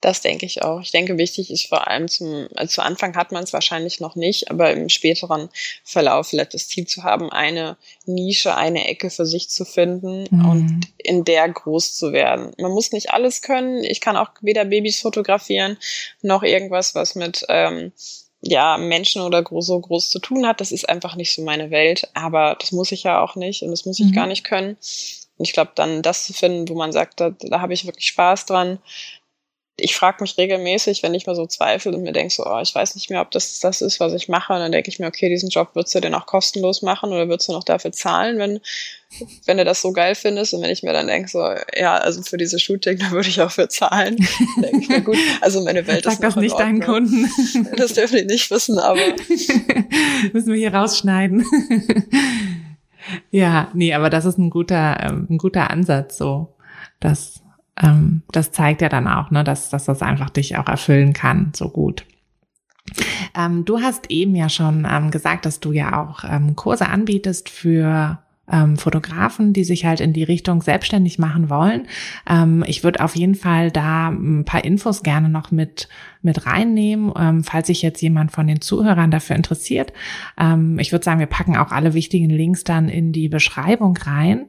Das 0.01 0.21
denke 0.21 0.47
ich 0.47 0.63
auch. 0.63 0.81
Ich 0.81 0.89
denke, 0.89 1.19
wichtig 1.19 1.51
ist 1.51 1.67
vor 1.67 1.87
allem 1.87 2.07
zum, 2.07 2.47
also 2.55 2.73
zu 2.73 2.83
Anfang 2.83 3.15
hat 3.15 3.31
man 3.31 3.43
es 3.43 3.53
wahrscheinlich 3.53 3.99
noch 3.99 4.15
nicht, 4.15 4.49
aber 4.49 4.71
im 4.71 4.89
späteren 4.89 5.49
Verlauf 5.83 6.29
vielleicht 6.29 6.55
das 6.55 6.67
Ziel 6.67 6.87
zu 6.87 7.03
haben, 7.03 7.31
eine 7.31 7.77
Nische, 8.07 8.55
eine 8.55 8.87
Ecke 8.87 9.11
für 9.11 9.27
sich 9.27 9.49
zu 9.49 9.63
finden 9.63 10.25
mhm. 10.31 10.49
und 10.49 10.87
in 10.97 11.23
der 11.23 11.47
groß 11.47 11.95
zu 11.95 12.13
werden. 12.13 12.51
Man 12.57 12.71
muss 12.71 12.91
nicht 12.91 13.11
alles 13.11 13.43
können. 13.43 13.83
Ich 13.83 14.01
kann 14.01 14.17
auch 14.17 14.31
weder 14.41 14.65
Babys 14.65 14.99
fotografieren, 14.99 15.77
noch 16.23 16.41
irgendwas, 16.41 16.95
was 16.95 17.13
mit, 17.13 17.45
ähm, 17.47 17.91
ja, 18.41 18.77
Menschen 18.77 19.21
oder 19.21 19.43
so 19.59 19.79
groß 19.79 20.09
zu 20.09 20.17
tun 20.17 20.47
hat. 20.47 20.61
Das 20.61 20.71
ist 20.71 20.89
einfach 20.89 21.15
nicht 21.15 21.31
so 21.31 21.43
meine 21.43 21.69
Welt. 21.69 22.09
Aber 22.15 22.57
das 22.59 22.71
muss 22.71 22.91
ich 22.91 23.03
ja 23.03 23.21
auch 23.21 23.35
nicht 23.35 23.61
und 23.61 23.69
das 23.69 23.85
muss 23.85 23.99
ich 23.99 24.07
mhm. 24.07 24.13
gar 24.13 24.25
nicht 24.25 24.43
können. 24.43 24.77
Und 25.41 25.47
ich 25.47 25.53
glaube, 25.53 25.71
dann 25.73 26.03
das 26.03 26.25
zu 26.25 26.33
finden, 26.33 26.69
wo 26.69 26.75
man 26.75 26.91
sagt, 26.91 27.19
da, 27.19 27.31
da 27.31 27.61
habe 27.61 27.73
ich 27.73 27.87
wirklich 27.87 28.05
Spaß 28.05 28.45
dran. 28.45 28.77
Ich 29.75 29.95
frage 29.95 30.17
mich 30.21 30.37
regelmäßig, 30.37 31.01
wenn 31.01 31.15
ich 31.15 31.25
mal 31.25 31.35
so 31.35 31.47
zweifle 31.47 31.93
und 31.93 32.03
mir 32.03 32.11
denke 32.11 32.31
so, 32.31 32.45
oh, 32.45 32.59
ich 32.61 32.75
weiß 32.75 32.93
nicht 32.93 33.09
mehr, 33.09 33.21
ob 33.21 33.31
das 33.31 33.59
das 33.59 33.81
ist, 33.81 33.99
was 33.99 34.13
ich 34.13 34.29
mache. 34.29 34.53
Und 34.53 34.59
dann 34.59 34.71
denke 34.71 34.89
ich 34.89 34.99
mir, 34.99 35.07
okay, 35.07 35.29
diesen 35.29 35.49
Job 35.49 35.69
würdest 35.73 35.95
du 35.95 35.99
denn 35.99 36.13
auch 36.13 36.27
kostenlos 36.27 36.83
machen 36.83 37.11
oder 37.11 37.27
würdest 37.27 37.49
du 37.49 37.53
noch 37.53 37.63
dafür 37.63 37.91
zahlen, 37.91 38.37
wenn, 38.37 38.59
wenn 39.47 39.57
du 39.57 39.65
das 39.65 39.81
so 39.81 39.93
geil 39.93 40.13
findest? 40.13 40.53
Und 40.53 40.61
wenn 40.61 40.69
ich 40.69 40.83
mir 40.83 40.93
dann 40.93 41.07
denke 41.07 41.27
so, 41.27 41.39
ja, 41.75 41.97
also 41.97 42.21
für 42.21 42.37
diese 42.37 42.59
Shooting, 42.59 42.99
da 42.99 43.09
würde 43.09 43.29
ich 43.29 43.41
auch 43.41 43.49
für 43.49 43.67
zahlen. 43.67 44.17
denke 44.57 44.77
ich 44.79 44.89
mir, 44.89 45.01
gut, 45.01 45.17
also 45.41 45.63
meine 45.63 45.87
Welt 45.87 46.03
Sag 46.03 46.13
ist 46.13 46.21
das 46.21 46.35
nicht 46.35 46.59
deinen 46.59 46.81
Kunden. 46.81 47.27
Das 47.77 47.93
dürfen 47.93 48.17
die 48.17 48.25
nicht 48.25 48.51
wissen, 48.51 48.77
aber. 48.77 49.01
Müssen 50.33 50.53
wir 50.53 50.59
hier 50.59 50.75
rausschneiden. 50.75 51.43
Ja, 53.29 53.69
nee, 53.73 53.93
aber 53.93 54.09
das 54.09 54.25
ist 54.25 54.37
ein 54.37 54.49
guter, 54.49 54.99
ähm, 55.01 55.27
ein 55.29 55.37
guter 55.37 55.69
Ansatz, 55.69 56.17
so. 56.17 56.55
Das, 56.99 57.43
ähm, 57.81 58.23
das 58.31 58.51
zeigt 58.51 58.81
ja 58.81 58.89
dann 58.89 59.07
auch, 59.07 59.31
ne, 59.31 59.43
dass, 59.43 59.69
dass 59.69 59.85
das 59.85 60.01
einfach 60.01 60.29
dich 60.29 60.57
auch 60.57 60.67
erfüllen 60.67 61.13
kann, 61.13 61.51
so 61.55 61.69
gut. 61.69 62.05
Ähm, 63.37 63.65
du 63.65 63.79
hast 63.79 64.09
eben 64.09 64.35
ja 64.35 64.49
schon 64.49 64.87
ähm, 64.89 65.11
gesagt, 65.11 65.45
dass 65.45 65.59
du 65.59 65.71
ja 65.71 66.01
auch 66.01 66.23
ähm, 66.23 66.55
Kurse 66.55 66.89
anbietest 66.89 67.49
für 67.49 68.19
ähm, 68.51 68.77
Fotografen, 68.77 69.53
die 69.53 69.63
sich 69.63 69.85
halt 69.85 70.01
in 70.01 70.13
die 70.13 70.23
Richtung 70.23 70.61
selbstständig 70.61 71.19
machen 71.19 71.49
wollen. 71.49 71.87
Ähm, 72.29 72.63
ich 72.67 72.83
würde 72.83 73.03
auf 73.03 73.15
jeden 73.15 73.35
Fall 73.35 73.71
da 73.71 74.09
ein 74.09 74.45
paar 74.45 74.63
Infos 74.63 75.03
gerne 75.03 75.29
noch 75.29 75.51
mit 75.51 75.87
mit 76.23 76.45
reinnehmen, 76.45 77.11
ähm, 77.17 77.43
falls 77.43 77.67
sich 77.67 77.81
jetzt 77.81 78.01
jemand 78.01 78.31
von 78.31 78.47
den 78.47 78.61
Zuhörern 78.61 79.11
dafür 79.11 79.35
interessiert. 79.35 79.91
Ähm, 80.37 80.77
ich 80.79 80.91
würde 80.91 81.03
sagen, 81.03 81.19
wir 81.19 81.27
packen 81.27 81.57
auch 81.57 81.71
alle 81.71 81.93
wichtigen 81.93 82.29
Links 82.29 82.63
dann 82.63 82.89
in 82.89 83.11
die 83.11 83.27
Beschreibung 83.27 83.97
rein. 83.97 84.45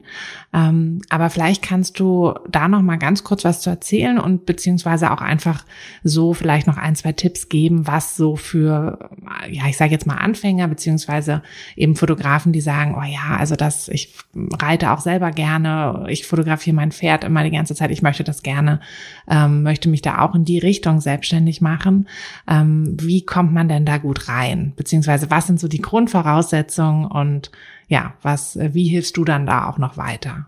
Ähm, 0.53 1.01
aber 1.09 1.29
vielleicht 1.29 1.63
kannst 1.63 1.99
du 1.99 2.33
da 2.49 2.67
noch 2.67 2.81
mal 2.81 2.97
ganz 2.97 3.23
kurz 3.23 3.43
was 3.43 3.61
zu 3.61 3.69
erzählen 3.69 4.19
und 4.19 4.45
beziehungsweise 4.45 5.11
auch 5.11 5.21
einfach 5.21 5.65
so 6.03 6.33
vielleicht 6.33 6.67
noch 6.67 6.77
ein, 6.77 6.95
zwei 6.95 7.11
Tipps 7.11 7.49
geben, 7.49 7.87
was 7.87 8.15
so 8.15 8.35
für, 8.35 9.09
ja, 9.49 9.63
ich 9.67 9.77
sage 9.77 9.91
jetzt 9.91 10.05
mal 10.05 10.17
Anfänger 10.17 10.67
beziehungsweise 10.67 11.41
eben 11.75 11.95
Fotografen, 11.95 12.53
die 12.53 12.61
sagen, 12.61 12.95
oh 12.95 13.03
ja, 13.03 13.37
also 13.37 13.55
das, 13.55 13.87
ich 13.87 14.13
reite 14.35 14.91
auch 14.91 14.99
selber 14.99 15.31
gerne, 15.31 16.05
ich 16.09 16.27
fotografiere 16.27 16.75
mein 16.75 16.91
Pferd 16.91 17.23
immer 17.23 17.43
die 17.43 17.51
ganze 17.51 17.73
Zeit, 17.73 17.89
ich 17.89 18.03
möchte 18.03 18.23
das 18.23 18.43
gerne, 18.43 18.79
ähm, 19.27 19.63
möchte 19.63 19.89
mich 19.89 20.03
da 20.03 20.19
auch 20.19 20.35
in 20.35 20.45
die 20.45 20.59
Richtung 20.59 21.01
selbstständig 21.01 21.62
machen. 21.63 22.07
Ähm, 22.47 22.95
wie 23.01 23.25
kommt 23.25 23.53
man 23.53 23.67
denn 23.67 23.85
da 23.85 23.97
gut 23.97 24.27
rein? 24.27 24.73
Beziehungsweise 24.75 25.31
was 25.31 25.47
sind 25.47 25.59
so 25.59 25.67
die 25.67 25.81
Grundvoraussetzungen 25.81 27.05
und 27.05 27.51
ja, 27.87 28.13
was, 28.21 28.55
äh, 28.55 28.73
wie 28.73 28.87
hilfst 28.87 29.17
du 29.17 29.25
dann 29.25 29.47
da 29.47 29.67
auch 29.67 29.79
noch 29.79 29.97
weiter? 29.97 30.47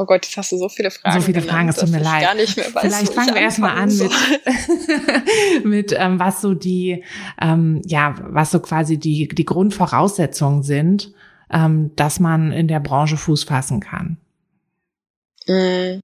Oh 0.00 0.04
Gott, 0.04 0.24
jetzt 0.24 0.36
hast 0.36 0.52
du 0.52 0.56
so 0.56 0.68
viele 0.68 0.92
Fragen. 0.92 1.20
So 1.20 1.26
viele 1.26 1.40
genannt, 1.40 1.50
Fragen, 1.50 1.68
es 1.70 1.76
tut 1.76 1.90
mir 1.90 2.00
leid. 2.00 2.22
Gar 2.22 2.34
nicht 2.36 2.56
mehr 2.56 2.72
weiß, 2.72 2.82
Vielleicht 2.82 3.12
fangen 3.12 3.34
wir 3.34 3.42
erstmal 3.42 3.76
an 3.76 3.88
mit, 3.96 5.64
mit 5.64 5.96
ähm, 5.98 6.20
was 6.20 6.40
so 6.40 6.54
die, 6.54 7.02
ähm, 7.40 7.82
ja, 7.84 8.14
was 8.20 8.52
so 8.52 8.60
quasi 8.60 8.98
die, 8.98 9.26
die 9.26 9.44
Grundvoraussetzungen 9.44 10.62
sind, 10.62 11.12
ähm, 11.50 11.90
dass 11.96 12.20
man 12.20 12.52
in 12.52 12.68
der 12.68 12.78
Branche 12.78 13.16
Fuß 13.16 13.42
fassen 13.42 13.80
kann. 13.80 14.18
Mm. 15.48 15.98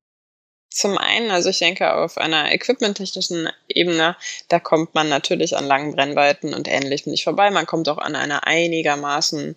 Zum 0.74 0.98
einen, 0.98 1.30
also 1.30 1.50
ich 1.50 1.60
denke, 1.60 1.94
auf 1.94 2.18
einer 2.18 2.50
equipmenttechnischen 2.50 3.48
Ebene, 3.68 4.16
da 4.48 4.58
kommt 4.58 4.92
man 4.92 5.08
natürlich 5.08 5.56
an 5.56 5.68
langen 5.68 5.94
Brennweiten 5.94 6.52
und 6.52 6.66
Ähnlichem 6.66 7.12
nicht 7.12 7.22
vorbei. 7.22 7.52
Man 7.52 7.64
kommt 7.64 7.88
auch 7.88 7.98
an 7.98 8.16
einer 8.16 8.44
einigermaßen, 8.44 9.54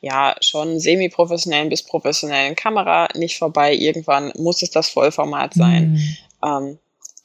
ja, 0.00 0.34
schon 0.40 0.80
semi-professionellen 0.80 1.68
bis 1.68 1.84
professionellen 1.84 2.56
Kamera 2.56 3.06
nicht 3.14 3.38
vorbei. 3.38 3.74
Irgendwann 3.74 4.32
muss 4.34 4.60
es 4.60 4.72
das 4.72 4.88
Vollformat 4.88 5.54
sein. 5.54 5.92
Mhm. 5.92 6.16
Ähm, 6.44 6.78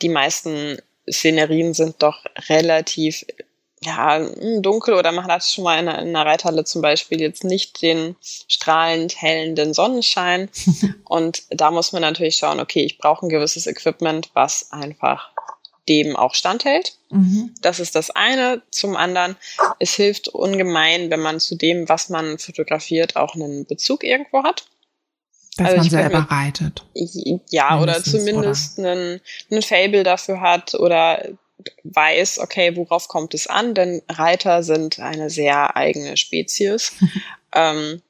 die 0.03 0.09
meisten 0.09 0.77
Szenerien 1.09 1.73
sind 1.73 1.95
doch 2.03 2.23
relativ 2.47 3.25
ja, 3.83 4.17
hm, 4.17 4.61
dunkel 4.61 4.93
oder 4.93 5.11
man 5.11 5.25
hat 5.25 5.43
schon 5.43 5.63
mal 5.63 5.79
in 5.79 5.87
einer, 5.87 5.99
in 6.01 6.15
einer 6.15 6.25
Reithalle 6.25 6.63
zum 6.65 6.81
Beispiel 6.81 7.19
jetzt 7.19 7.43
nicht 7.43 7.81
den 7.81 8.15
strahlend 8.47 9.19
hellenden 9.19 9.73
Sonnenschein. 9.73 10.49
und 11.05 11.43
da 11.49 11.71
muss 11.71 11.91
man 11.91 12.01
natürlich 12.01 12.37
schauen, 12.37 12.59
okay, 12.59 12.83
ich 12.83 12.97
brauche 12.97 13.25
ein 13.25 13.29
gewisses 13.29 13.65
Equipment, 13.67 14.29
was 14.33 14.71
einfach 14.71 15.31
dem 15.89 16.15
auch 16.15 16.35
standhält. 16.35 16.97
Mhm. 17.09 17.55
Das 17.61 17.79
ist 17.79 17.95
das 17.95 18.11
eine. 18.11 18.61
Zum 18.69 18.95
anderen, 18.95 19.35
es 19.79 19.95
hilft 19.95 20.27
ungemein, 20.27 21.09
wenn 21.09 21.19
man 21.19 21.39
zu 21.39 21.55
dem, 21.55 21.89
was 21.89 22.09
man 22.09 22.37
fotografiert, 22.37 23.15
auch 23.15 23.33
einen 23.33 23.65
Bezug 23.65 24.03
irgendwo 24.03 24.43
hat. 24.43 24.65
Dass 25.57 25.67
also 25.67 25.77
man 25.77 25.89
selber 25.89 26.27
reitet. 26.29 26.85
Ja, 27.49 27.81
oder 27.81 28.01
zumindest 28.03 28.79
oder? 28.79 28.91
Einen, 28.91 29.21
einen 29.49 29.61
Fable 29.61 30.03
dafür 30.03 30.39
hat 30.39 30.75
oder 30.75 31.25
weiß, 31.83 32.39
okay, 32.39 32.75
worauf 32.75 33.07
kommt 33.07 33.33
es 33.33 33.47
an, 33.47 33.73
denn 33.73 34.01
Reiter 34.09 34.63
sind 34.63 34.99
eine 34.99 35.29
sehr 35.29 35.75
eigene 35.75 36.17
Spezies. 36.17 36.93
ähm, 37.55 38.01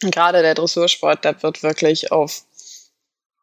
gerade 0.00 0.42
der 0.42 0.54
Dressursport, 0.54 1.24
da 1.24 1.42
wird 1.42 1.62
wirklich 1.62 2.12
auf 2.12 2.44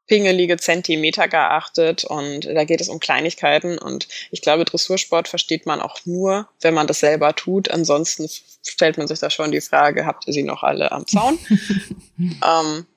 pingelige 0.10 0.58
Zentimeter 0.58 1.28
geachtet 1.28 2.04
und 2.04 2.46
da 2.46 2.64
geht 2.66 2.82
es 2.82 2.90
um 2.90 3.00
Kleinigkeiten 3.00 3.78
und 3.78 4.08
ich 4.32 4.42
glaube, 4.42 4.66
Dressursport 4.66 5.28
versteht 5.28 5.68
man 5.68 5.80
auch 5.80 6.00
nur, 6.06 6.50
wenn 6.62 6.74
man 6.74 6.88
das 6.88 7.00
selber 7.00 7.36
tut. 7.36 7.70
Ansonsten 7.70 8.28
stellt 8.68 8.98
man 8.98 9.08
sich 9.08 9.20
da 9.20 9.30
schon 9.30 9.52
die 9.52 9.62
Frage, 9.62 10.08
habt 10.08 10.28
ihr 10.28 10.34
sie 10.34 10.44
noch 10.44 10.64
alle 10.64 10.92
am 10.92 11.06
Zaun? 11.06 11.38
ähm, 12.20 12.88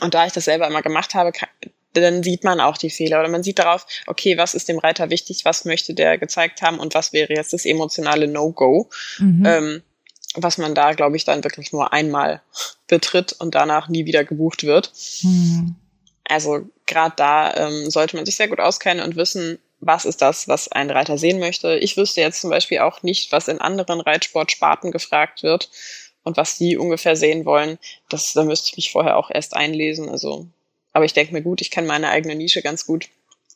und 0.00 0.14
da 0.14 0.26
ich 0.26 0.32
das 0.32 0.44
selber 0.44 0.68
immer 0.68 0.82
gemacht 0.82 1.14
habe, 1.14 1.32
dann 1.92 2.22
sieht 2.22 2.44
man 2.44 2.60
auch 2.60 2.76
die 2.76 2.90
Fehler 2.90 3.20
oder 3.20 3.28
man 3.28 3.42
sieht 3.42 3.58
darauf, 3.58 3.86
okay, 4.06 4.38
was 4.38 4.54
ist 4.54 4.68
dem 4.68 4.78
Reiter 4.78 5.10
wichtig, 5.10 5.44
was 5.44 5.64
möchte 5.64 5.94
der 5.94 6.18
gezeigt 6.18 6.62
haben 6.62 6.78
und 6.78 6.94
was 6.94 7.12
wäre 7.12 7.34
jetzt 7.34 7.52
das 7.52 7.64
emotionale 7.64 8.28
No-Go, 8.28 8.88
mhm. 9.18 9.44
ähm, 9.46 9.82
was 10.34 10.58
man 10.58 10.74
da, 10.74 10.92
glaube 10.92 11.16
ich, 11.16 11.24
dann 11.24 11.42
wirklich 11.42 11.72
nur 11.72 11.92
einmal 11.92 12.42
betritt 12.86 13.32
und 13.32 13.54
danach 13.54 13.88
nie 13.88 14.06
wieder 14.06 14.24
gebucht 14.24 14.62
wird. 14.62 14.92
Mhm. 15.22 15.74
Also 16.24 16.68
gerade 16.86 17.14
da 17.16 17.54
ähm, 17.54 17.90
sollte 17.90 18.16
man 18.16 18.24
sich 18.24 18.36
sehr 18.36 18.48
gut 18.48 18.60
auskennen 18.60 19.04
und 19.04 19.16
wissen, 19.16 19.58
was 19.80 20.04
ist 20.04 20.22
das, 20.22 20.46
was 20.46 20.70
ein 20.70 20.90
Reiter 20.90 21.18
sehen 21.18 21.40
möchte. 21.40 21.76
Ich 21.76 21.96
wüsste 21.96 22.20
jetzt 22.20 22.40
zum 22.40 22.50
Beispiel 22.50 22.80
auch 22.80 23.02
nicht, 23.02 23.32
was 23.32 23.48
in 23.48 23.60
anderen 23.60 24.00
Reitsportsparten 24.00 24.92
gefragt 24.92 25.42
wird 25.42 25.70
und 26.22 26.36
was 26.36 26.58
die 26.58 26.76
ungefähr 26.76 27.16
sehen 27.16 27.44
wollen. 27.46 27.78
Das, 28.08 28.32
da 28.34 28.44
müsste 28.44 28.68
ich 28.68 28.76
mich 28.76 28.92
vorher 28.92 29.16
auch 29.16 29.30
erst 29.30 29.54
einlesen. 29.54 30.08
Also 30.08 30.46
aber 30.92 31.04
ich 31.04 31.12
denke 31.12 31.32
mir, 31.32 31.42
gut, 31.42 31.60
ich 31.60 31.70
kenne 31.70 31.86
meine 31.86 32.08
eigene 32.08 32.34
Nische 32.34 32.62
ganz 32.62 32.86
gut 32.86 33.08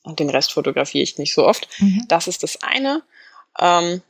und 0.03 0.20
den 0.20 0.30
Rest 0.30 0.53
fotografiere 0.53 1.03
ich 1.03 1.18
nicht 1.18 1.35
so 1.35 1.47
oft. 1.47 1.68
Mhm. 1.80 2.05
Das 2.09 2.28
ist 2.28 2.43
das 2.43 2.62
eine. 2.62 3.03
Ähm, 3.59 4.03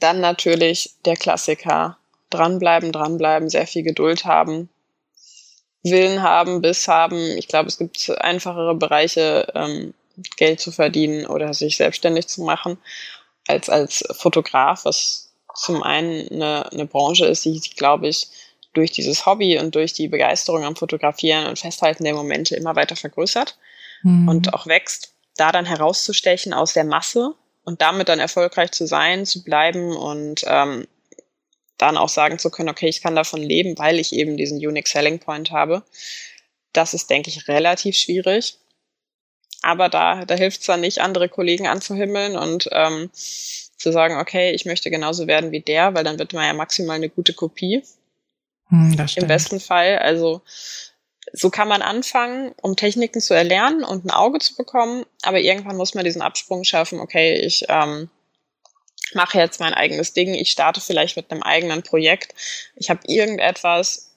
dann 0.00 0.20
natürlich 0.20 0.94
der 1.04 1.16
Klassiker. 1.16 1.98
Dranbleiben, 2.30 2.90
dranbleiben, 2.90 3.48
sehr 3.48 3.66
viel 3.66 3.84
Geduld 3.84 4.24
haben, 4.24 4.68
Willen 5.84 6.22
haben, 6.22 6.62
Biss 6.62 6.88
haben. 6.88 7.16
Ich 7.36 7.46
glaube, 7.46 7.68
es 7.68 7.78
gibt 7.78 8.10
einfachere 8.20 8.74
Bereiche, 8.74 9.46
ähm, 9.54 9.94
Geld 10.36 10.58
zu 10.58 10.72
verdienen 10.72 11.26
oder 11.26 11.54
sich 11.54 11.76
selbstständig 11.76 12.26
zu 12.26 12.42
machen, 12.42 12.78
als 13.46 13.68
als 13.68 14.04
Fotograf, 14.16 14.84
was 14.84 15.32
zum 15.54 15.82
einen 15.82 16.28
eine, 16.30 16.72
eine 16.72 16.86
Branche 16.86 17.26
ist, 17.26 17.44
die, 17.44 17.60
die 17.60 17.74
glaube 17.74 18.08
ich, 18.08 18.28
durch 18.74 18.92
dieses 18.92 19.26
Hobby 19.26 19.58
und 19.58 19.74
durch 19.74 19.92
die 19.92 20.08
Begeisterung 20.08 20.64
am 20.64 20.76
Fotografieren 20.76 21.46
und 21.46 21.58
Festhalten 21.58 22.04
der 22.04 22.14
Momente 22.14 22.56
immer 22.56 22.76
weiter 22.76 22.96
vergrößert 22.96 23.56
mhm. 24.02 24.28
und 24.28 24.54
auch 24.54 24.66
wächst, 24.66 25.14
da 25.36 25.52
dann 25.52 25.66
herauszustechen 25.66 26.52
aus 26.52 26.72
der 26.72 26.84
Masse 26.84 27.34
und 27.64 27.80
damit 27.80 28.08
dann 28.08 28.20
erfolgreich 28.20 28.70
zu 28.72 28.86
sein, 28.86 29.26
zu 29.26 29.42
bleiben 29.42 29.96
und 29.96 30.42
ähm, 30.46 30.86
dann 31.78 31.96
auch 31.96 32.08
sagen 32.08 32.38
zu 32.38 32.50
können, 32.50 32.68
okay, 32.68 32.88
ich 32.88 33.02
kann 33.02 33.16
davon 33.16 33.42
leben, 33.42 33.78
weil 33.78 33.98
ich 33.98 34.12
eben 34.12 34.36
diesen 34.36 34.58
Unique 34.58 34.88
Selling 34.88 35.18
Point 35.18 35.50
habe. 35.50 35.82
Das 36.72 36.94
ist, 36.94 37.10
denke 37.10 37.30
ich, 37.30 37.48
relativ 37.48 37.96
schwierig. 37.96 38.58
Aber 39.62 39.88
da, 39.88 40.24
da 40.24 40.34
hilft 40.34 40.60
es 40.60 40.66
dann 40.66 40.82
nicht, 40.82 41.00
andere 41.00 41.28
Kollegen 41.28 41.66
anzuhimmeln 41.66 42.36
und 42.36 42.68
ähm, 42.70 43.10
zu 43.14 43.92
sagen, 43.92 44.18
okay, 44.18 44.52
ich 44.52 44.66
möchte 44.66 44.90
genauso 44.90 45.26
werden 45.26 45.52
wie 45.52 45.60
der, 45.60 45.94
weil 45.94 46.04
dann 46.04 46.18
wird 46.18 46.32
man 46.32 46.44
ja 46.44 46.52
maximal 46.52 46.96
eine 46.96 47.08
gute 47.08 47.32
Kopie. 47.32 47.82
Hm, 48.68 48.96
Im 49.16 49.26
besten 49.26 49.60
Fall. 49.60 49.98
Also 49.98 50.42
so 51.32 51.50
kann 51.50 51.68
man 51.68 51.82
anfangen, 51.82 52.54
um 52.62 52.76
Techniken 52.76 53.20
zu 53.20 53.34
erlernen 53.34 53.84
und 53.84 54.04
ein 54.04 54.10
Auge 54.10 54.38
zu 54.38 54.56
bekommen, 54.56 55.04
aber 55.22 55.40
irgendwann 55.40 55.76
muss 55.76 55.94
man 55.94 56.04
diesen 56.04 56.22
Absprung 56.22 56.64
schaffen, 56.64 57.00
okay, 57.00 57.34
ich 57.34 57.64
ähm, 57.68 58.10
mache 59.14 59.38
jetzt 59.38 59.60
mein 59.60 59.74
eigenes 59.74 60.12
Ding, 60.12 60.34
ich 60.34 60.50
starte 60.50 60.80
vielleicht 60.80 61.16
mit 61.16 61.30
einem 61.30 61.42
eigenen 61.42 61.82
Projekt, 61.82 62.34
ich 62.76 62.90
habe 62.90 63.00
irgendetwas, 63.06 64.12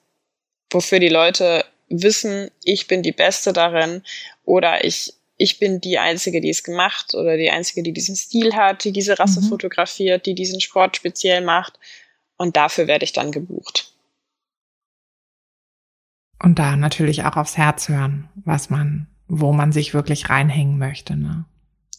wofür 0.70 1.00
die 1.00 1.10
Leute 1.10 1.66
wissen, 1.90 2.52
ich 2.64 2.88
bin 2.88 3.04
die 3.04 3.14
Beste 3.14 3.54
darin 3.54 4.04
oder 4.44 4.84
ich 4.84 5.14
ich 5.38 5.60
bin 5.60 5.80
die 5.80 6.00
Einzige, 6.00 6.42
die 6.42 6.50
es 6.50 6.64
gemacht 6.64 7.14
oder 7.14 7.38
die 7.38 7.52
Einzige, 7.52 7.84
die 7.84 7.94
diesen 7.94 8.16
Stil 8.16 8.56
hat, 8.56 8.84
die 8.84 8.92
diese 8.92 9.20
Rasse 9.20 9.42
mhm. 9.42 9.50
fotografiert, 9.50 10.26
die 10.26 10.34
diesen 10.34 10.60
Sport 10.60 10.98
speziell 10.98 11.42
macht. 11.42 11.80
Und 12.38 12.58
dafür 12.58 12.88
werde 12.88 13.06
ich 13.06 13.14
dann 13.14 13.32
gebucht. 13.32 13.94
Und 16.42 16.60
da 16.60 16.76
natürlich 16.76 17.24
auch 17.24 17.36
aufs 17.36 17.58
Herz 17.58 17.90
hören, 17.90 18.30
was 18.46 18.70
man, 18.70 19.08
wo 19.28 19.54
man 19.54 19.72
sich 19.72 19.94
wirklich 19.94 20.30
reinhängen 20.30 20.78
möchte, 20.78 21.16
ne? 21.16 21.46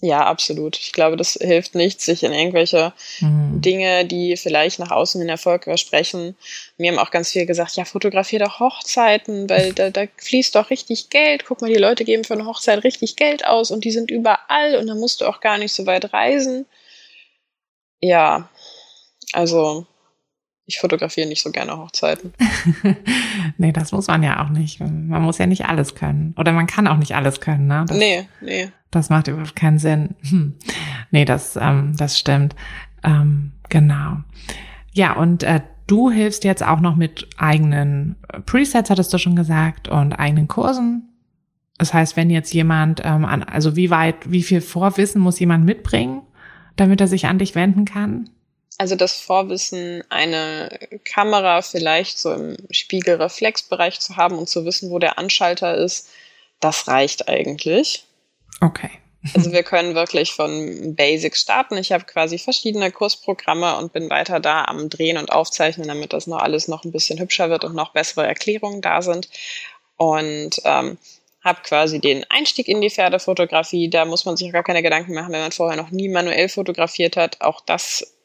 Ja, 0.00 0.26
absolut. 0.26 0.78
Ich 0.78 0.92
glaube, 0.92 1.16
das 1.16 1.32
hilft 1.40 1.74
nicht, 1.74 2.00
sich 2.00 2.22
in 2.22 2.32
irgendwelche 2.32 2.92
mhm. 3.18 3.60
Dinge, 3.60 4.04
die 4.04 4.36
vielleicht 4.36 4.78
nach 4.78 4.92
außen 4.92 5.20
den 5.20 5.28
Erfolg 5.28 5.64
versprechen. 5.64 6.36
Mir 6.76 6.92
haben 6.92 7.00
auch 7.00 7.10
ganz 7.10 7.32
viel 7.32 7.46
gesagt, 7.46 7.74
ja, 7.74 7.84
fotografier 7.84 8.38
doch 8.38 8.60
Hochzeiten, 8.60 9.50
weil 9.50 9.72
da, 9.72 9.90
da 9.90 10.04
fließt 10.18 10.54
doch 10.54 10.70
richtig 10.70 11.10
Geld. 11.10 11.44
Guck 11.46 11.62
mal, 11.62 11.72
die 11.72 11.80
Leute 11.80 12.04
geben 12.04 12.22
für 12.22 12.34
eine 12.34 12.46
Hochzeit 12.46 12.84
richtig 12.84 13.16
Geld 13.16 13.44
aus 13.44 13.72
und 13.72 13.84
die 13.84 13.90
sind 13.90 14.12
überall 14.12 14.76
und 14.76 14.86
da 14.86 14.94
musst 14.94 15.20
du 15.20 15.26
auch 15.26 15.40
gar 15.40 15.58
nicht 15.58 15.72
so 15.72 15.84
weit 15.84 16.12
reisen. 16.12 16.66
Ja, 18.00 18.48
also 19.32 19.84
ich 20.68 20.78
fotografiere 20.78 21.26
nicht 21.26 21.42
so 21.42 21.50
gerne 21.50 21.78
Hochzeiten. 21.78 22.34
nee, 23.56 23.72
das 23.72 23.90
muss 23.90 24.06
man 24.06 24.22
ja 24.22 24.44
auch 24.44 24.50
nicht. 24.50 24.80
Man 24.80 25.22
muss 25.22 25.38
ja 25.38 25.46
nicht 25.46 25.64
alles 25.64 25.94
können. 25.94 26.34
Oder 26.36 26.52
man 26.52 26.66
kann 26.66 26.86
auch 26.86 26.98
nicht 26.98 27.16
alles 27.16 27.40
können, 27.40 27.66
ne? 27.66 27.86
Das, 27.88 27.96
nee, 27.96 28.28
nee. 28.42 28.68
Das 28.90 29.08
macht 29.08 29.28
überhaupt 29.28 29.56
keinen 29.56 29.78
Sinn. 29.78 30.14
Hm. 30.28 30.56
Nee, 31.10 31.24
das, 31.24 31.56
ähm, 31.56 31.96
das 31.96 32.18
stimmt. 32.18 32.54
Ähm, 33.02 33.52
genau. 33.70 34.18
Ja, 34.92 35.14
und 35.14 35.42
äh, 35.42 35.62
du 35.86 36.10
hilfst 36.10 36.44
jetzt 36.44 36.62
auch 36.62 36.80
noch 36.80 36.96
mit 36.96 37.26
eigenen 37.38 38.16
äh, 38.30 38.40
Presets, 38.40 38.90
hattest 38.90 39.10
du 39.14 39.16
schon 39.16 39.36
gesagt, 39.36 39.88
und 39.88 40.12
eigenen 40.12 40.48
Kursen. 40.48 41.08
Das 41.78 41.94
heißt, 41.94 42.14
wenn 42.14 42.28
jetzt 42.28 42.52
jemand, 42.52 43.00
ähm, 43.06 43.24
an, 43.24 43.42
also 43.42 43.74
wie 43.74 43.88
weit, 43.88 44.30
wie 44.30 44.42
viel 44.42 44.60
Vorwissen 44.60 45.22
muss 45.22 45.40
jemand 45.40 45.64
mitbringen, 45.64 46.20
damit 46.76 47.00
er 47.00 47.08
sich 47.08 47.24
an 47.24 47.38
dich 47.38 47.54
wenden 47.54 47.86
kann? 47.86 48.28
Also 48.78 48.94
das 48.94 49.14
Vorwissen, 49.14 50.04
eine 50.08 50.78
Kamera 51.04 51.62
vielleicht 51.62 52.18
so 52.18 52.32
im 52.32 52.56
Spiegelreflexbereich 52.70 53.98
zu 53.98 54.16
haben 54.16 54.38
und 54.38 54.48
zu 54.48 54.64
wissen, 54.64 54.90
wo 54.90 55.00
der 55.00 55.18
Anschalter 55.18 55.76
ist, 55.76 56.08
das 56.60 56.86
reicht 56.86 57.28
eigentlich. 57.28 58.04
Okay. 58.60 58.90
Also 59.34 59.52
wir 59.52 59.64
können 59.64 59.96
wirklich 59.96 60.32
von 60.32 60.94
Basics 60.94 61.40
starten. 61.40 61.76
Ich 61.76 61.90
habe 61.90 62.04
quasi 62.04 62.38
verschiedene 62.38 62.92
Kursprogramme 62.92 63.76
und 63.76 63.92
bin 63.92 64.08
weiter 64.10 64.38
da 64.38 64.64
am 64.64 64.88
Drehen 64.88 65.18
und 65.18 65.32
Aufzeichnen, 65.32 65.88
damit 65.88 66.12
das 66.12 66.28
noch 66.28 66.38
alles 66.38 66.68
noch 66.68 66.84
ein 66.84 66.92
bisschen 66.92 67.18
hübscher 67.18 67.50
wird 67.50 67.64
und 67.64 67.74
noch 67.74 67.92
bessere 67.92 68.26
Erklärungen 68.26 68.80
da 68.80 69.02
sind. 69.02 69.28
Und 69.96 70.60
ähm, 70.64 70.98
habe 71.42 71.60
quasi 71.62 72.00
den 72.00 72.24
Einstieg 72.30 72.68
in 72.68 72.80
die 72.80 72.90
Pferdefotografie. 72.90 73.90
Da 73.90 74.04
muss 74.04 74.24
man 74.24 74.36
sich 74.36 74.52
gar 74.52 74.62
keine 74.62 74.82
Gedanken 74.82 75.14
machen, 75.14 75.32
wenn 75.32 75.40
man 75.40 75.52
vorher 75.52 75.80
noch 75.80 75.90
nie 75.90 76.08
manuell 76.08 76.48
fotografiert 76.48 77.16
hat. 77.16 77.40
Auch 77.40 77.60
das 77.60 78.17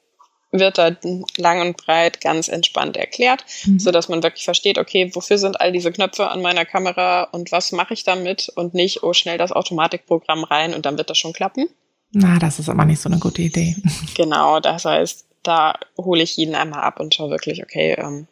wird 0.53 0.77
da 0.77 0.95
lang 1.37 1.61
und 1.61 1.77
breit 1.77 2.21
ganz 2.21 2.47
entspannt 2.47 2.95
erklärt, 2.95 3.43
mhm. 3.65 3.79
so 3.79 3.91
dass 3.91 4.07
man 4.07 4.23
wirklich 4.23 4.45
versteht, 4.45 4.77
okay, 4.77 5.11
wofür 5.13 5.37
sind 5.37 5.59
all 5.59 5.71
diese 5.71 5.91
Knöpfe 5.91 6.29
an 6.29 6.41
meiner 6.41 6.63
Kamera 6.63 7.23
und 7.23 7.51
was 7.51 7.71
mache 7.71 7.93
ich 7.93 8.03
damit 8.03 8.49
und 8.55 8.73
nicht, 8.73 9.03
oh, 9.03 9.13
schnell 9.13 9.37
das 9.37 9.51
Automatikprogramm 9.51 10.43
rein 10.43 10.73
und 10.73 10.85
dann 10.85 10.97
wird 10.97 11.09
das 11.09 11.17
schon 11.17 11.33
klappen. 11.33 11.67
Na, 12.11 12.37
das 12.37 12.59
ist 12.59 12.69
aber 12.69 12.85
nicht 12.85 13.01
so 13.01 13.09
eine 13.09 13.19
gute 13.19 13.41
Idee. 13.41 13.75
Genau, 14.15 14.59
das 14.59 14.85
heißt, 14.85 15.25
da 15.41 15.73
hole 15.97 16.21
ich 16.21 16.37
jeden 16.37 16.55
einmal 16.55 16.83
ab 16.83 16.99
und 16.99 17.15
schaue 17.15 17.31
wirklich, 17.31 17.63
okay, 17.63 17.95
ähm, 17.97 18.27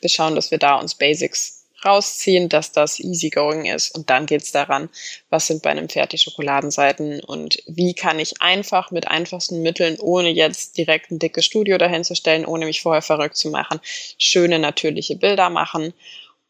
wir 0.00 0.08
schauen, 0.08 0.34
dass 0.34 0.50
wir 0.50 0.58
da 0.58 0.76
uns 0.76 0.94
Basics 0.94 1.57
rausziehen, 1.84 2.48
dass 2.48 2.72
das 2.72 2.98
easygoing 2.98 3.66
ist. 3.66 3.94
Und 3.96 4.10
dann 4.10 4.26
geht's 4.26 4.52
daran, 4.52 4.88
was 5.30 5.46
sind 5.46 5.62
bei 5.62 5.70
einem 5.70 5.88
Pferd 5.88 6.12
die 6.12 6.18
Schokoladenseiten 6.18 7.20
und 7.20 7.62
wie 7.66 7.94
kann 7.94 8.18
ich 8.18 8.40
einfach 8.42 8.90
mit 8.90 9.08
einfachsten 9.08 9.62
Mitteln, 9.62 9.96
ohne 10.00 10.30
jetzt 10.30 10.76
direkt 10.76 11.10
ein 11.10 11.18
dickes 11.18 11.44
Studio 11.44 11.78
dahinzustellen, 11.78 12.46
ohne 12.46 12.66
mich 12.66 12.82
vorher 12.82 13.02
verrückt 13.02 13.36
zu 13.36 13.50
machen, 13.50 13.80
schöne 14.18 14.58
natürliche 14.58 15.16
Bilder 15.16 15.50
machen 15.50 15.94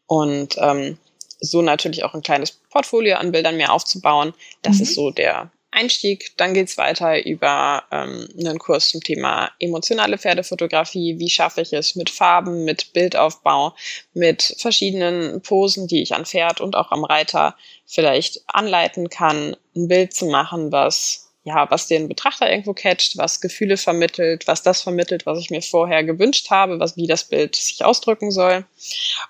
und 0.07 0.55
ähm, 0.57 0.97
so 1.39 1.61
natürlich 1.61 2.03
auch 2.03 2.13
ein 2.13 2.21
kleines 2.21 2.51
Portfolio 2.51 3.17
an 3.17 3.31
Bildern 3.31 3.57
mehr 3.57 3.71
aufzubauen. 3.71 4.33
Das 4.61 4.77
mhm. 4.77 4.81
ist 4.83 4.95
so 4.95 5.11
der 5.11 5.51
Einstieg. 5.71 6.33
Dann 6.37 6.53
geht's 6.53 6.77
weiter 6.77 7.25
über 7.25 7.83
ähm, 7.91 8.27
einen 8.39 8.59
Kurs 8.59 8.89
zum 8.89 9.01
Thema 9.01 9.51
emotionale 9.59 10.17
Pferdefotografie. 10.17 11.19
Wie 11.19 11.29
schaffe 11.29 11.61
ich 11.61 11.73
es 11.73 11.95
mit 11.95 12.09
Farben, 12.09 12.65
mit 12.65 12.93
Bildaufbau, 12.93 13.75
mit 14.13 14.55
verschiedenen 14.57 15.41
Posen, 15.41 15.87
die 15.87 16.01
ich 16.01 16.13
an 16.13 16.25
Pferd 16.25 16.61
und 16.61 16.75
auch 16.75 16.91
am 16.91 17.03
Reiter 17.03 17.55
vielleicht 17.85 18.41
anleiten 18.47 19.09
kann, 19.09 19.55
ein 19.75 19.87
Bild 19.87 20.13
zu 20.13 20.25
machen, 20.25 20.71
was 20.71 21.29
ja, 21.43 21.69
was 21.71 21.87
den 21.87 22.07
Betrachter 22.07 22.49
irgendwo 22.49 22.73
catcht, 22.73 23.17
was 23.17 23.41
Gefühle 23.41 23.77
vermittelt, 23.77 24.45
was 24.45 24.61
das 24.61 24.81
vermittelt, 24.81 25.25
was 25.25 25.39
ich 25.39 25.49
mir 25.49 25.61
vorher 25.61 26.03
gewünscht 26.03 26.51
habe, 26.51 26.79
was 26.79 26.97
wie 26.97 27.07
das 27.07 27.23
Bild 27.23 27.55
sich 27.55 27.83
ausdrücken 27.83 28.29
soll. 28.29 28.65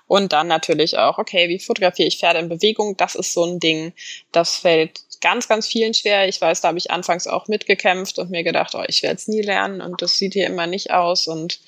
Und 0.06 0.32
dann 0.32 0.48
natürlich 0.48 0.98
auch, 0.98 1.18
okay, 1.18 1.48
wie 1.48 1.58
fotografiere 1.58 2.08
ich 2.08 2.18
Pferde 2.18 2.40
in 2.40 2.48
Bewegung? 2.48 2.96
Das 2.96 3.14
ist 3.14 3.32
so 3.32 3.44
ein 3.44 3.60
Ding, 3.60 3.92
das 4.32 4.56
fällt 4.56 5.00
ganz, 5.20 5.48
ganz 5.48 5.66
vielen 5.66 5.94
schwer. 5.94 6.28
Ich 6.28 6.40
weiß, 6.40 6.60
da 6.60 6.68
habe 6.68 6.78
ich 6.78 6.90
anfangs 6.90 7.26
auch 7.26 7.48
mitgekämpft 7.48 8.18
und 8.18 8.30
mir 8.30 8.42
gedacht, 8.42 8.74
oh, 8.74 8.84
ich 8.86 9.02
werde 9.02 9.16
es 9.16 9.28
nie 9.28 9.42
lernen 9.42 9.80
und 9.80 10.02
das 10.02 10.16
sieht 10.16 10.34
hier 10.34 10.46
immer 10.46 10.66
nicht 10.66 10.90
aus. 10.90 11.26
Und 11.26 11.60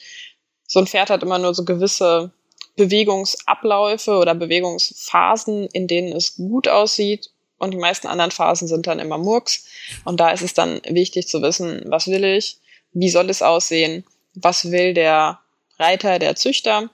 so 0.67 0.81
ein 0.81 0.87
Pferd 0.87 1.11
hat 1.11 1.23
immer 1.23 1.39
nur 1.39 1.55
so 1.55 1.65
gewisse 1.65 2.33
Bewegungsabläufe 2.77 4.17
oder 4.17 4.35
Bewegungsphasen, 4.35 5.67
in 5.73 5.87
denen 5.87 6.13
es 6.13 6.37
gut 6.37 6.69
aussieht. 6.69 7.31
Und 7.59 7.73
die 7.73 7.79
meisten 7.79 8.09
anderen 8.09 8.31
Phasen 8.31 8.67
sind 8.67 8.87
dann 8.87 8.99
immer 8.99 9.19
Murks. 9.19 9.67
Und 10.05 10.19
da 10.19 10.31
ist 10.31 10.43
es 10.43 10.55
dann 10.55 10.81
wichtig 10.89 11.29
zu 11.29 11.43
wissen, 11.43 11.83
was 11.87 12.09
will 12.09 12.25
ich, 12.25 12.59
wie 12.93 13.11
soll 13.11 13.31
es 13.31 13.43
aussehen, 13.43 14.05
was 14.35 14.71
will 14.71 14.95
der 14.95 15.41
Reiter, 15.79 16.19
der 16.19 16.35
Züchter 16.37 16.91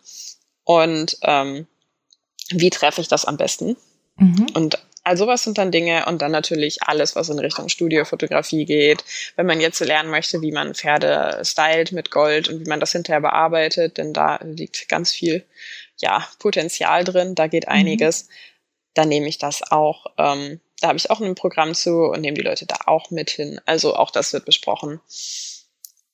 und 0.64 1.16
ähm, 1.22 1.66
wie 2.50 2.70
treffe 2.70 3.00
ich 3.00 3.08
das 3.08 3.24
am 3.24 3.36
besten. 3.36 3.76
Mhm. 4.16 4.46
Und 4.54 4.78
also 5.08 5.24
sowas 5.24 5.42
sind 5.42 5.58
dann 5.58 5.70
Dinge 5.70 6.06
und 6.06 6.22
dann 6.22 6.32
natürlich 6.32 6.82
alles, 6.82 7.16
was 7.16 7.28
in 7.28 7.38
Richtung 7.38 7.68
Studiofotografie 7.68 8.64
geht. 8.64 9.04
Wenn 9.36 9.46
man 9.46 9.60
jetzt 9.60 9.80
lernen 9.80 10.10
möchte, 10.10 10.42
wie 10.42 10.52
man 10.52 10.74
Pferde 10.74 11.40
stylt 11.44 11.92
mit 11.92 12.10
Gold 12.10 12.48
und 12.48 12.60
wie 12.60 12.68
man 12.68 12.80
das 12.80 12.92
hinterher 12.92 13.22
bearbeitet, 13.22 13.98
denn 13.98 14.12
da 14.12 14.38
liegt 14.42 14.88
ganz 14.88 15.12
viel 15.12 15.44
ja, 15.96 16.26
Potenzial 16.38 17.04
drin, 17.04 17.34
da 17.34 17.46
geht 17.46 17.66
mhm. 17.66 17.72
einiges. 17.72 18.24
Mhm. 18.24 18.32
Dann 18.94 19.08
nehme 19.08 19.28
ich 19.28 19.38
das 19.38 19.62
auch, 19.70 20.06
ähm, 20.18 20.60
da 20.80 20.88
habe 20.88 20.98
ich 20.98 21.10
auch 21.10 21.20
ein 21.20 21.34
Programm 21.34 21.74
zu 21.74 22.04
und 22.04 22.20
nehme 22.20 22.36
die 22.36 22.42
Leute 22.42 22.66
da 22.66 22.76
auch 22.86 23.10
mit 23.10 23.30
hin. 23.30 23.60
Also 23.66 23.94
auch 23.94 24.10
das 24.10 24.32
wird 24.32 24.44
besprochen. 24.44 25.00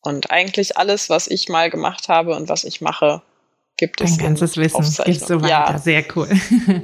Und 0.00 0.30
eigentlich 0.30 0.76
alles, 0.76 1.10
was 1.10 1.26
ich 1.28 1.48
mal 1.48 1.70
gemacht 1.70 2.08
habe 2.08 2.36
und 2.36 2.48
was 2.48 2.64
ich 2.64 2.80
mache, 2.80 3.22
gibt 3.76 4.00
es. 4.00 4.16
Dein 4.16 4.26
ganzes 4.26 4.56
Wissen 4.56 5.04
gibst 5.04 5.28
du 5.28 5.42
weiter. 5.42 5.48
Ja. 5.48 5.78
Sehr 5.78 6.04
cool. 6.14 6.28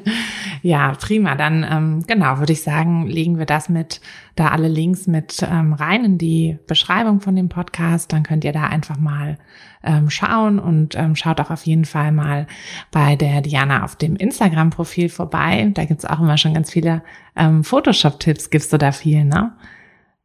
ja, 0.62 0.92
prima. 0.92 1.34
Dann 1.34 1.66
ähm, 1.68 2.04
genau, 2.06 2.38
würde 2.38 2.52
ich 2.52 2.62
sagen, 2.62 3.06
legen 3.06 3.38
wir 3.38 3.46
das 3.46 3.68
mit 3.68 4.00
da 4.36 4.48
alle 4.48 4.68
Links 4.68 5.06
mit 5.06 5.42
ähm, 5.42 5.72
rein 5.72 6.04
in 6.04 6.18
die 6.18 6.58
Beschreibung 6.66 7.20
von 7.20 7.36
dem 7.36 7.48
Podcast. 7.48 8.12
Dann 8.12 8.22
könnt 8.22 8.44
ihr 8.44 8.52
da 8.52 8.64
einfach 8.64 8.98
mal 8.98 9.38
ähm, 9.84 10.10
schauen 10.10 10.58
und 10.58 10.94
ähm, 10.94 11.16
schaut 11.16 11.40
auch 11.40 11.50
auf 11.50 11.64
jeden 11.64 11.84
Fall 11.84 12.12
mal 12.12 12.46
bei 12.90 13.16
der 13.16 13.40
Diana 13.40 13.84
auf 13.84 13.96
dem 13.96 14.16
Instagram-Profil 14.16 15.08
vorbei. 15.08 15.70
Da 15.74 15.84
gibt's 15.84 16.04
auch 16.04 16.20
immer 16.20 16.38
schon 16.38 16.54
ganz 16.54 16.70
viele 16.70 17.02
ähm, 17.36 17.64
Photoshop-Tipps. 17.64 18.50
Gibst 18.50 18.72
du 18.72 18.78
da 18.78 18.92
viel, 18.92 19.24
ne? 19.24 19.52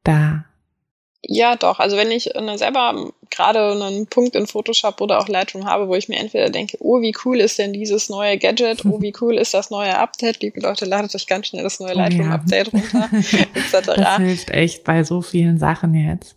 Da 0.04 0.46
ja, 1.28 1.56
doch. 1.56 1.80
Also 1.80 1.98
wenn 1.98 2.12
ich 2.12 2.36
eine, 2.36 2.58
selber 2.58 3.12
gerade 3.36 3.72
einen 3.72 4.08
Punkt 4.08 4.36
in 4.36 4.48
Photoshop 4.48 5.02
oder 5.02 5.20
auch 5.20 5.28
Lightroom 5.28 5.66
habe, 5.66 5.88
wo 5.88 5.96
ich 5.96 6.08
mir 6.08 6.18
entweder 6.18 6.50
denke, 6.50 6.78
oh, 6.80 7.02
wie 7.02 7.16
cool 7.26 7.40
ist 7.40 7.60
denn 7.60 7.74
dieses 7.74 8.10
neue 8.10 8.38
Gadget, 8.38 8.86
oh, 8.86 9.02
wie 9.02 9.14
cool 9.22 9.38
ist 9.38 9.54
das 9.54 9.70
neue 9.70 9.98
Update, 9.98 10.42
liebe 10.42 10.60
Leute, 10.60 10.86
ladet 10.86 11.14
euch 11.16 11.28
ganz 11.28 11.48
schnell 11.48 11.64
das 11.64 11.80
neue 11.80 11.94
Lightroom-Update 11.94 12.74
oh, 12.74 12.78
ja. 12.78 12.84
runter, 12.84 13.18
etc. 13.54 13.86
Das 13.96 14.18
hilft 14.18 14.50
echt 14.52 14.84
bei 14.84 15.04
so 15.04 15.22
vielen 15.22 15.58
Sachen 15.58 15.94
jetzt. 15.94 16.36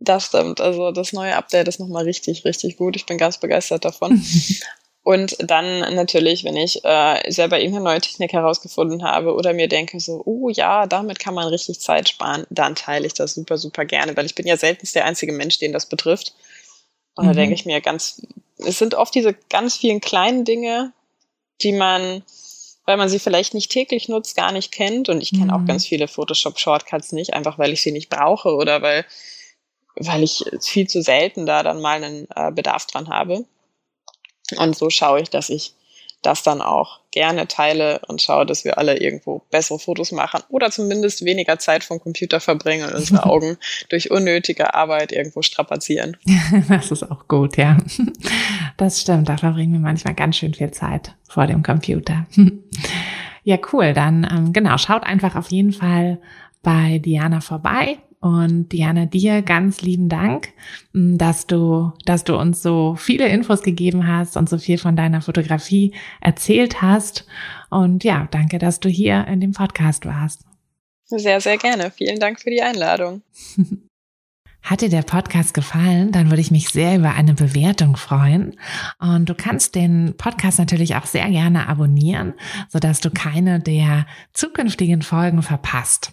Das 0.00 0.26
stimmt. 0.26 0.60
Also 0.60 0.90
das 0.90 1.12
neue 1.12 1.36
Update 1.36 1.68
ist 1.68 1.78
nochmal 1.78 2.04
richtig, 2.04 2.44
richtig 2.44 2.76
gut. 2.76 2.96
Ich 2.96 3.06
bin 3.06 3.18
ganz 3.18 3.38
begeistert 3.38 3.84
davon. 3.84 4.20
Und 5.04 5.36
dann 5.40 5.80
natürlich, 5.94 6.44
wenn 6.44 6.56
ich 6.56 6.84
äh, 6.84 7.30
selber 7.30 7.58
irgendeine 7.58 7.84
neue 7.84 8.00
Technik 8.00 8.32
herausgefunden 8.32 9.02
habe 9.02 9.34
oder 9.34 9.52
mir 9.52 9.66
denke 9.66 9.98
so, 9.98 10.22
oh 10.24 10.48
ja, 10.48 10.86
damit 10.86 11.18
kann 11.18 11.34
man 11.34 11.48
richtig 11.48 11.80
Zeit 11.80 12.08
sparen, 12.08 12.46
dann 12.50 12.76
teile 12.76 13.06
ich 13.06 13.14
das 13.14 13.34
super, 13.34 13.58
super 13.58 13.84
gerne, 13.84 14.16
weil 14.16 14.26
ich 14.26 14.36
bin 14.36 14.46
ja 14.46 14.56
selten 14.56 14.86
der 14.94 15.04
einzige 15.04 15.32
Mensch, 15.32 15.58
den 15.58 15.72
das 15.72 15.86
betrifft. 15.86 16.34
Und 17.16 17.24
mhm. 17.24 17.30
da 17.30 17.34
denke 17.34 17.54
ich 17.54 17.66
mir 17.66 17.80
ganz, 17.80 18.22
es 18.58 18.78
sind 18.78 18.94
oft 18.94 19.12
diese 19.14 19.34
ganz 19.50 19.76
vielen 19.76 20.00
kleinen 20.00 20.44
Dinge, 20.44 20.92
die 21.62 21.72
man, 21.72 22.22
weil 22.86 22.96
man 22.96 23.08
sie 23.08 23.18
vielleicht 23.18 23.54
nicht 23.54 23.72
täglich 23.72 24.08
nutzt, 24.08 24.36
gar 24.36 24.52
nicht 24.52 24.70
kennt. 24.70 25.08
Und 25.08 25.20
ich 25.20 25.32
kenne 25.32 25.46
mhm. 25.46 25.50
auch 25.50 25.66
ganz 25.66 25.84
viele 25.84 26.06
Photoshop-Shortcuts 26.06 27.10
nicht, 27.10 27.34
einfach 27.34 27.58
weil 27.58 27.72
ich 27.72 27.82
sie 27.82 27.92
nicht 27.92 28.08
brauche 28.08 28.54
oder 28.54 28.82
weil, 28.82 29.04
weil 29.96 30.22
ich 30.22 30.44
viel 30.60 30.88
zu 30.88 31.02
selten 31.02 31.44
da 31.44 31.64
dann 31.64 31.80
mal 31.80 32.02
einen 32.02 32.28
äh, 32.36 32.52
Bedarf 32.52 32.86
dran 32.86 33.08
habe. 33.08 33.44
Und 34.56 34.76
so 34.76 34.90
schaue 34.90 35.20
ich, 35.20 35.30
dass 35.30 35.50
ich 35.50 35.74
das 36.22 36.42
dann 36.42 36.62
auch 36.62 37.00
gerne 37.10 37.48
teile 37.48 38.00
und 38.06 38.22
schaue, 38.22 38.46
dass 38.46 38.64
wir 38.64 38.78
alle 38.78 38.98
irgendwo 38.98 39.42
bessere 39.50 39.78
Fotos 39.78 40.12
machen 40.12 40.40
oder 40.48 40.70
zumindest 40.70 41.24
weniger 41.24 41.58
Zeit 41.58 41.84
vom 41.84 42.00
Computer 42.00 42.40
verbringen 42.40 42.88
und 42.88 42.94
unsere 42.94 43.24
Augen 43.28 43.58
durch 43.90 44.10
unnötige 44.10 44.74
Arbeit 44.74 45.12
irgendwo 45.12 45.42
strapazieren. 45.42 46.16
Das 46.68 46.90
ist 46.90 47.02
auch 47.10 47.28
gut, 47.28 47.56
ja. 47.56 47.76
Das 48.76 49.00
stimmt, 49.00 49.28
da 49.28 49.36
verbringen 49.36 49.72
wir 49.72 49.80
manchmal 49.80 50.14
ganz 50.14 50.36
schön 50.36 50.54
viel 50.54 50.70
Zeit 50.70 51.14
vor 51.28 51.46
dem 51.46 51.62
Computer. 51.62 52.26
Ja, 53.44 53.58
cool. 53.72 53.92
Dann 53.92 54.24
ähm, 54.30 54.52
genau, 54.52 54.78
schaut 54.78 55.02
einfach 55.02 55.34
auf 55.34 55.50
jeden 55.50 55.72
Fall 55.72 56.20
bei 56.62 57.00
Diana 57.00 57.40
vorbei 57.40 57.98
und 58.22 58.68
Diana, 58.68 59.04
dir 59.04 59.42
ganz 59.42 59.82
lieben 59.82 60.08
Dank, 60.08 60.50
mm, 60.92 61.18
dass 61.18 61.48
du, 61.48 61.92
dass 62.04 62.22
du 62.22 62.36
uns 62.36 62.62
so 62.62 62.94
viele 62.94 63.26
Infos 63.26 63.62
gegeben 63.62 64.06
hast 64.06 64.36
und 64.36 64.48
so 64.48 64.58
viel 64.58 64.78
von 64.78 64.94
deiner 64.94 65.20
Fotografie 65.22 65.92
erzählt 66.20 66.80
hast. 66.80 67.26
Und 67.68 68.04
ja, 68.04 68.28
danke, 68.30 68.58
dass 68.58 68.78
du 68.78 68.88
hier 68.88 69.26
in 69.26 69.40
dem 69.40 69.50
Podcast 69.50 70.06
warst. 70.06 70.44
Sehr, 71.06 71.40
sehr 71.40 71.58
gerne. 71.58 71.90
Vielen 71.90 72.20
Dank 72.20 72.40
für 72.40 72.50
die 72.50 72.62
Einladung. 72.62 73.22
Hat 74.62 74.82
dir 74.82 74.88
der 74.88 75.02
Podcast 75.02 75.52
gefallen, 75.52 76.12
dann 76.12 76.30
würde 76.30 76.40
ich 76.40 76.52
mich 76.52 76.68
sehr 76.68 76.96
über 76.96 77.14
eine 77.14 77.34
Bewertung 77.34 77.96
freuen. 77.96 78.56
Und 79.00 79.28
du 79.28 79.34
kannst 79.34 79.74
den 79.74 80.14
Podcast 80.16 80.60
natürlich 80.60 80.94
auch 80.94 81.06
sehr 81.06 81.28
gerne 81.28 81.68
abonnieren, 81.68 82.34
sodass 82.68 83.00
du 83.00 83.10
keine 83.10 83.58
der 83.58 84.06
zukünftigen 84.32 85.02
Folgen 85.02 85.42
verpasst. 85.42 86.12